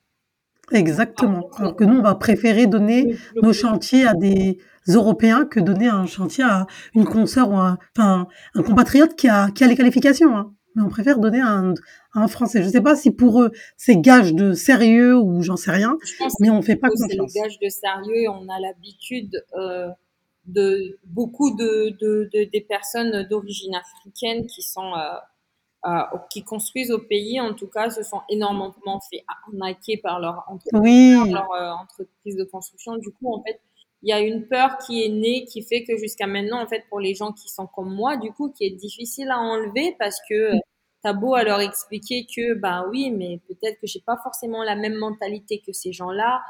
[0.71, 1.49] Exactement.
[1.57, 4.57] Alors que nous, on va préférer donner nos chantiers à des
[4.87, 9.49] Européens que donner un chantier à une consoeur ou un, enfin, un compatriote qui a,
[9.51, 10.35] qui a les qualifications.
[10.35, 10.53] Hein.
[10.75, 11.73] Mais on préfère donner à un,
[12.15, 12.61] un Français.
[12.61, 15.97] Je ne sais pas si pour eux, c'est gage de sérieux ou j'en sais rien,
[16.39, 17.31] mais on ne fait pas confiance.
[17.31, 18.29] C'est gage de sérieux.
[18.29, 19.89] On a l'habitude euh,
[20.45, 25.13] de beaucoup de, de, de, des personnes d'origine africaine qui sont euh,
[26.29, 28.73] qui construisent au pays, en tout cas, se sont énormément
[29.09, 32.95] fait arnaquer par leur entreprise, leur euh, entreprise de construction.
[32.97, 33.59] Du coup, en fait,
[34.01, 36.83] il y a une peur qui est née, qui fait que jusqu'à maintenant, en fait,
[36.89, 40.17] pour les gens qui sont comme moi, du coup, qui est difficile à enlever parce
[40.29, 40.51] que
[41.03, 44.75] t'as beau à leur expliquer que, bah oui, mais peut-être que j'ai pas forcément la
[44.75, 46.41] même mentalité que ces gens-là,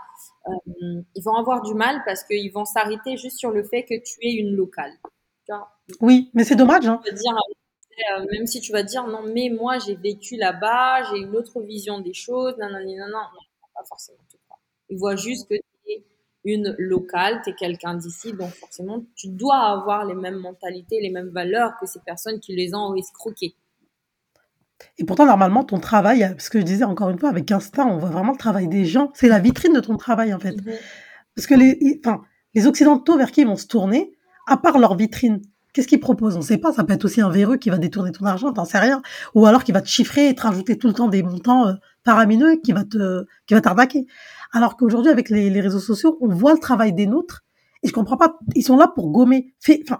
[0.47, 3.95] euh, ils vont avoir du mal parce qu'ils vont s'arrêter juste sur le fait que
[3.95, 4.93] tu es une locale.
[6.01, 6.85] Oui, mais c'est dommage.
[6.85, 7.01] Hein.
[7.03, 7.35] Dire
[8.11, 11.61] euh, même si tu vas dire non, mais moi j'ai vécu là-bas, j'ai une autre
[11.61, 13.39] vision des choses, non, non, non, non, non,
[13.73, 14.55] pas forcément tout ça.
[14.89, 16.03] Ils voient juste que tu es
[16.43, 21.09] une locale, tu es quelqu'un d'ici, donc forcément tu dois avoir les mêmes mentalités, les
[21.11, 23.55] mêmes valeurs que ces personnes qui les ont escroquées.
[24.97, 27.97] Et pourtant, normalement, ton travail, parce que je disais encore une fois, avec Insta, on
[27.97, 29.11] voit vraiment le travail des gens.
[29.13, 30.55] C'est la vitrine de ton travail, en fait.
[30.55, 30.73] Mhm.
[31.35, 32.21] Parce que les, enfin,
[32.53, 34.13] les Occidentaux, vers qui ils vont se tourner,
[34.47, 35.41] à part leur vitrine,
[35.73, 36.71] Qu'est-ce qu'il propose On ne sait pas.
[36.71, 39.01] Ça peut être aussi un véreux qui va détourner ton argent, t'en sais rien.
[39.33, 41.73] Ou alors qui va te chiffrer et te rajouter tout le temps des montants euh,
[42.03, 44.05] paramineux qui va te, qui va t'arnaquer.
[44.51, 47.43] Alors qu'aujourd'hui, avec les, réseaux sociaux, on voit le travail des nôtres.
[47.81, 48.37] Et je comprends pas.
[48.55, 49.53] Ils sont là pour gommer.
[49.59, 49.99] Fait, enfin,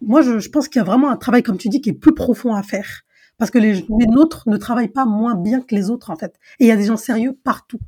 [0.00, 2.14] moi, je, pense qu'il y a vraiment un travail, comme tu dis, qui est plus
[2.14, 3.02] profond à faire.
[3.36, 6.34] Parce que les, les nôtres ne travaillent pas moins bien que les autres, en fait.
[6.58, 7.78] Et il y a des gens sérieux partout.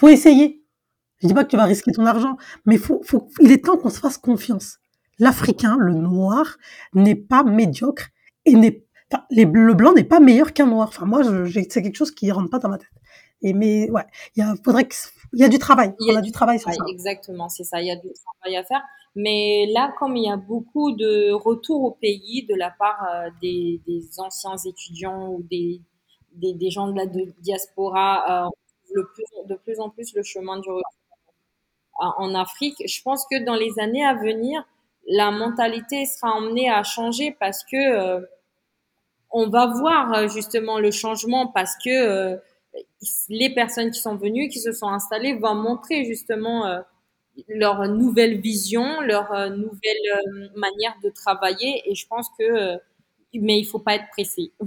[0.00, 0.64] Faut essayer.
[1.20, 2.36] Je dis pas que tu vas risquer ton argent,
[2.66, 4.78] mais faut, faut, il est temps qu'on se fasse confiance
[5.22, 6.56] l'Africain, le noir,
[6.94, 8.08] n'est pas médiocre
[8.44, 8.84] et n'est
[9.30, 10.88] le blanc n'est pas meilleur qu'un noir.
[10.88, 11.22] Enfin, moi,
[11.52, 12.88] c'est quelque chose qui rentre pas dans ma tête.
[13.42, 14.04] Et mais ouais,
[14.36, 15.94] il faudrait qu'il y a du travail.
[16.00, 16.82] Il y a, du travail sur ça.
[16.88, 17.80] Exactement, c'est ça.
[17.80, 18.08] Il y a du
[18.40, 18.82] travail à faire.
[19.14, 23.28] Mais là, comme il y a beaucoup de retours au pays de la part euh,
[23.42, 23.80] des,
[24.18, 25.82] anciens étudiants ou des,
[26.32, 28.48] des, gens de la diaspora, euh,
[29.48, 30.82] de plus en plus le chemin du retour
[31.98, 32.76] en Afrique.
[32.86, 34.64] Je pense que dans les années à venir,
[35.06, 38.20] la mentalité sera emmenée à changer parce que euh,
[39.30, 42.36] on va voir euh, justement le changement parce que euh,
[43.28, 46.80] les personnes qui sont venues, qui se sont installées, vont montrer justement
[47.46, 51.82] leur nouvelle vision, leur nouvelle manière de travailler.
[51.84, 52.78] Et je pense que,
[53.34, 54.52] mais il faut pas être pressé.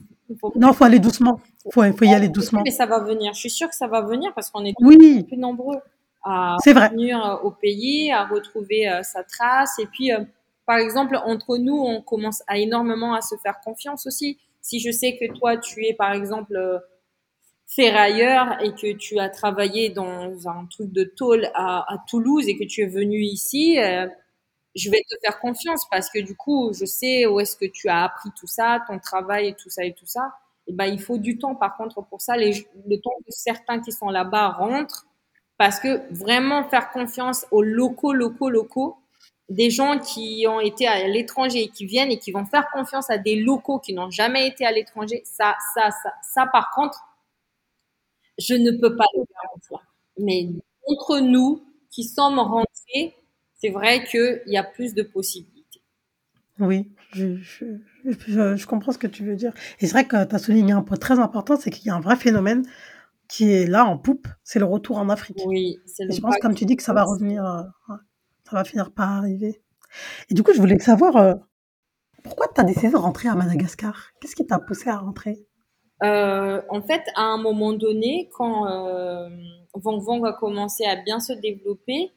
[0.56, 1.40] Non, faut aller doucement.
[1.72, 2.64] Faut, faut y aller doucement.
[2.66, 3.34] Mais ça va venir.
[3.34, 5.24] Je suis sûre que ça va venir parce qu'on est oui.
[5.24, 5.78] plus nombreux
[6.26, 9.80] à revenir euh, au pays, à retrouver euh, sa trace.
[9.80, 10.20] Et puis, euh,
[10.66, 14.40] par exemple, entre nous, on commence à énormément à se faire confiance aussi.
[14.62, 16.82] Si je sais que toi, tu es, par exemple,
[17.68, 22.58] ferrailleur et que tu as travaillé dans un truc de tôle à, à Toulouse et
[22.58, 23.78] que tu es venu ici,
[24.76, 27.88] je vais te faire confiance parce que du coup, je sais où est-ce que tu
[27.88, 30.34] as appris tout ça, ton travail et tout ça et tout ça.
[30.68, 32.36] Et ben, il faut du temps, par contre, pour ça.
[32.36, 35.06] Les, le temps que certains qui sont là-bas rentrent,
[35.58, 38.98] parce que vraiment faire confiance aux locaux, locaux, locaux,
[39.50, 43.10] des gens qui ont été à l'étranger et qui viennent et qui vont faire confiance
[43.10, 47.00] à des locaux qui n'ont jamais été à l'étranger, ça, ça, ça, ça, par contre,
[48.38, 49.80] je ne peux pas le garantir.
[50.18, 50.50] Mais
[50.88, 53.16] entre nous qui sommes rentrés,
[53.54, 55.82] c'est vrai qu'il y a plus de possibilités.
[56.60, 59.54] Oui, je, comprends ce que tu veux dire.
[59.80, 61.96] Et c'est vrai que tu as souligné un point très important, c'est qu'il y a
[61.96, 62.66] un vrai phénomène
[63.28, 65.42] qui est là en poupe, c'est le retour en Afrique.
[65.46, 67.64] Oui, c'est Je pense, comme tu dis, que ça va revenir, euh,
[68.44, 69.62] ça va finir par arriver.
[70.30, 71.34] Et du coup, je voulais savoir euh,
[72.24, 74.10] pourquoi tu as décidé de rentrer à Madagascar?
[74.20, 75.46] Qu'est-ce qui t'a poussé à rentrer?
[76.04, 78.66] Euh, En fait, à un moment donné, quand
[79.74, 82.12] Vang Vang a commencé à bien se développer,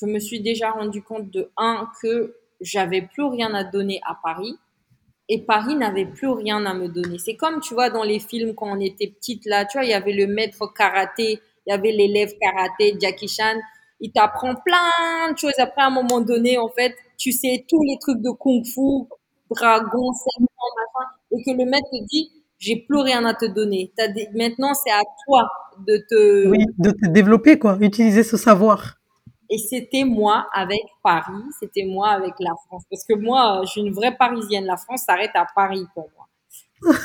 [0.00, 4.16] je me suis déjà rendu compte de un que j'avais plus rien à donner à
[4.22, 4.56] Paris
[5.28, 7.18] et Paris n'avait plus rien à me donner.
[7.18, 9.90] C'est comme, tu vois, dans les films quand on était petite, là, tu vois, il
[9.90, 13.58] y avait le maître karaté, il y avait l'élève karaté, Jackie Chan.
[14.00, 15.58] Il t'apprend plein de choses.
[15.58, 19.08] Après, à un moment donné, en fait, tu sais tous les trucs de kung-fu,
[19.50, 20.46] dragon, serpent,
[20.76, 23.92] machin, et que le maître te dit, j'ai plus rien à te donner.
[23.98, 25.48] As Maintenant, c'est à toi
[25.86, 26.48] de te...
[26.48, 27.78] Oui, de te développer, quoi.
[27.80, 28.96] Utiliser ce savoir.
[29.54, 32.82] Et c'était moi avec Paris, c'était moi avec la France.
[32.90, 34.64] Parce que moi, je suis une vraie Parisienne.
[34.64, 36.26] La France s'arrête à Paris pour moi.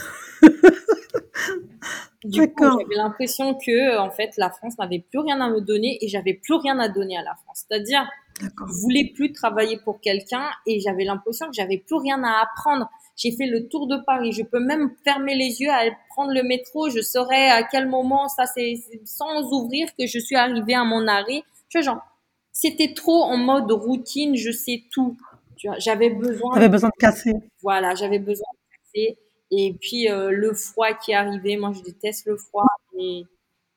[2.23, 5.99] du coup, j'avais l'impression que, en fait, la France n'avait plus rien à me donner
[6.01, 7.65] et j'avais plus rien à donner à la France.
[7.69, 8.09] C'est-à-dire,
[8.41, 12.89] je voulais plus travailler pour quelqu'un et j'avais l'impression que j'avais plus rien à apprendre.
[13.15, 14.31] J'ai fait le tour de Paris.
[14.31, 16.89] Je peux même fermer les yeux, à prendre le métro.
[16.89, 18.73] Je saurais à quel moment ça c'est
[19.05, 21.43] sans ouvrir que je suis arrivée à mon arrêt.
[21.69, 22.08] Tu vois, genre,
[22.51, 25.17] c'était trop en mode routine, je sais tout.
[25.77, 26.53] J'avais besoin.
[26.55, 27.33] J'avais besoin de casser.
[27.61, 29.17] Voilà, j'avais besoin de casser.
[29.51, 32.67] Et puis euh, le froid qui est arrivé, moi je déteste le froid.
[32.97, 33.25] Et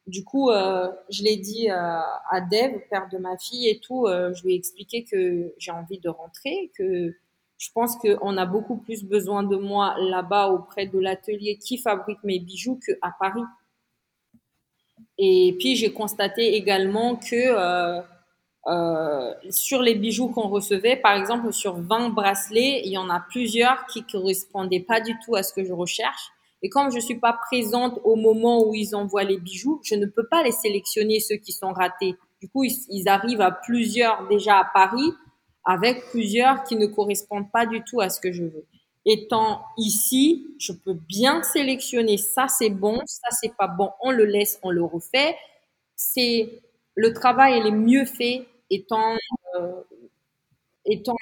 [0.06, 4.06] du coup, euh, je l'ai dit euh, à Dev, père de ma fille et tout.
[4.06, 7.14] je lui ai expliqué que j'ai envie de rentrer, que
[7.58, 12.22] je pense qu'on a beaucoup plus besoin de moi là-bas auprès de l'atelier qui fabrique
[12.24, 13.44] mes bijoux qu'à Paris.
[15.18, 18.02] Et puis j'ai constaté également que
[18.68, 23.20] euh, sur les bijoux qu'on recevait, par exemple sur 20 bracelets, il y en a
[23.20, 26.30] plusieurs qui correspondaient pas du tout à ce que je recherche.
[26.62, 30.06] Et comme je suis pas présente au moment où ils envoient les bijoux, je ne
[30.06, 32.14] peux pas les sélectionner ceux qui sont ratés.
[32.40, 35.12] Du coup, ils, arrivent à plusieurs déjà à Paris
[35.64, 38.64] avec plusieurs qui ne correspondent pas du tout à ce que je veux.
[39.04, 44.24] étant ici, je peux bien sélectionner ça c'est bon, ça c'est pas bon, on le
[44.24, 45.36] laisse, on le refait.
[45.96, 46.62] C'est
[46.94, 49.16] le travail il est mieux fait étant
[49.58, 49.82] euh,
[50.84, 51.16] étant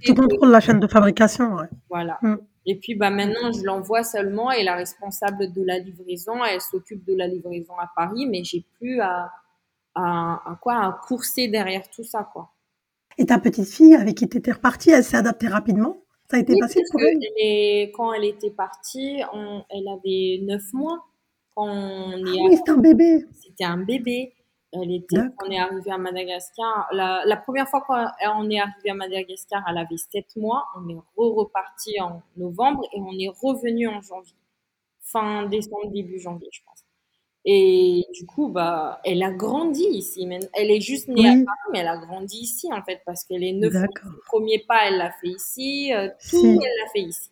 [0.00, 1.68] tu contrôles la chaîne de fabrication, ouais.
[1.88, 2.18] Voilà.
[2.22, 2.36] Mm.
[2.66, 7.04] Et puis bah maintenant je l'envoie seulement et la responsable de la livraison, elle s'occupe
[7.04, 9.30] de la livraison à Paris, mais j'ai plus à,
[9.94, 12.50] à, à quoi à courser derrière tout ça quoi.
[13.18, 15.98] Et ta petite fille avec qui tu étais repartie, elle s'est adaptée rapidement?
[16.30, 17.18] Ça a été facile pour elle?
[17.36, 19.22] et Quand elle était partie,
[19.70, 21.04] elle avait 9 mois.
[21.54, 23.24] Quand on est ah oui, c'était un bébé.
[23.32, 24.32] C'était un bébé.
[24.82, 26.88] Elle était, on est arrivé à Madagascar.
[26.92, 30.64] La, la première fois qu'on est arrivé à Madagascar, elle avait 7 mois.
[30.76, 34.34] On est re-reparti en novembre et on est revenu en janvier.
[35.00, 36.84] Fin décembre, début janvier, je pense.
[37.46, 40.26] Et du coup, bah, elle a grandi ici.
[40.54, 43.44] Elle est juste née à Paris, mais elle a grandi ici, en fait, parce qu'elle
[43.44, 43.72] est neuf.
[43.72, 45.92] Le premier pas, elle l'a fait ici.
[45.92, 47.30] Euh, tout, elle l'a fait ici.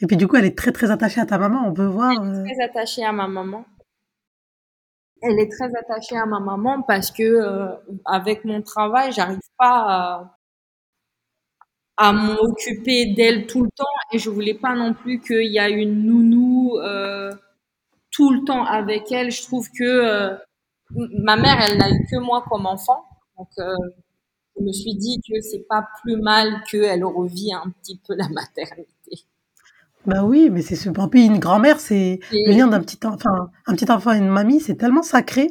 [0.00, 1.62] Et puis, du coup, elle est très, très attachée à ta maman.
[1.66, 2.10] On peut voir.
[2.10, 3.64] Elle est euh, très attachée à ma maman.
[5.22, 7.74] Elle est très attachée à ma maman parce que, euh,
[8.04, 10.30] avec mon travail, j'arrive pas
[11.96, 15.70] à, m'occuper d'elle tout le temps et je voulais pas non plus qu'il y ait
[15.72, 16.78] une nounou,
[18.16, 19.30] tout le temps avec elle.
[19.30, 20.36] Je trouve que euh,
[21.24, 23.04] ma mère, elle n'a eu que moi comme enfant.
[23.38, 23.74] Donc, euh,
[24.58, 28.28] je me suis dit que c'est pas plus mal qu'elle revit un petit peu la
[28.30, 29.24] maternité.
[30.06, 31.10] Bah oui, mais c'est super.
[31.10, 34.60] Puis une grand-mère, c'est le lien d'un petit enfant, un petit enfant et une mamie,
[34.60, 35.50] c'est tellement sacré.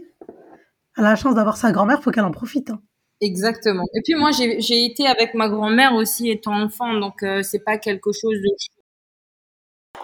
[0.98, 2.69] Elle a la chance d'avoir sa grand-mère, faut qu'elle en profite.
[2.69, 2.82] Hein.
[3.22, 3.84] Exactement.
[3.94, 7.77] Et puis moi, j'ai été avec ma grand-mère aussi étant enfant, donc euh, c'est pas
[7.77, 8.49] quelque chose de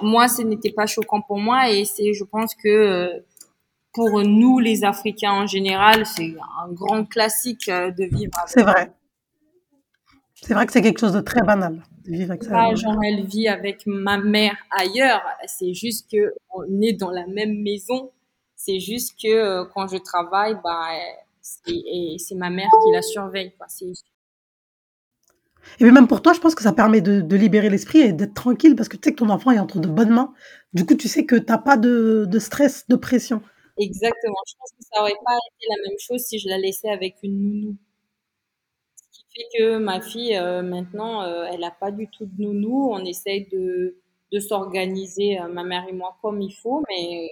[0.01, 3.19] moi, ce n'était pas choquant pour moi et c'est, je pense que euh,
[3.93, 6.33] pour nous, les Africains en général, c'est
[6.63, 8.31] un grand classique euh, de vivre.
[8.47, 8.91] C'est vrai.
[10.41, 12.73] C'est vrai que c'est quelque chose de très banal de vivre avec ça.
[12.73, 15.21] genre, elle vit avec ma mère ailleurs.
[15.45, 18.11] C'est juste que on est dans la même maison.
[18.55, 20.89] C'est juste que euh, quand je travaille, bah,
[21.41, 23.53] c'est ma mère qui la surveille.
[25.79, 28.75] Et même pour toi, je pense que ça permet de, libérer l'esprit et d'être tranquille
[28.75, 30.33] parce que tu sais que ton enfant est entre de bonnes mains.
[30.73, 33.41] Du coup, tu sais que tu n'as pas de, stress, de pression.
[33.77, 34.35] Exactement.
[34.47, 37.15] Je pense que ça n'aurait pas été la même chose si je la laissais avec
[37.23, 37.77] une nounou.
[39.33, 42.89] Fait que ma fille, euh, maintenant, euh, elle n'a pas du tout de nounou.
[42.91, 43.95] On essaye de,
[44.39, 47.29] s'organiser, euh, ma mère et moi, comme il faut, mais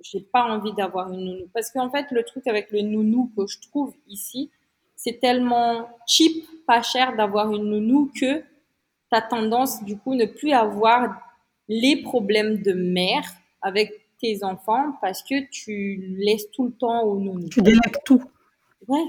[0.00, 1.48] j'ai pas envie d'avoir une nounou.
[1.52, 4.50] Parce qu'en fait, le truc avec le nounou que je trouve ici,
[4.96, 8.44] c'est tellement cheap, pas cher d'avoir une nounou que tu
[9.10, 11.20] as tendance du coup ne plus avoir
[11.68, 13.24] les problèmes de mère
[13.60, 17.48] avec tes enfants parce que tu laisses tout le temps aux nounous.
[17.48, 18.22] Tu délègues tout.
[18.88, 19.04] Ouais,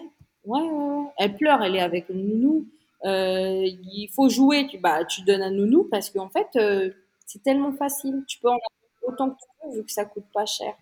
[0.45, 2.67] ouais, Elle pleure, elle est avec une nounou.
[3.05, 6.89] Euh, il faut jouer, tu, bah, tu donnes un nounou parce qu'en fait, euh,
[7.25, 8.23] c'est tellement facile.
[8.27, 8.69] Tu peux en avoir
[9.07, 10.73] autant que tu veux vu que ça coûte pas cher.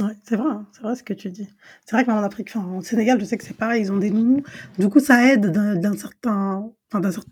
[0.00, 1.48] Ouais, c'est vrai, hein, c'est vrai ce que tu dis.
[1.84, 3.96] C'est vrai que en Afrique, enfin, au Sénégal, je sais que c'est pareil, ils ont
[3.96, 4.44] des nounous.
[4.78, 6.70] Du coup, ça aide d'un certain,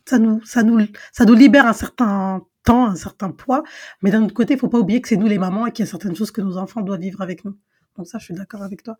[0.06, 3.62] ça nous, ça nous, ça nous libère un certain temps, un certain poids.
[4.02, 5.84] Mais d'un autre côté, il faut pas oublier que c'est nous les mamans et qu'il
[5.84, 7.56] y a certaines choses que nos enfants doivent vivre avec nous.
[7.96, 8.98] Donc ça, je suis d'accord avec toi.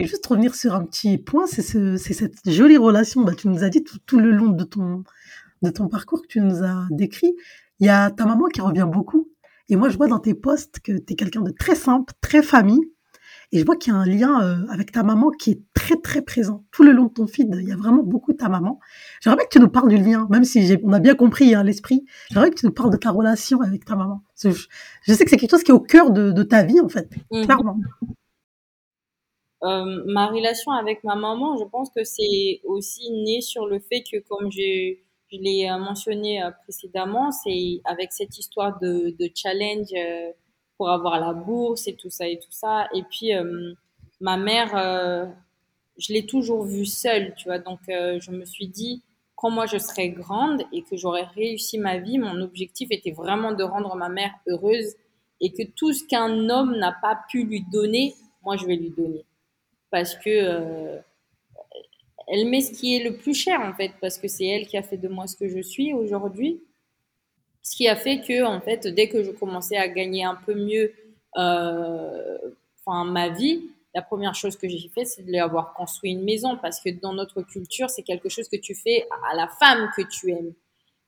[0.00, 3.22] Voulais juste revenir sur un petit point, c'est cette jolie relation.
[3.22, 5.04] Bah, tu nous as dit tout, le long de ton,
[5.62, 7.34] de ton parcours que tu nous as décrit.
[7.78, 9.30] Il y a ta maman qui revient beaucoup.
[9.68, 12.42] Et moi, je vois dans tes posts que tu es quelqu'un de très simple, très
[12.42, 12.90] famille.
[13.52, 15.96] Et je vois qu'il y a un lien euh, avec ta maman qui est très,
[15.96, 16.64] très présent.
[16.70, 18.78] Tout le long de ton feed, il y a vraiment beaucoup de ta maman.
[19.20, 22.04] J'aimerais que tu nous parles du lien, même si on a bien compris hein, l'esprit.
[22.30, 24.22] J'aimerais que tu nous parles de ta relation avec ta maman.
[24.40, 27.10] Je, sais que c'est quelque chose qui est au cœur de, ta vie, en fait,
[27.32, 27.44] mmh.
[27.44, 27.78] clairement.
[29.62, 34.02] Euh, ma relation avec ma maman, je pense que c'est aussi né sur le fait
[34.10, 34.96] que, comme je,
[35.30, 39.92] je l'ai euh, mentionné précédemment, c'est avec cette histoire de, de challenge
[40.80, 42.88] pour avoir la bourse et tout ça et tout ça.
[42.94, 43.74] Et puis, euh,
[44.18, 45.26] ma mère, euh,
[45.98, 47.58] je l'ai toujours vue seule, tu vois.
[47.58, 49.02] Donc, euh, je me suis dit,
[49.36, 53.52] quand moi je serai grande et que j'aurai réussi ma vie, mon objectif était vraiment
[53.52, 54.94] de rendre ma mère heureuse
[55.42, 58.88] et que tout ce qu'un homme n'a pas pu lui donner, moi je vais lui
[58.88, 59.26] donner.
[59.90, 61.00] Parce que
[62.28, 64.76] elle met ce qui est le plus cher en fait, parce que c'est elle qui
[64.76, 66.60] a fait de moi ce que je suis aujourd'hui.
[67.62, 70.54] Ce qui a fait que, en fait, dès que je commençais à gagner un peu
[70.54, 70.92] mieux
[71.36, 72.38] euh,
[72.84, 73.62] enfin, ma vie,
[73.94, 76.90] la première chose que j'ai fait, c'est de lui avoir construit une maison parce que
[76.90, 80.54] dans notre culture, c'est quelque chose que tu fais à la femme que tu aimes.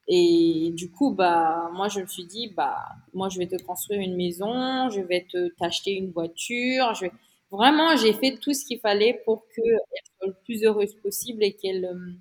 [0.08, 2.76] Et du coup, bah, moi, je me suis dit, bah,
[3.14, 6.92] moi, je vais te construire une maison, je vais te t'acheter une voiture.
[6.94, 7.06] Je
[7.52, 9.78] Vraiment, j'ai fait tout ce qu'il fallait pour qu'elle
[10.18, 12.12] soit le plus heureuse possible et qu'elle euh,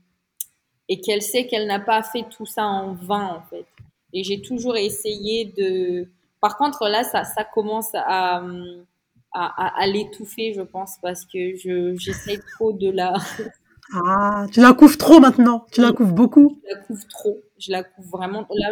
[0.90, 3.66] et qu'elle sait qu'elle n'a pas fait tout ça en vain, en fait.
[4.12, 6.06] Et j'ai toujours essayé de.
[6.42, 8.44] Par contre, là, ça, ça commence à,
[9.32, 13.14] à, à, l'étouffer, je pense, parce que je, j'essaie trop de la.
[13.94, 15.66] Ah, tu la couvres trop maintenant.
[15.70, 16.62] Tu la couvres beaucoup.
[16.64, 17.42] Je la couvre trop.
[17.58, 18.48] Je la couvre vraiment.
[18.56, 18.72] Là,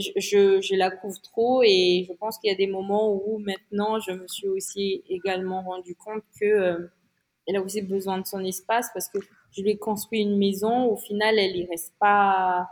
[0.00, 3.38] je, je, je, la couvre trop et je pense qu'il y a des moments où
[3.38, 6.88] maintenant je me suis aussi également rendu compte que euh,
[7.46, 9.18] elle a aussi besoin de son espace parce que
[9.52, 10.86] je lui ai construit une maison.
[10.86, 12.68] Au final, elle y reste pas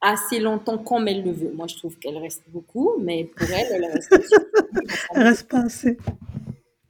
[0.00, 1.52] assez longtemps comme elle le veut.
[1.52, 4.14] Moi, je trouve qu'elle reste beaucoup, mais pour elle, elle reste,
[5.14, 5.96] elle reste pas assez.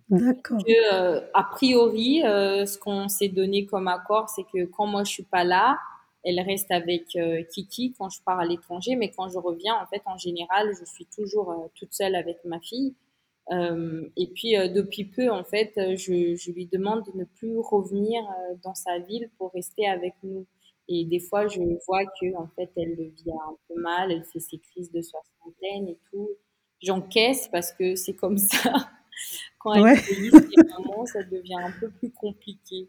[0.09, 0.63] D'accord.
[0.93, 5.11] Euh, a priori, euh, ce qu'on s'est donné comme accord, c'est que quand moi je
[5.11, 5.79] suis pas là,
[6.24, 9.86] elle reste avec euh, Kiki quand je pars à l'étranger, mais quand je reviens, en
[9.86, 12.94] fait, en général, je suis toujours toute seule avec ma fille.
[13.51, 18.23] et puis depuis peu, en fait, je, je, lui demande de ne plus revenir
[18.62, 20.47] dans sa ville pour rester avec nous.
[20.89, 24.24] Et des fois, je vois que en fait, elle le vit un peu mal, elle
[24.24, 26.28] fait ses crises de soixantaine et tout.
[26.82, 28.90] J'encaisse parce que c'est comme ça.
[29.59, 29.94] Quand elle ouais.
[29.94, 32.89] vraiment, ça devient un peu plus compliqué.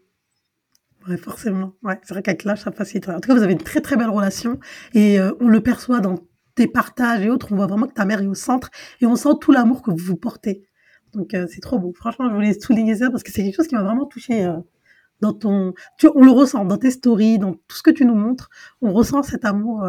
[1.08, 1.74] Ouais, forcément.
[1.82, 3.08] Ouais, c'est vrai qu'avec l'âge, ça facilite.
[3.08, 4.58] En tout cas, vous avez une très très belle relation
[4.94, 6.18] et euh, on le perçoit dans
[6.54, 7.52] tes partages et autres.
[7.52, 8.70] On voit vraiment que ta mère est au centre
[9.00, 10.66] et on sent tout l'amour que vous vous portez.
[11.12, 11.92] Donc euh, c'est trop beau.
[11.94, 14.56] Franchement, je voulais souligner ça parce que c'est quelque chose qui m'a vraiment touché euh,
[15.20, 18.14] dans ton, tu, on le ressent dans tes stories, dans tout ce que tu nous
[18.14, 18.48] montres,
[18.80, 19.86] on ressent cet amour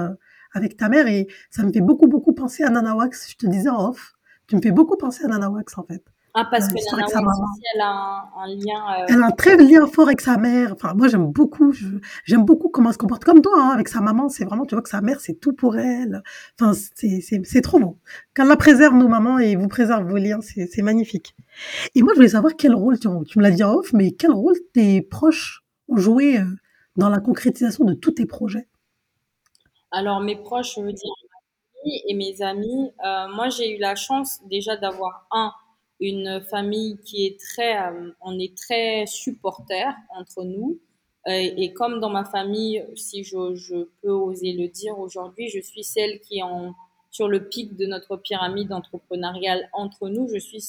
[0.53, 3.31] avec ta mère et ça me fait beaucoup beaucoup penser à Nana Wax.
[3.31, 4.13] Je te disais en off,
[4.47, 6.03] tu me fais beaucoup penser à Nana Wax en fait.
[6.37, 8.99] Ah, parce euh, que Nana Wax aussi, elle a un, lien.
[8.99, 10.73] Euh, elle a un très lien fort avec sa mère.
[10.73, 11.73] Enfin, moi, j'aime beaucoup.
[12.25, 14.27] J'aime beaucoup comment elle se comporte comme toi, hein, avec sa maman.
[14.27, 16.23] C'est vraiment, tu vois que sa mère, c'est tout pour elle.
[16.59, 17.99] Enfin, c'est trop beau.
[18.35, 21.37] Quand la préserve nos mamans et vous préserve vos liens, c'est magnifique.
[21.95, 24.11] Et moi, je voulais savoir quel rôle, tu, tu me l'as dit en off, mais
[24.11, 26.43] quel rôle tes proches ont joué euh,
[26.97, 28.67] dans la concrétisation de tous tes projets?
[29.89, 31.13] Alors, mes proches, je veux dire,
[31.85, 32.91] et mes amis,
[33.33, 35.53] moi, j'ai eu la chance déjà d'avoir un
[35.99, 40.79] une famille qui est très, euh, on est très supporters entre nous.
[41.27, 45.59] Euh, et comme dans ma famille, si je, je peux oser le dire aujourd'hui, je
[45.59, 46.75] suis celle qui est en,
[47.09, 50.27] sur le pic de notre pyramide entrepreneuriale entre nous.
[50.27, 50.63] Je suis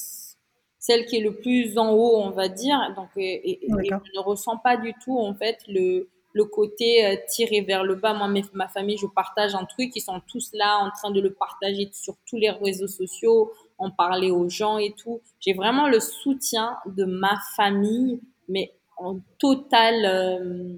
[0.79, 2.79] celle qui est le plus en haut, on va dire.
[2.97, 3.75] Donc, et, je
[4.15, 8.15] ne ressens pas du tout en fait le, le côté euh, tiré vers le bas.
[8.15, 11.33] Moi, ma famille, je partage un truc, ils sont tous là en train de le
[11.33, 15.21] partager sur tous les réseaux sociaux en parler aux gens et tout.
[15.41, 20.75] J'ai vraiment le soutien de ma famille, mais en total, euh,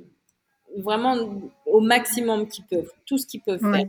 [0.76, 1.16] vraiment
[1.66, 3.86] au maximum qu'ils peuvent, tout ce qu'ils peuvent faire.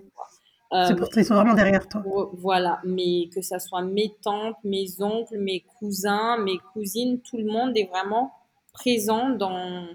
[0.72, 2.04] Euh, c'est pour qu'ils sont vraiment derrière toi.
[2.34, 7.46] Voilà, mais que ça soit mes tantes, mes oncles, mes cousins, mes cousines, tout le
[7.46, 8.32] monde est vraiment
[8.72, 9.88] présent dans,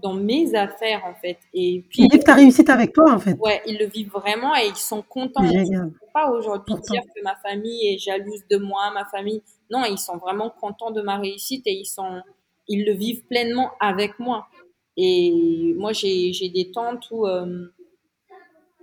[0.00, 1.38] dans mes affaires en fait.
[1.52, 3.34] Et puis ils vivent ta réussite avec toi en fait.
[3.38, 5.44] Ouais, ils le vivent vraiment et ils sont contents.
[5.44, 9.42] Je ne peux pas aujourd'hui dire que ma famille est jalouse de moi, ma famille.
[9.70, 12.22] Non, ils sont vraiment contents de ma réussite et ils sont,
[12.68, 14.48] ils le vivent pleinement avec moi.
[14.96, 17.66] Et moi, j'ai des tantes où euh,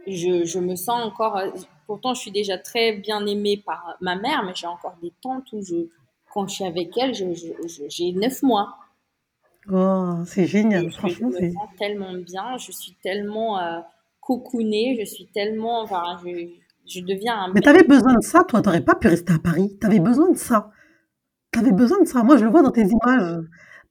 [0.08, 1.40] je, je, me sens encore.
[1.86, 5.52] Pourtant, je suis déjà très bien aimée par ma mère, mais j'ai encore des tantes
[5.54, 5.88] où je,
[6.32, 8.76] quand je suis avec elles, j'ai neuf mois.
[9.72, 11.30] Oh, c'est génial, franchement.
[11.38, 13.80] Je me sens tellement bien, je suis tellement euh,
[14.22, 15.82] cocoonée, je suis tellement.
[15.82, 16.48] Enfin, je,
[16.88, 17.54] je deviens un.
[17.54, 19.78] Mais tu avais besoin de ça, toi, tu n'aurais pas pu rester à Paris.
[19.80, 20.72] Tu avais besoin de ça.
[21.52, 22.24] Tu avais besoin de ça.
[22.24, 23.40] Moi, je le vois dans tes images.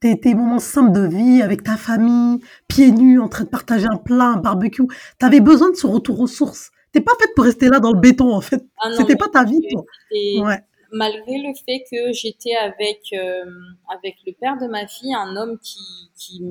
[0.01, 2.39] Tes, tes moments simples de vie avec ta famille,
[2.69, 4.87] pieds nus, en train de partager un plat, un barbecue.
[5.19, 6.71] Tu avais besoin de ce retour aux sources.
[6.93, 8.65] T'es pas faite pour rester là dans le béton, en fait.
[8.81, 9.85] Ah C'était pas ta vie, toi.
[10.13, 10.61] Ouais.
[10.91, 13.45] Malgré le fait que j'étais avec, euh,
[13.95, 15.81] avec le père de ma fille, un homme qui,
[16.17, 16.43] qui,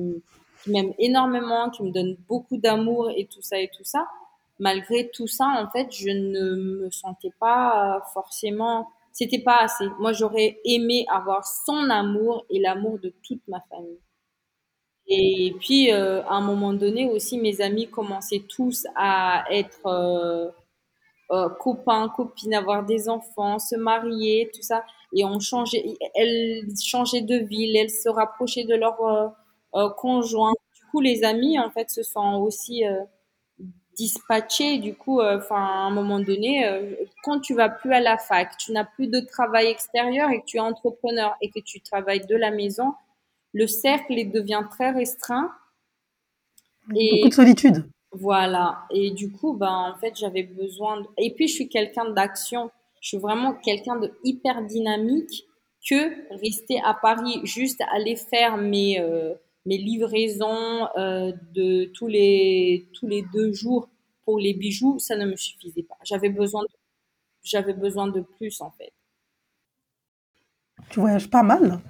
[0.66, 4.06] m'aime énormément, qui me donne beaucoup d'amour et tout ça et tout ça,
[4.58, 9.86] malgré tout ça, en fait, je ne me sentais pas forcément, c'était pas assez.
[9.98, 13.98] Moi, j'aurais aimé avoir son amour et l'amour de toute ma famille.
[15.08, 20.50] Et puis, euh, à un moment donné aussi, mes amis commençaient tous à être euh,
[21.30, 24.84] euh, copains, copines, avoir des enfants, se marier, tout ça.
[25.12, 28.96] Et on changeait, elles changeaient de ville, elles se rapprochaient de leur
[29.96, 30.52] conjoint.
[30.74, 32.82] Du coup, les amis, en fait, se sont aussi
[33.96, 34.78] dispatchés.
[34.78, 36.66] Du coup, enfin, à un moment donné,
[37.24, 40.46] quand tu vas plus à la fac, tu n'as plus de travail extérieur et que
[40.46, 42.94] tu es entrepreneur et que tu travailles de la maison,
[43.52, 45.50] le cercle devient très restreint.
[46.94, 47.90] Et Beaucoup de solitude.
[48.12, 48.84] Voilà.
[48.90, 51.02] Et du coup, ben, en fait, j'avais besoin.
[51.18, 52.70] Et puis, je suis quelqu'un d'action.
[53.00, 55.44] Je suis vraiment quelqu'un de hyper dynamique
[55.88, 59.34] que rester à Paris, juste aller faire mes, euh,
[59.66, 63.88] mes livraisons euh, de tous les, tous les deux jours
[64.24, 65.96] pour les bijoux, ça ne me suffisait pas.
[66.04, 66.64] J'avais besoin
[67.42, 68.92] j'avais besoin de plus, en fait
[70.90, 71.80] tu voyages pas mal.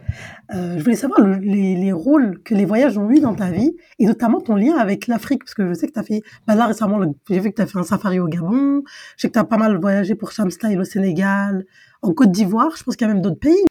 [0.55, 3.77] Euh, je voulais savoir les, les, rôles que les voyages ont eu dans ta vie,
[3.99, 6.55] et notamment ton lien avec l'Afrique, parce que je sais que tu as fait, bah
[6.55, 8.83] là récemment, j'ai vu que tu as fait un safari au Gabon,
[9.17, 11.67] je sais que tu as pas mal voyagé pour Shamstyle au Sénégal,
[12.03, 13.65] en Côte d'Ivoire, je pense qu'il y a même d'autres pays.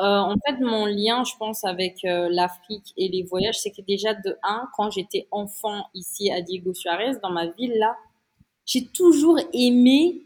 [0.00, 3.82] Euh, en fait, mon lien, je pense, avec euh, l'Afrique et les voyages, c'est que
[3.82, 7.96] déjà de un, quand j'étais enfant ici à Diego Suarez, dans ma ville là,
[8.64, 10.22] j'ai toujours aimé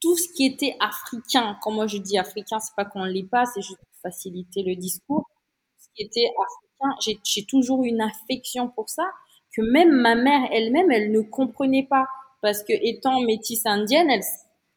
[0.00, 3.44] tout ce qui était africain, quand moi je dis africain, c'est pas qu'on l'est pas,
[3.46, 5.28] c'est juste pour faciliter le discours.
[5.78, 9.04] Ce qui était africain, j'ai toujours une affection pour ça,
[9.56, 12.06] que même ma mère elle-même, elle ne comprenait pas.
[12.42, 14.22] Parce que étant métisse indienne, elle,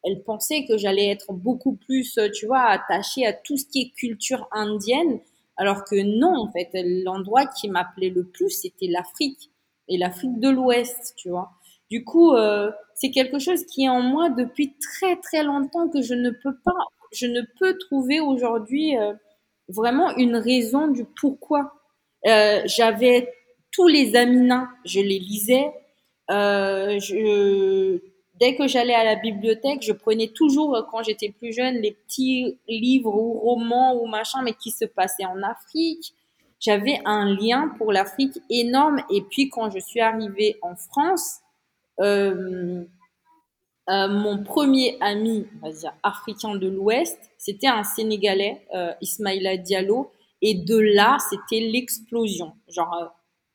[0.04, 3.90] elle pensait que j'allais être beaucoup plus, tu vois, attachée à tout ce qui est
[3.98, 5.20] culture indienne.
[5.56, 6.70] Alors que non, en fait,
[7.06, 9.50] l'endroit qui m'appelait le plus, c'était l'Afrique.
[9.88, 11.52] Et l'Afrique de l'Ouest, tu vois.
[11.94, 16.02] Du coup, euh, c'est quelque chose qui est en moi depuis très très longtemps que
[16.02, 16.74] je ne peux pas,
[17.11, 19.14] je ne peux trouver aujourd'hui euh,
[19.68, 21.72] vraiment une raison du pourquoi.
[22.26, 23.32] Euh, j'avais
[23.72, 25.72] tous les Amina, je les lisais.
[26.30, 27.99] Je,
[28.40, 32.57] dès que j'allais à la bibliothèque, je prenais toujours, quand j'étais plus jeune, les petits
[32.68, 36.15] livres ou romans ou machin, mais qui se passaient en Afrique.
[36.60, 39.03] J'avais un lien pour l'Afrique énorme.
[39.11, 41.43] Et puis, quand je suis arrivée en France,
[43.88, 50.11] mon premier ami, on va dire, africain de l'Ouest, c'était un Sénégalais, euh, Ismaïla Diallo.
[50.41, 52.53] Et de là, c'était l'explosion.
[52.68, 53.06] Genre, euh,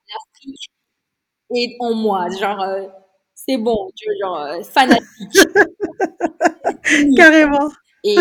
[0.09, 0.71] l'Afrique
[1.55, 2.29] est en moi.
[2.31, 2.65] Genre,
[3.35, 5.39] c'est bon, tu vois, genre, fanatique.
[7.17, 7.71] Carrément.
[8.05, 8.17] Et,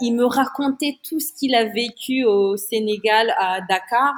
[0.00, 4.14] il me racontait tout ce qu'il a vécu au Sénégal, à Dakar.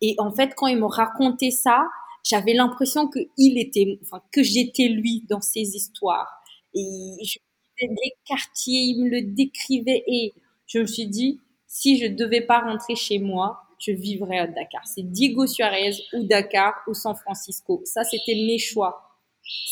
[0.00, 1.86] Et en fait, quand il me racontait ça,
[2.24, 6.28] j'avais l'impression que il était, enfin, que j'étais lui dans ces histoires.
[6.74, 7.38] Et je
[7.80, 10.32] les quartiers, il me le décrivait et
[10.66, 14.86] je me suis dit, si je devais pas rentrer chez moi, je vivrais à Dakar.
[14.86, 17.82] C'est Diego Suarez ou Dakar ou San Francisco.
[17.84, 19.02] Ça, c'était mes choix.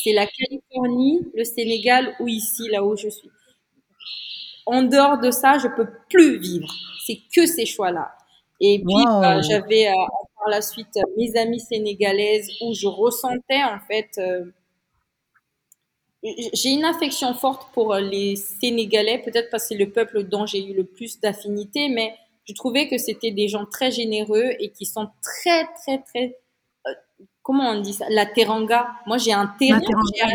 [0.03, 3.29] C'est la Californie, le Sénégal ou ici, là où je suis.
[4.65, 6.67] En dehors de ça, je peux plus vivre.
[7.05, 8.11] C'est que ces choix-là.
[8.63, 9.93] Et puis, bah, j'avais euh,
[10.37, 14.09] par la suite euh, mes amies sénégalaises où je ressentais en fait.
[14.19, 14.45] Euh,
[16.23, 20.63] j'ai une affection forte pour les Sénégalais, peut-être parce que c'est le peuple dont j'ai
[20.63, 22.13] eu le plus d'affinité, mais
[22.47, 26.37] je trouvais que c'était des gens très généreux et qui sont très, très, très.
[27.41, 28.05] comment on dit ça?
[28.11, 28.91] La teranga.
[29.07, 29.81] Moi, j'ai un terrain.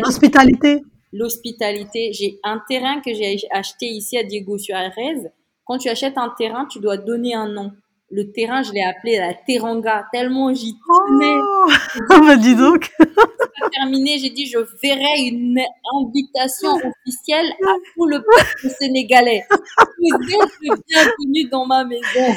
[0.03, 0.81] L'hospitalité.
[1.13, 2.11] L'hospitalité.
[2.11, 5.31] J'ai un terrain que j'ai acheté ici à Diego Suarez.
[5.63, 7.71] Quand tu achètes un terrain, tu dois donner un nom
[8.09, 11.39] le terrain, je l'ai appelé la Teranga, tellement j'y tenais.
[11.39, 11.67] Oh,
[12.25, 12.89] bah dis donc.
[13.73, 15.59] terminé, j'ai dit je verrai une
[15.95, 19.43] invitation officielle à tout le peuple sénégalais.
[19.49, 22.33] Vous êtes bienvenus dans ma maison.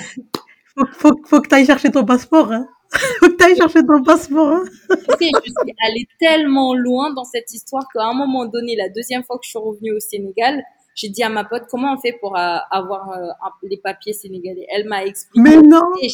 [0.77, 2.53] Faut, faut, faut que tu ailles chercher ton passeport.
[2.53, 2.69] Hein.
[3.21, 4.49] Faut que tu ailles chercher ton passeport.
[4.49, 4.65] Hein.
[4.89, 9.37] je suis allée tellement loin dans cette histoire qu'à un moment donné, la deuxième fois
[9.39, 10.65] que je suis revenue au Sénégal,
[11.01, 13.29] j'ai dit à ma pote comment on fait pour euh, avoir euh,
[13.63, 14.67] les papiers sénégalais?
[14.71, 15.41] Elle m'a expliqué.
[15.41, 15.83] Mais non.
[16.03, 16.09] Et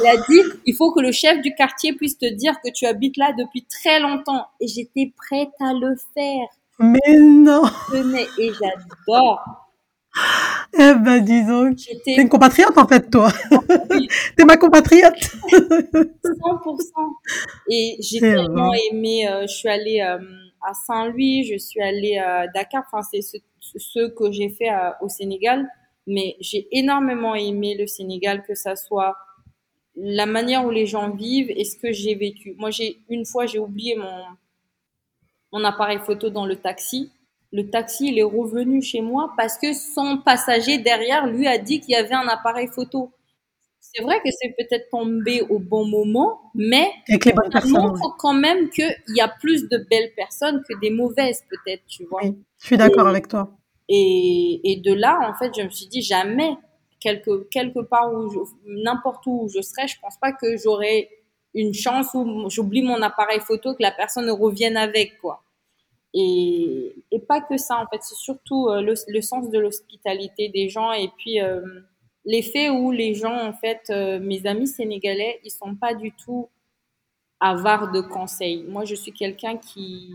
[0.00, 2.86] elle a dit il faut que le chef du quartier puisse te dire que tu
[2.86, 4.46] habites là depuis très longtemps.
[4.60, 6.48] Et j'étais prête à le faire.
[6.78, 7.62] Mais non.
[8.38, 9.64] Et j'adore.
[10.76, 11.76] Eh ben, dis donc.
[12.04, 13.30] T'es une compatriote, en fait, toi.
[14.36, 15.14] T'es ma compatriote.
[15.14, 16.14] 100%.
[17.70, 20.18] Et j'ai tellement aimé, euh, je suis allée euh,
[20.66, 23.36] à Saint-Louis, je suis allée à Dakar, enfin, c'est ce,
[24.16, 24.70] que j'ai fait
[25.00, 25.68] au Sénégal.
[26.06, 29.16] Mais j'ai énormément aimé le Sénégal, que ça soit
[29.96, 32.54] la manière où les gens vivent et ce que j'ai vécu.
[32.58, 34.24] Moi, j'ai une fois, j'ai oublié mon,
[35.52, 37.10] mon appareil photo dans le taxi
[37.54, 41.80] le taxi, il est revenu chez moi parce que son passager derrière lui a dit
[41.80, 43.12] qu'il y avait un appareil photo.
[43.78, 48.92] C'est vrai que c'est peut-être tombé au bon moment, mais ça montre quand même qu'il
[49.14, 52.22] y a plus de belles personnes que des mauvaises, peut-être, tu vois.
[52.24, 53.56] je suis d'accord avec toi.
[53.88, 56.56] Et, de là, en fait, je me suis dit jamais,
[57.00, 61.10] quelque, quelque part où, n'importe où je serais, je pense pas que j'aurais
[61.54, 65.42] une chance où j'oublie mon appareil photo, que la personne revienne avec, quoi.
[66.14, 70.48] Et, et pas que ça, en fait, c'est surtout euh, le, le, sens de l'hospitalité
[70.48, 71.60] des gens et puis euh,
[72.24, 76.48] l'effet où les gens, en fait, euh, mes amis sénégalais, ils sont pas du tout
[77.40, 78.62] avares de conseils.
[78.62, 80.14] Moi, je suis quelqu'un qui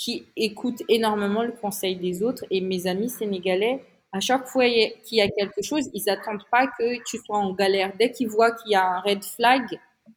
[0.00, 5.18] qui écoute énormément le conseil des autres et mes amis sénégalais, à chaque fois qu'il
[5.18, 7.92] y a quelque chose, ils attendent pas que tu sois en galère.
[7.98, 9.62] Dès qu'ils voient qu'il y a un red flag,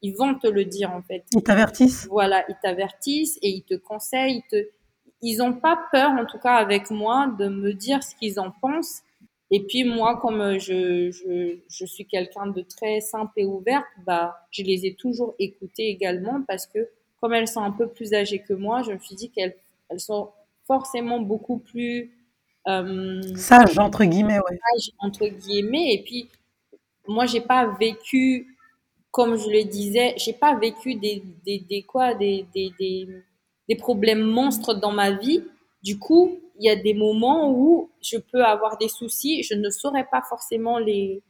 [0.00, 1.24] ils vont te le dire en fait.
[1.32, 2.08] Ils t'avertissent.
[2.10, 4.42] Voilà, ils t'avertissent et ils te conseillent.
[4.50, 4.68] Ils, te...
[5.20, 9.02] ils pas peur, en tout cas avec moi, de me dire ce qu'ils en pensent.
[9.50, 14.34] Et puis moi, comme je, je, je suis quelqu'un de très simple et ouvert, bah,
[14.50, 16.88] je les ai toujours écoutées également parce que
[17.20, 19.56] comme elles sont un peu plus âgées que moi, je me suis dit qu'elles
[19.94, 20.30] elles sont
[20.66, 22.10] forcément beaucoup plus
[22.66, 24.58] euh, sages entre guillemets, ouais.
[24.72, 25.94] Sages entre guillemets.
[25.94, 26.28] Et puis
[27.06, 28.48] moi, j'ai pas vécu
[29.10, 32.72] comme je le disais, j'ai pas vécu des, des, des quoi, des, des,
[33.68, 35.44] des, problèmes monstres dans ma vie.
[35.84, 39.70] Du coup, il y a des moments où je peux avoir des soucis, je ne
[39.70, 41.22] saurais pas forcément les,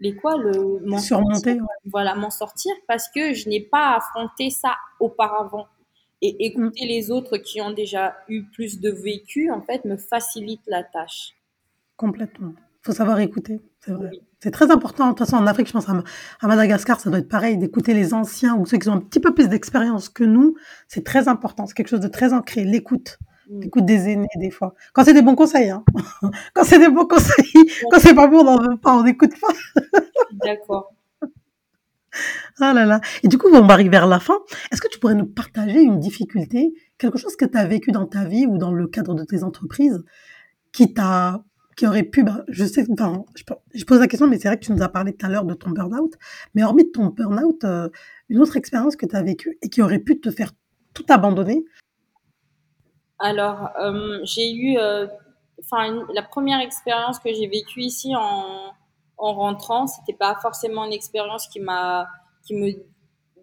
[0.00, 4.74] les quoi, le m'en surmonter, voilà, m'en sortir parce que je n'ai pas affronté ça
[4.98, 5.66] auparavant.
[6.26, 6.88] Et écouter mm.
[6.88, 11.34] les autres qui ont déjà eu plus de vécu, en fait, me facilite la tâche.
[11.96, 12.52] Complètement.
[12.82, 14.10] Faut savoir écouter, c'est vrai.
[14.40, 15.06] C'est très important.
[15.06, 18.12] De toute façon, en Afrique, je pense à, Madagascar, ça doit être pareil, d'écouter les
[18.12, 20.56] anciens ou ceux qui ont un petit peu plus d'expérience que nous.
[20.88, 21.66] C'est très important.
[21.66, 22.64] C'est quelque chose de très ancré.
[22.64, 23.18] L'écoute.
[23.48, 23.60] Mm.
[23.60, 24.74] L'écoute des aînés, des fois.
[24.92, 25.84] Quand c'est des bons conseils, hein.
[26.54, 27.70] Quand c'est des bons conseils.
[27.90, 29.90] Quand c'est pas bon, on n'en veut pas, on n'écoute pas.
[30.32, 30.92] D'accord.
[32.60, 33.00] Ah là là.
[33.22, 34.38] Et du coup, on va arriver vers la fin.
[34.72, 38.06] Est-ce que tu pourrais nous partager une difficulté, quelque chose que tu as vécu dans
[38.06, 40.02] ta vie ou dans le cadre de tes entreprises
[40.72, 41.44] qui t'a
[41.76, 44.72] qui aurait pu, bah, je sais, je, pose la question, mais c'est vrai que tu
[44.72, 46.14] nous as parlé tout à l'heure de ton burn-out,
[46.54, 47.90] mais hormis ton burn-out, euh,
[48.30, 50.52] une autre expérience que tu as vécue et qui aurait pu te faire
[50.94, 51.64] tout abandonner?
[53.18, 55.06] Alors, euh, j'ai eu, euh,
[55.60, 58.72] enfin, la première expérience que j'ai vécue ici en,
[59.18, 62.06] en rentrant, c'était pas forcément une expérience qui m'a,
[62.46, 62.72] qui me,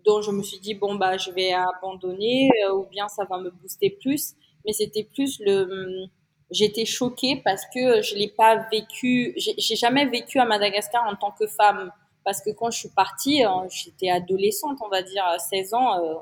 [0.05, 3.49] dont je me suis dit bon bah je vais abandonner ou bien ça va me
[3.49, 4.33] booster plus,
[4.65, 6.07] mais c'était plus le
[6.53, 11.31] j'étais choquée parce que je l'ai pas vécu, j'ai jamais vécu à Madagascar en tant
[11.31, 11.91] que femme.
[12.23, 15.99] Parce que quand je suis partie, euh, j'étais adolescente, on va dire, à 16 ans,
[15.99, 16.13] euh,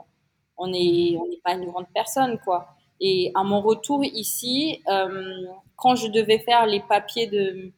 [0.58, 2.70] on n'est on n'est pas une grande personne, quoi.
[3.00, 5.46] Et à mon retour ici, euh,
[5.76, 7.72] quand je devais faire les papiers de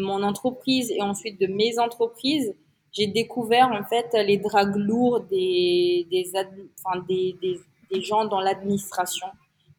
[0.00, 2.54] mon entreprise et ensuite de mes entreprises,
[2.92, 6.30] j'ai découvert en fait les dragues lourds des des,
[6.84, 7.58] enfin, des, des,
[7.90, 9.28] des gens dans l'administration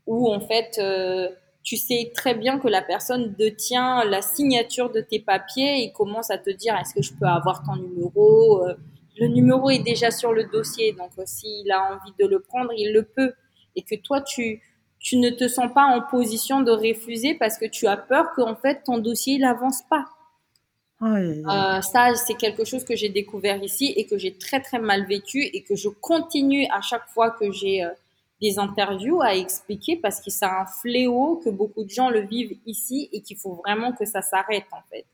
[0.08, 0.80] où en fait
[1.64, 6.30] tu sais très bien que la personne détient la signature de tes papiers et commence
[6.30, 8.74] à te dire est-ce que je peux avoir ton numéro euh,
[9.18, 12.72] Le numéro est déjà sur le dossier, donc euh, s'il a envie de le prendre,
[12.76, 13.34] il le peut.
[13.76, 14.62] Et que toi, tu,
[15.04, 18.56] tu ne te sens pas en position de refuser parce que tu as peur qu'en
[18.56, 20.06] fait ton dossier n'avance pas.
[21.02, 25.06] Euh, ça, c'est quelque chose que j'ai découvert ici et que j'ai très très mal
[25.06, 27.86] vécu et que je continue à chaque fois que j'ai
[28.42, 32.58] des interviews à expliquer parce que c'est un fléau que beaucoup de gens le vivent
[32.66, 35.06] ici et qu'il faut vraiment que ça s'arrête en fait.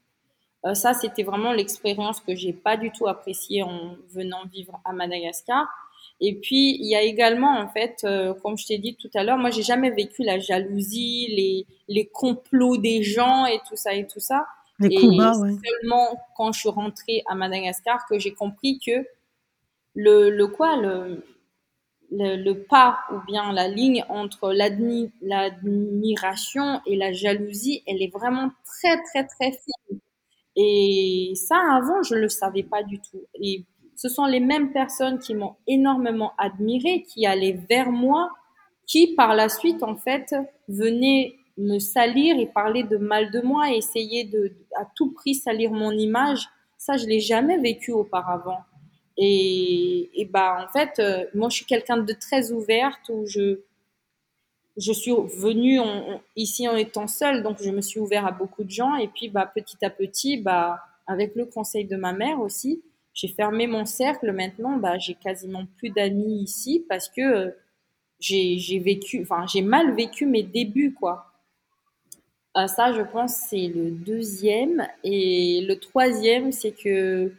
[0.66, 4.92] Euh, ça, c'était vraiment l'expérience que j'ai pas du tout appréciée en venant vivre à
[4.94, 5.68] Madagascar.
[6.22, 9.24] Et puis, il y a également, en fait, euh, comme je t'ai dit tout à
[9.24, 13.94] l'heure, moi, j'ai jamais vécu la jalousie, les, les complots des gens et tout ça
[13.94, 14.46] et tout ça.
[14.80, 19.06] Les et seulement quand je suis rentrée à Madagascar que j'ai compris que
[19.94, 21.22] le, le quoi, le,
[22.12, 25.12] le, pas ou bien la ligne entre l'admiration
[26.86, 30.00] et la jalousie, elle est vraiment très très très fine.
[30.56, 33.22] Et ça, avant, je ne le savais pas du tout.
[33.42, 33.64] Et
[34.02, 38.30] ce sont les mêmes personnes qui m'ont énormément admiré, qui allaient vers moi,
[38.88, 40.34] qui par la suite, en fait,
[40.70, 45.72] venaient me salir et parler de mal de moi, essayer de à tout prix salir
[45.72, 46.48] mon image,
[46.78, 48.60] ça je l'ai jamais vécu auparavant.
[49.18, 53.60] Et, et bah en fait, euh, moi je suis quelqu'un de très ouverte où je
[54.78, 55.82] je suis venue
[56.38, 58.96] ici en étant seule, donc je me suis ouverte à beaucoup de gens.
[58.96, 62.82] Et puis bah petit à petit, bah avec le conseil de ma mère aussi,
[63.20, 64.32] j'ai fermé mon cercle.
[64.32, 67.52] Maintenant, bah j'ai quasiment plus d'amis ici parce que euh,
[68.20, 71.26] j'ai mal vécu mes débuts quoi.
[72.58, 74.88] Euh, ça, je pense, c'est le deuxième.
[75.04, 77.32] Et le troisième, c'est que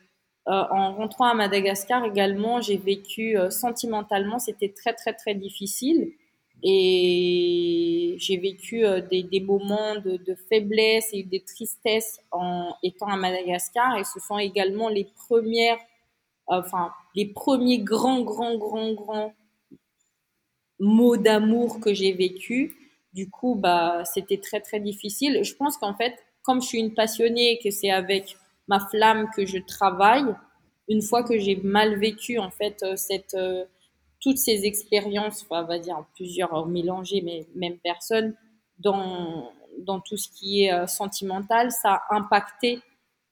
[0.48, 6.12] euh, en rentrant à Madagascar également, j'ai vécu euh, sentimentalement, c'était très très très difficile.
[6.62, 13.16] Et j'ai vécu des, des, moments de, de, faiblesse et de tristesse en étant à
[13.16, 13.98] Madagascar.
[13.98, 15.78] Et ce sont également les premières,
[16.46, 19.34] enfin, les premiers grands, grands, grands, grands
[20.78, 22.76] mots d'amour que j'ai vécu.
[23.12, 25.42] Du coup, bah, c'était très, très difficile.
[25.42, 28.36] Je pense qu'en fait, comme je suis une passionnée et que c'est avec
[28.68, 30.34] ma flamme que je travaille,
[30.88, 33.64] une fois que j'ai mal vécu, en fait, euh, cette, euh,
[34.20, 38.34] toutes ces expériences, on va dire plusieurs mélangées, mais même personne,
[38.78, 42.80] dans, dans tout ce qui est euh, sentimental, ça a impacté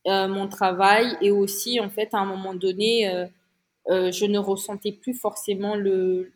[0.06, 3.26] mon travail et aussi, en fait, à un moment donné,
[3.90, 5.74] euh, je ne ressentais plus forcément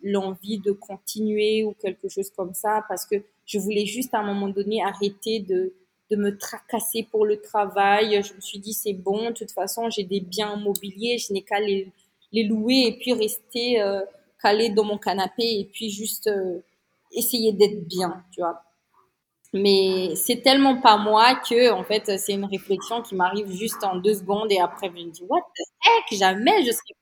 [0.03, 4.27] l'envie de continuer ou quelque chose comme ça parce que je voulais juste à un
[4.27, 5.75] moment donné arrêter de,
[6.11, 8.23] de me tracasser pour le travail.
[8.23, 11.43] Je me suis dit c'est bon, de toute façon j'ai des biens immobiliers, je n'ai
[11.43, 11.89] qu'à les,
[12.33, 13.83] les, louer et puis rester
[14.43, 16.61] calé dans mon canapé et puis juste euh,
[17.13, 18.63] essayer d'être bien, tu vois.
[19.55, 23.97] Mais c'est tellement pas moi que, en fait, c'est une réflexion qui m'arrive juste en
[23.97, 26.95] deux secondes et après je me dis, what the heck, jamais je serai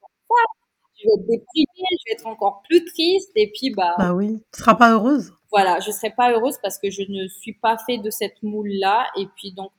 [1.01, 3.95] je vais être déprimée, je vais être encore plus triste et puis bah.
[3.99, 5.33] Bah oui, tu seras pas heureuse.
[5.51, 8.69] Voilà, je serai pas heureuse parce que je ne suis pas fait de cette moule
[8.69, 9.73] là et puis donc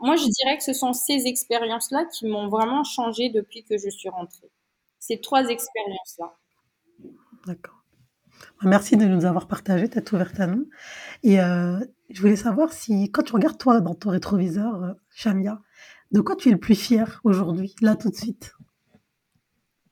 [0.00, 3.78] moi je dirais que ce sont ces expériences là qui m'ont vraiment changé depuis que
[3.78, 4.50] je suis rentrée.
[4.98, 6.34] Ces trois expériences là.
[7.46, 7.84] D'accord.
[8.62, 10.68] Merci de nous avoir partagé, tête ouverte à nous.
[11.22, 11.78] Et euh,
[12.10, 15.60] je voulais savoir si, quand tu regardes toi dans ton rétroviseur, euh, Chamia,
[16.12, 18.52] de quoi tu es le plus fier aujourd'hui, là tout de suite?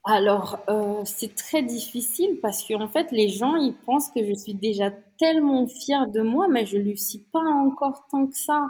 [0.04, 4.54] Alors, euh, c'est très difficile parce qu'en fait, les gens, ils pensent que je suis
[4.54, 8.68] déjà tellement fière de moi, mais je ne le suis pas encore tant que ça.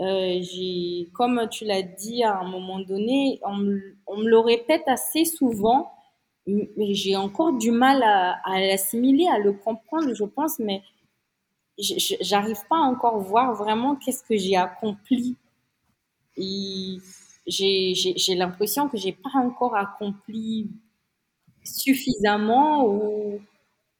[0.00, 0.40] Euh,
[1.12, 3.78] comme tu l'as dit à un moment donné, on me,
[4.24, 5.92] le répète assez souvent,
[6.46, 10.82] j'ai encore du mal à, à l'assimiler, à le comprendre, je pense, mais
[11.78, 15.36] j'arrive pas à encore voir vraiment qu'est-ce que j'ai accompli.
[16.36, 17.00] J'ai
[18.36, 20.70] l'impression que j'ai pas encore accompli
[21.64, 23.40] suffisamment ou,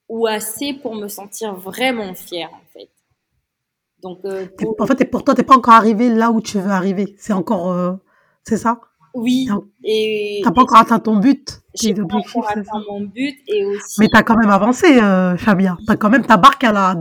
[0.09, 2.91] ou assez pour me sentir vraiment fière en fait.
[4.03, 4.47] Donc, euh,
[4.79, 7.15] en fait, pour toi, t'es pas encore arrivé là où tu veux arriver.
[7.19, 7.95] C'est encore, euh,
[8.43, 8.79] c'est ça?
[9.15, 9.49] Oui.
[9.83, 11.63] Et t'as pas encore atteint ton but.
[11.81, 14.01] J'ai pas encore atteint mon but et aussi.
[14.01, 15.77] Mais t'as quand même avancé, euh, Fabien.
[15.87, 16.95] T'as quand même ta barque, elle, a,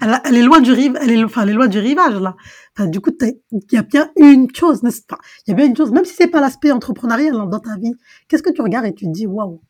[0.00, 2.36] elle, elle, est loin du rive, elle est, enfin, elle est loin du rivage là.
[2.76, 3.36] Enfin, du coup, il
[3.72, 5.18] y a bien une chose, n'est-ce pas?
[5.46, 7.76] Il y a bien une chose, même si c'est pas l'aspect entrepreneurial hein, dans ta
[7.76, 7.94] vie.
[8.28, 9.60] Qu'est-ce que tu regardes et tu te dis waouh?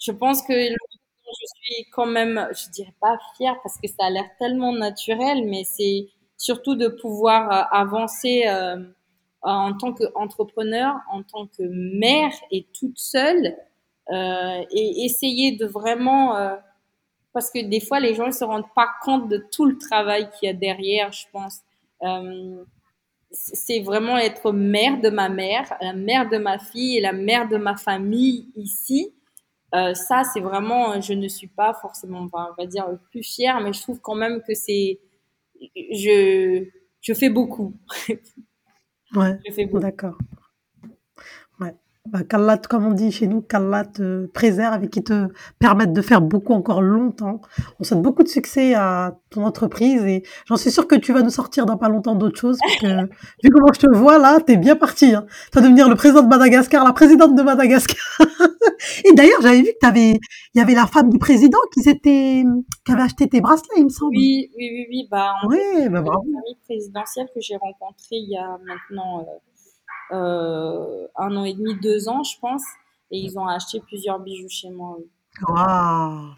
[0.00, 4.10] Je pense que je suis quand même, je dirais pas fière parce que ça a
[4.10, 8.42] l'air tellement naturel, mais c'est surtout de pouvoir euh, avancer.
[8.46, 8.76] Euh,
[9.42, 13.56] en tant qu'entrepreneur, en tant que mère et toute seule,
[14.10, 16.56] euh, et essayer de vraiment, euh,
[17.32, 20.28] parce que des fois les gens ne se rendent pas compte de tout le travail
[20.30, 21.60] qu'il y a derrière, je pense.
[22.02, 22.64] Euh,
[23.30, 27.48] c'est vraiment être mère de ma mère, la mère de ma fille et la mère
[27.48, 29.14] de ma famille ici.
[29.74, 33.72] Euh, ça, c'est vraiment, je ne suis pas forcément, on va dire, plus fière, mais
[33.72, 35.00] je trouve quand même que c'est,
[35.74, 36.66] je,
[37.00, 37.74] je fais beaucoup.
[39.14, 39.38] Ouais,
[39.74, 40.16] d'accord.
[42.08, 45.28] Bah, qu'Allah, comme on dit chez nous, qu'Allah te préserve et qui te
[45.60, 47.40] permette de faire beaucoup encore longtemps.
[47.78, 51.22] On souhaite beaucoup de succès à ton entreprise et j'en suis sûre que tu vas
[51.22, 53.04] nous sortir dans pas longtemps d'autres choses parce que
[53.44, 55.14] vu comment je te vois là, t'es bien parti.
[55.14, 55.26] Hein.
[55.52, 57.96] Tu vas devenir le président de Madagascar, la présidente de Madagascar.
[59.04, 60.18] et d'ailleurs, j'avais vu que t'avais,
[60.54, 62.42] il y avait la femme du président qui s'était,
[62.84, 64.16] qui avait acheté tes bracelets, il me semble.
[64.16, 65.08] Oui, oui, oui, oui.
[65.08, 66.24] Bah, oui, bah, bravo.
[66.26, 69.51] Une famille présidentielle que j'ai rencontrée il y a maintenant euh, euh,
[70.12, 72.62] un an et demi, deux ans, je pense.
[73.10, 74.98] Et ils ont acheté plusieurs bijoux chez moi.
[75.48, 76.34] Waouh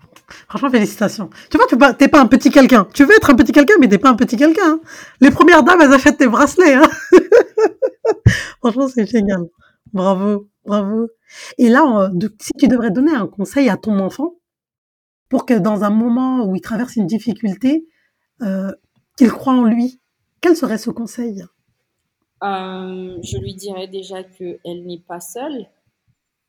[0.49, 1.31] Franchement, félicitations.
[1.51, 2.87] Tu vois, tu n'es pas un petit quelqu'un.
[2.95, 4.63] Tu veux être un petit quelqu'un, mais t'es pas un petit quelqu'un.
[4.65, 4.81] Hein.
[5.21, 6.75] Les premières dames, elles achètent tes bracelets.
[6.75, 6.89] Hein.
[8.61, 9.49] Franchement, c'est génial.
[9.93, 11.09] Bravo, bravo.
[11.59, 12.11] Et là,
[12.41, 14.35] si tu devrais donner un conseil à ton enfant
[15.29, 17.87] pour que dans un moment où il traverse une difficulté,
[18.43, 18.73] euh,
[19.17, 20.01] qu'il croit en lui,
[20.41, 21.45] quel serait ce conseil?
[22.43, 25.67] Euh, Je lui dirais déjà qu'elle n'est pas seule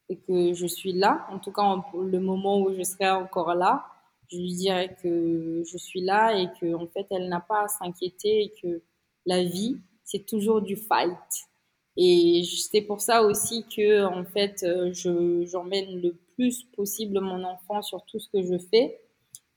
[0.10, 1.64] et que je suis là, en tout cas
[1.94, 3.86] le moment où je serai encore là.
[4.30, 7.68] Je lui dirais que je suis là et qu'en en fait, elle n'a pas à
[7.68, 8.82] s'inquiéter et que
[9.26, 11.18] la vie, c'est toujours du fight.
[11.98, 17.44] Et c'est pour ça aussi que, en fait, euh, je, j'emmène le plus possible mon
[17.44, 19.00] enfant sur tout ce que je fais,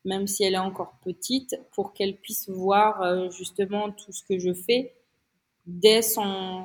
[0.05, 4.39] même si elle est encore petite, pour qu'elle puisse voir euh, justement tout ce que
[4.39, 4.95] je fais.
[5.69, 6.65] Dès son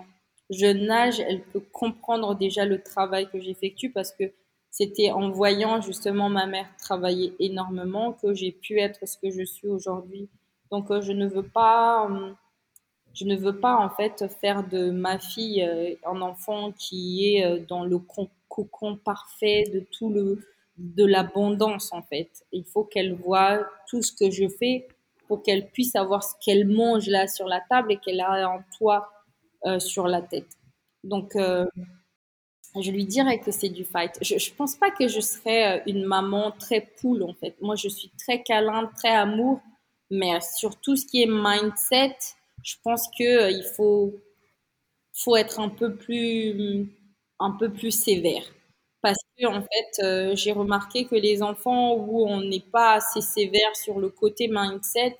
[0.49, 4.31] jeune âge, elle peut comprendre déjà le travail que j'effectue parce que
[4.71, 9.43] c'était en voyant justement ma mère travailler énormément que j'ai pu être ce que je
[9.43, 10.29] suis aujourd'hui.
[10.71, 12.09] Donc, euh, je ne veux pas
[13.13, 17.45] je ne veux pas en fait faire de ma fille euh, un enfant qui est
[17.45, 17.99] euh, dans le
[18.47, 20.39] cocon parfait de tout le
[20.77, 22.45] de l'abondance en fait.
[22.53, 24.87] Il faut qu'elle voit tout ce que je fais
[25.37, 29.09] qu'elle puisse avoir ce qu'elle mange là sur la table et qu'elle a un toit
[29.65, 30.57] euh, sur la tête.
[31.03, 31.35] Donc
[32.81, 34.17] je lui dirais que c'est du fight.
[34.21, 37.55] Je, ne pense pas que je serais une maman très poule en fait.
[37.61, 39.61] Moi je suis très câlin, très amour,
[40.09, 42.15] mais sur tout ce qui est mindset,
[42.63, 44.13] je pense que euh, il faut
[45.15, 46.87] faut être un peu plus
[47.39, 48.43] un peu plus sévère
[49.03, 53.21] parce que en fait euh, j'ai remarqué que les enfants où on n'est pas assez
[53.21, 55.17] sévère sur le côté mindset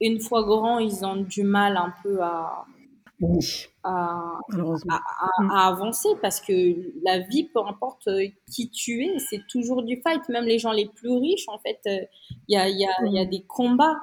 [0.00, 2.66] une fois grands ils ont du mal un peu à
[3.84, 4.90] à, mm.
[5.50, 6.52] à, avancer parce que
[7.04, 10.28] la vie, peu importe euh, qui tu es, c'est toujours du fight.
[10.28, 12.08] Même les gens les plus riches, en fait, il
[12.48, 13.30] y, a, y, a, y, a, mm.
[13.30, 13.96] des combats.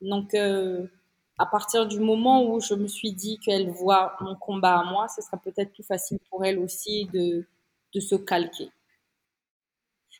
[0.00, 4.84] Donc, à partir du moment où je me suis dit qu'elle voit mon combat à
[4.84, 7.46] moi, ce sera peut-être plus facile pour elle aussi de,
[7.94, 8.70] de se calquer.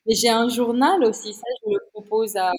[0.06, 2.52] Mais j'ai un journal aussi, ça je le propose à,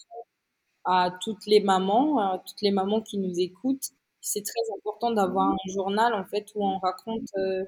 [1.22, 3.90] toutes les mamans, toutes les mamans qui nous écoutent.
[4.22, 7.64] C'est très important d'avoir un journal en fait où on raconte euh,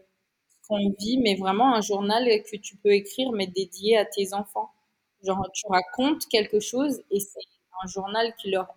[0.49, 4.33] ce qu'on vit, mais vraiment un journal que tu peux écrire mais dédié à tes
[4.33, 4.71] enfants.
[5.23, 7.39] Genre tu racontes quelque chose et c'est
[7.83, 8.67] un journal qui leur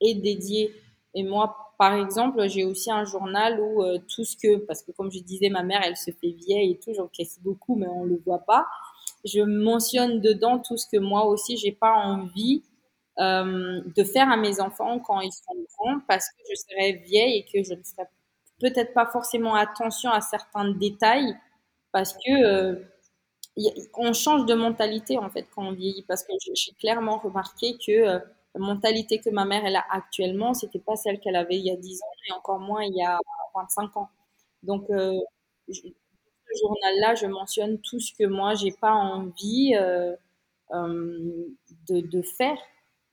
[0.00, 0.72] est dédié
[1.14, 4.92] et moi, par exemple, j'ai aussi un journal où euh, tout ce que, parce que
[4.92, 8.04] comme je disais, ma mère, elle se fait vieille et tout, j'encaisse beaucoup, mais on
[8.04, 8.66] le voit pas.
[9.24, 12.62] Je mentionne dedans tout ce que moi aussi, j'ai pas envie
[13.18, 17.38] euh, de faire à mes enfants quand ils sont grands, parce que je serai vieille
[17.38, 18.08] et que je ne ferai
[18.60, 21.34] peut-être pas forcément attention à certains détails,
[21.92, 22.76] parce que euh,
[23.94, 28.20] on change de mentalité en fait quand on vieillit, parce que j'ai clairement remarqué que
[28.54, 31.70] la mentalité que ma mère elle a actuellement, c'était pas celle qu'elle avait il y
[31.70, 33.18] a 10 ans et encore moins il y a
[33.54, 34.08] 25 ans.
[34.62, 35.18] Donc, euh,
[35.68, 35.88] ce
[36.60, 40.14] journal-là, je mentionne tout ce que moi j'ai pas envie euh,
[40.72, 41.46] euh,
[41.88, 42.58] de, faire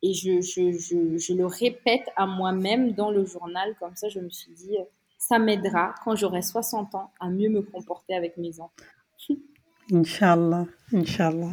[0.02, 3.76] et je, je, je, je le répète à moi-même dans le journal.
[3.80, 4.78] Comme ça, je me suis dit,
[5.18, 8.74] ça m'aidera quand j'aurai 60 ans à mieux me comporter avec mes enfants.
[9.92, 11.52] Inch'Allah, Inch'Allah.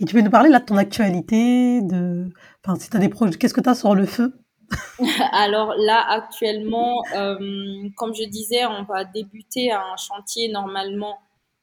[0.00, 2.28] Et tu peux nous parler là de ton actualité, de,
[2.64, 4.34] enfin, si tu as des projets, qu'est-ce que tu as sur le feu?
[5.32, 11.18] Alors là, actuellement, euh, comme je disais, on va débuter un chantier normalement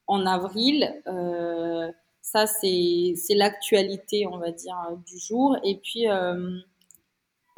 [0.06, 0.94] en avril.
[1.06, 1.90] Euh,
[2.22, 4.76] ça, c'est l'actualité, on va dire,
[5.06, 5.56] du jour.
[5.62, 6.58] Et puis, euh,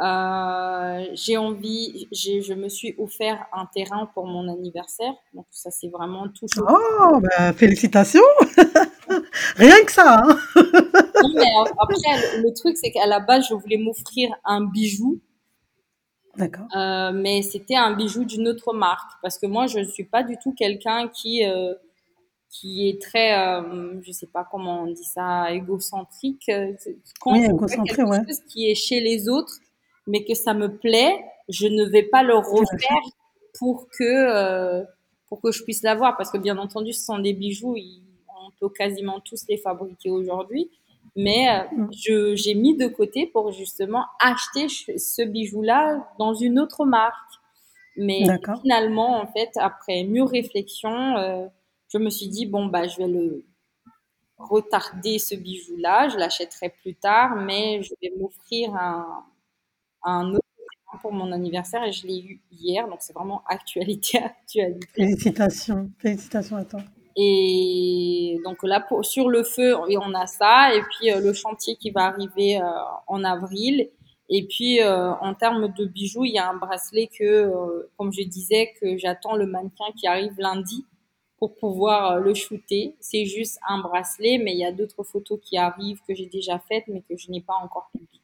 [0.01, 5.14] euh, j'ai envie, je me suis offert un terrain pour mon anniversaire.
[5.32, 6.47] Donc ça, c'est vraiment tout.
[6.59, 8.20] Oh, bah, félicitations
[9.56, 10.38] Rien que ça hein
[11.34, 15.20] mais après, le truc, c'est qu'à la base, je voulais m'offrir un bijou.
[16.36, 16.66] D'accord.
[16.76, 19.10] Euh, mais c'était un bijou d'une autre marque.
[19.22, 21.74] Parce que moi, je ne suis pas du tout quelqu'un qui, euh,
[22.51, 26.51] qui est très, euh, je sais pas comment on dit ça, égocentrique.
[27.20, 28.24] Quand oui, égocentrique, ouais.
[28.26, 29.55] chose qui est chez les autres,
[30.06, 33.02] mais que ça me plaît, je ne vais pas le refaire
[33.59, 34.84] pour que
[35.28, 37.74] pour que je puisse l'avoir parce que bien entendu ce sont des bijoux
[38.47, 40.70] on peut quasiment tous les fabriquer aujourd'hui
[41.14, 42.35] mais euh, mm.
[42.35, 47.14] j'ai mis de côté pour justement acheter ce bijou là dans une autre marque
[47.97, 48.24] mais
[48.62, 51.47] finalement en fait après mûre réflexion euh,
[51.89, 53.44] je me suis dit bon bah je vais le
[54.39, 59.24] retarder ce bijou là je l'achèterai plus tard mais je vais m'offrir un
[60.02, 60.47] un autre
[61.01, 64.89] pour mon anniversaire et je l'ai eu hier, donc c'est vraiment actualité, actualité.
[64.94, 66.81] Félicitations, félicitations à toi.
[67.16, 71.76] Et donc là, pour, sur le feu, on a ça, et puis euh, le chantier
[71.76, 72.66] qui va arriver euh,
[73.06, 73.88] en avril.
[74.28, 78.22] Et puis euh, en termes de bijoux, il y a un bracelet que, comme je
[78.22, 80.84] disais, que j'attends le mannequin qui arrive lundi
[81.38, 82.97] pour pouvoir le shooter.
[83.01, 86.59] C'est juste un bracelet, mais il y a d'autres photos qui arrivent que j'ai déjà
[86.59, 88.20] faites, mais que je n'ai pas encore publiées.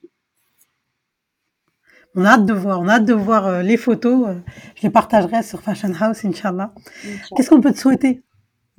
[2.14, 4.36] On a hâte de voir, on a hâte de voir les photos.
[4.74, 6.74] je les partagerai sur Fashion House, Inch'Allah.
[7.34, 8.22] Qu'est-ce qu'on peut te souhaiter?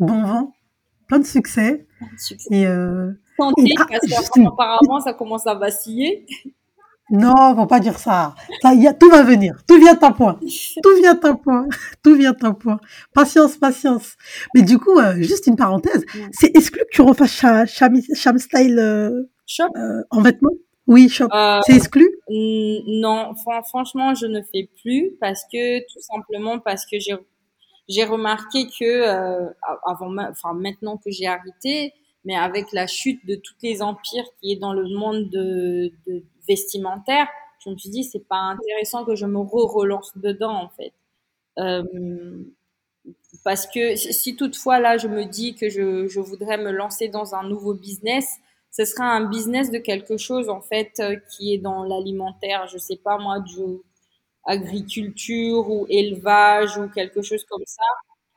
[0.05, 0.53] Bon vent,
[1.07, 1.87] plein de succès.
[2.51, 2.65] Et,
[3.37, 6.25] Santé, ah, parce qu'apparemment, ça commence à vaciller.
[7.09, 8.33] Non, faut pas dire ça.
[8.61, 9.61] ça y a, tout va venir.
[9.67, 10.39] Tout vient à point.
[10.81, 11.67] Tout vient à point.
[12.03, 12.79] Tout vient à point.
[13.13, 14.15] Patience, patience.
[14.55, 16.05] Mais du coup, euh, juste une parenthèse.
[16.31, 17.31] C'est exclu que tu refasses
[17.67, 19.65] Sham, Style euh, shop?
[19.75, 20.53] Euh, en vêtements?
[20.87, 21.27] Oui, shop.
[21.65, 22.09] C'est exclu?
[22.29, 27.15] Non, franchement, je ne fais plus parce que tout simplement parce que j'ai
[27.89, 29.03] j'ai remarqué que
[29.85, 31.93] avant, enfin maintenant que j'ai arrêté,
[32.25, 36.23] mais avec la chute de tous les empires qui est dans le monde de, de
[36.47, 37.27] vestimentaire,
[37.63, 40.93] je me suis dit c'est pas intéressant que je me re-relance dedans en fait.
[41.59, 41.83] Euh,
[43.43, 47.35] parce que si toutefois là je me dis que je, je, voudrais me lancer dans
[47.35, 48.37] un nouveau business,
[48.71, 52.77] ce sera un business de quelque chose en fait euh, qui est dans l'alimentaire, je
[52.77, 53.61] sais pas moi du
[54.45, 57.83] agriculture ou élevage ou quelque chose comme ça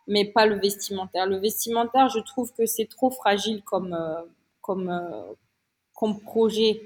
[0.07, 1.27] mais pas le vestimentaire.
[1.27, 4.23] Le vestimentaire, je trouve que c'est trop fragile comme, euh,
[4.61, 5.33] comme, euh,
[5.95, 6.83] comme projet.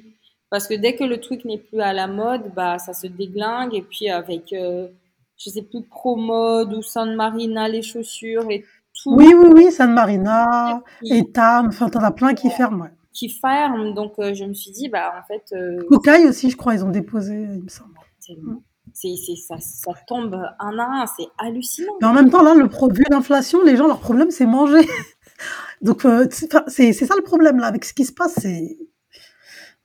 [0.48, 3.74] Parce que dès que le truc n'est plus à la mode, bah, ça se déglingue.
[3.74, 4.88] Et puis avec, euh,
[5.36, 8.64] je sais plus, Promode ou San Marina, les chaussures et
[9.02, 9.14] tout.
[9.14, 12.84] Oui, oui, oui, San Marina, Etam, enfin, t'en as plein qui ferment.
[12.84, 12.90] Ouais.
[13.12, 13.92] Qui ferment.
[13.92, 15.54] Donc, je me suis dit, bah, en fait.
[15.88, 17.94] Kokai aussi, je crois, ils ont déposé, il me semble.
[18.24, 18.62] Tellement
[18.94, 21.92] c'est, ça, ça, tombe un à un, c'est hallucinant.
[22.00, 24.86] Mais en même temps, là, le pro, vu l'inflation, les gens, leur problème, c'est manger.
[25.80, 26.28] Donc, euh,
[26.68, 28.78] c'est, ça le problème, là, avec ce qui se passe, c'est.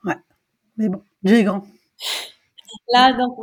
[0.03, 0.17] Ouais.
[0.77, 1.63] Mais bon, Dieu est grand.
[2.91, 3.37] Là, donc,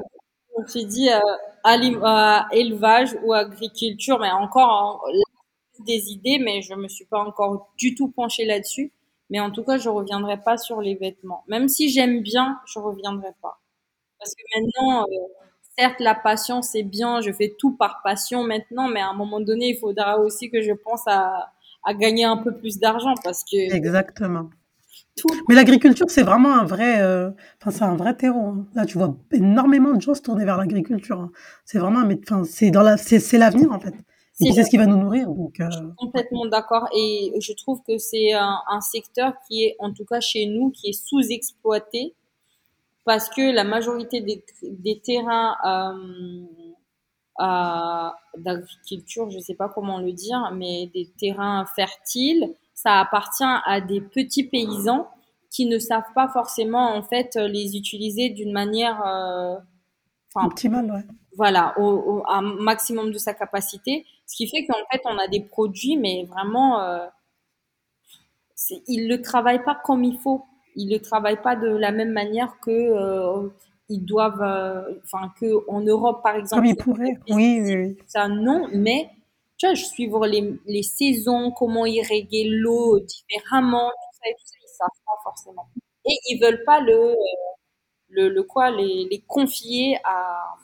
[0.57, 1.19] on s'est dit euh,
[1.67, 5.05] euh, élevage ou agriculture, mais encore
[5.81, 8.93] des idées, mais je me suis pas encore du tout penchée là-dessus.
[9.31, 11.45] Mais en tout cas, je reviendrai pas sur les vêtements.
[11.49, 13.61] Même si j'aime bien, je reviendrai pas.
[14.19, 15.07] Parce que maintenant,
[15.79, 19.41] certes, la passion, c'est bien, je fais tout par passion maintenant, mais à un moment
[19.41, 21.51] donné, il faudra aussi que je pense à,
[21.99, 23.75] gagner un peu plus d'argent parce que.
[23.75, 24.51] Exactement.
[25.49, 27.31] Mais l'agriculture, c'est vraiment un vrai, euh,
[27.61, 28.47] enfin, c'est un vrai terreau.
[28.47, 28.67] Hein.
[28.75, 31.21] Là, tu vois énormément de gens se tourner vers l'agriculture.
[31.21, 31.33] Hein.
[31.65, 33.95] C'est vraiment, mais enfin, c'est dans la, c'est l'avenir en fait.
[34.33, 35.29] c'est ce qui va nous nourrir.
[35.29, 36.89] Donc, euh, Je suis complètement d'accord.
[36.97, 40.91] Et je trouve que c'est un, secteur qui est, en tout cas chez nous, qui
[40.91, 42.15] est sous-exploité
[43.05, 45.57] parce que la majorité des, des terrains
[47.41, 53.45] euh, d'agriculture, je ne sais pas comment le dire, mais des terrains fertiles, ça appartient
[53.45, 55.09] à des petits paysans
[55.51, 59.57] qui ne savent pas forcément en fait les utiliser d'une manière euh,
[60.35, 61.05] optimale, ouais.
[61.37, 65.29] Voilà, au, au un maximum de sa capacité, ce qui fait qu'en fait on a
[65.29, 67.07] des produits, mais vraiment, euh,
[68.87, 70.45] ils le travaillent pas comme il faut
[70.77, 73.49] ils ne travaillent pas de la même manière que euh,
[73.89, 76.63] ils doivent, euh, enfin que en Europe par exemple.
[76.63, 77.19] Comme ils pourraient.
[77.29, 79.11] Oui, oui, Ça non, mais
[79.59, 84.47] tu vois, je suivre les, les saisons, comment irriguer l'eau différemment, tout ça et tout
[84.47, 85.69] ça, ils savent pas forcément.
[86.05, 87.15] Et ils veulent pas le, euh,
[88.09, 90.55] le, le quoi, les, les confier à,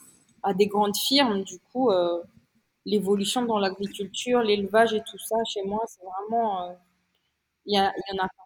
[0.43, 1.43] à des grandes firmes.
[1.44, 2.22] Du coup, euh,
[2.86, 6.76] l'évolution dans l'agriculture, l'élevage et tout ça, chez moi, c'est vraiment,
[7.66, 7.80] il y, y
[8.20, 8.44] en a pas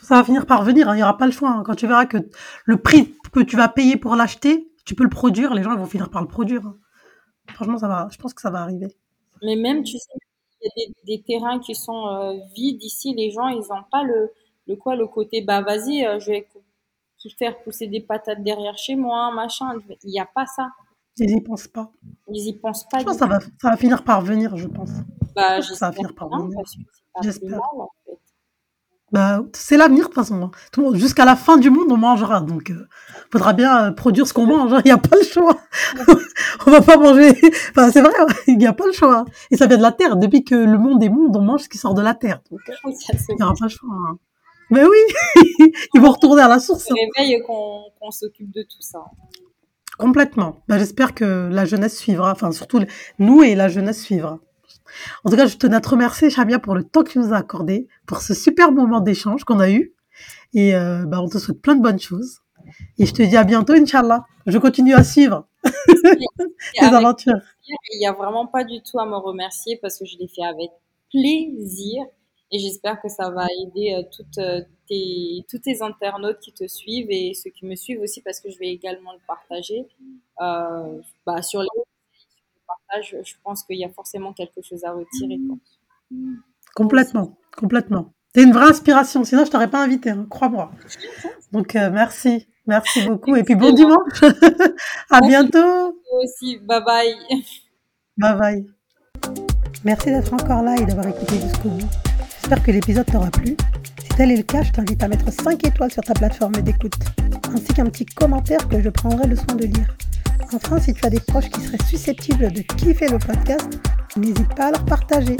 [0.00, 1.50] ça va finir par venir, hein, il n'y aura pas le choix.
[1.50, 1.62] Hein.
[1.64, 2.18] Quand tu verras que
[2.64, 5.86] le prix que tu vas payer pour l'acheter, tu peux le produire, les gens vont
[5.86, 6.66] finir par le produire.
[6.66, 6.76] Hein.
[7.54, 8.88] Franchement, ça va, je pense que ça va arriver.
[9.42, 10.12] Mais même, tu sais,
[10.60, 14.04] il y a des, terrains qui sont euh, vides ici, les gens, ils n'ont pas
[14.04, 14.30] le,
[14.66, 16.46] le quoi, le côté, bah vas-y, euh, je vais
[17.38, 19.74] faire pousser des patates derrière chez moi, machin.
[20.04, 20.70] Il n'y a pas ça.
[21.18, 21.90] Ils n'y pensent pas.
[22.28, 23.00] Ils n'y pensent pas.
[23.00, 24.90] Je pense que ça va, ça va finir par venir, je pense.
[25.34, 26.58] Bah, ça va finir par venir.
[27.22, 27.60] J'espère.
[29.12, 30.50] Bah, c'est l'avenir de toute façon.
[30.76, 30.94] Hein.
[30.94, 32.40] Jusqu'à la fin du monde, on mangera.
[32.40, 32.88] Donc, il euh,
[33.30, 34.72] faudra bien euh, produire ce qu'on mange.
[34.72, 34.80] Hein.
[34.84, 35.58] Il n'y a pas le choix.
[36.66, 37.32] on va pas manger.
[37.70, 38.12] Enfin, c'est vrai,
[38.46, 39.26] il n'y a pas le choix.
[39.50, 40.16] Et ça vient de la terre.
[40.16, 42.40] Depuis que le monde est monde, on mange ce qui sort de la terre.
[42.50, 42.72] Donc, euh,
[43.28, 43.90] il n'y aura pas le choix.
[43.92, 44.18] Hein.
[44.70, 45.50] Mais oui,
[45.94, 46.86] ils vont retourner à la source.
[46.88, 49.00] C'est réveille qu'on s'occupe de tout ça.
[49.98, 50.62] Complètement.
[50.68, 52.32] Bah, J'espère que la jeunesse suivra.
[52.32, 52.80] Enfin, surtout
[53.18, 54.40] nous et la jeunesse suivra.
[55.24, 57.32] En tout cas, je tenais à te remercier, Chamia, pour le temps que tu nous
[57.32, 59.94] as accordé, pour ce super moment d'échange qu'on a eu.
[60.54, 62.40] Et euh, bah, on te souhaite plein de bonnes choses.
[62.98, 64.24] Et je te dis à bientôt, Inch'Allah.
[64.46, 67.40] Je continue à suivre tes aventures.
[67.92, 70.44] Il n'y a vraiment pas du tout à me remercier parce que je l'ai fait
[70.44, 70.70] avec
[71.10, 72.04] plaisir.
[72.50, 76.66] Et j'espère que ça va aider euh, toutes euh, tes, tous tes internautes qui te
[76.66, 79.86] suivent et ceux qui me suivent aussi parce que je vais également le partager
[80.42, 81.68] euh, bah, sur les
[83.00, 85.40] je, pense qu'il y a forcément quelque chose à retirer.
[86.74, 88.12] Complètement, complètement.
[88.32, 90.72] T'es une vraie inspiration, sinon je t'aurais pas invité, hein, crois-moi.
[91.52, 94.22] Donc euh, merci, merci beaucoup et puis bon dimanche.
[95.10, 96.00] à bientôt.
[96.12, 97.14] aussi, bye bye.
[98.16, 98.66] Bye bye.
[99.84, 101.88] Merci d'être encore là et d'avoir écouté jusqu'au bout.
[102.40, 103.56] J'espère que l'épisode t'aura plu.
[104.16, 106.98] Tel est le cas, je t'invite à mettre 5 étoiles sur ta plateforme d'écoute,
[107.54, 109.96] ainsi qu'un petit commentaire que je prendrai le soin de lire.
[110.52, 113.80] Enfin, si tu as des proches qui seraient susceptibles de kiffer le podcast,
[114.16, 115.38] n'hésite pas à leur partager.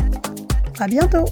[0.80, 1.26] À bientôt!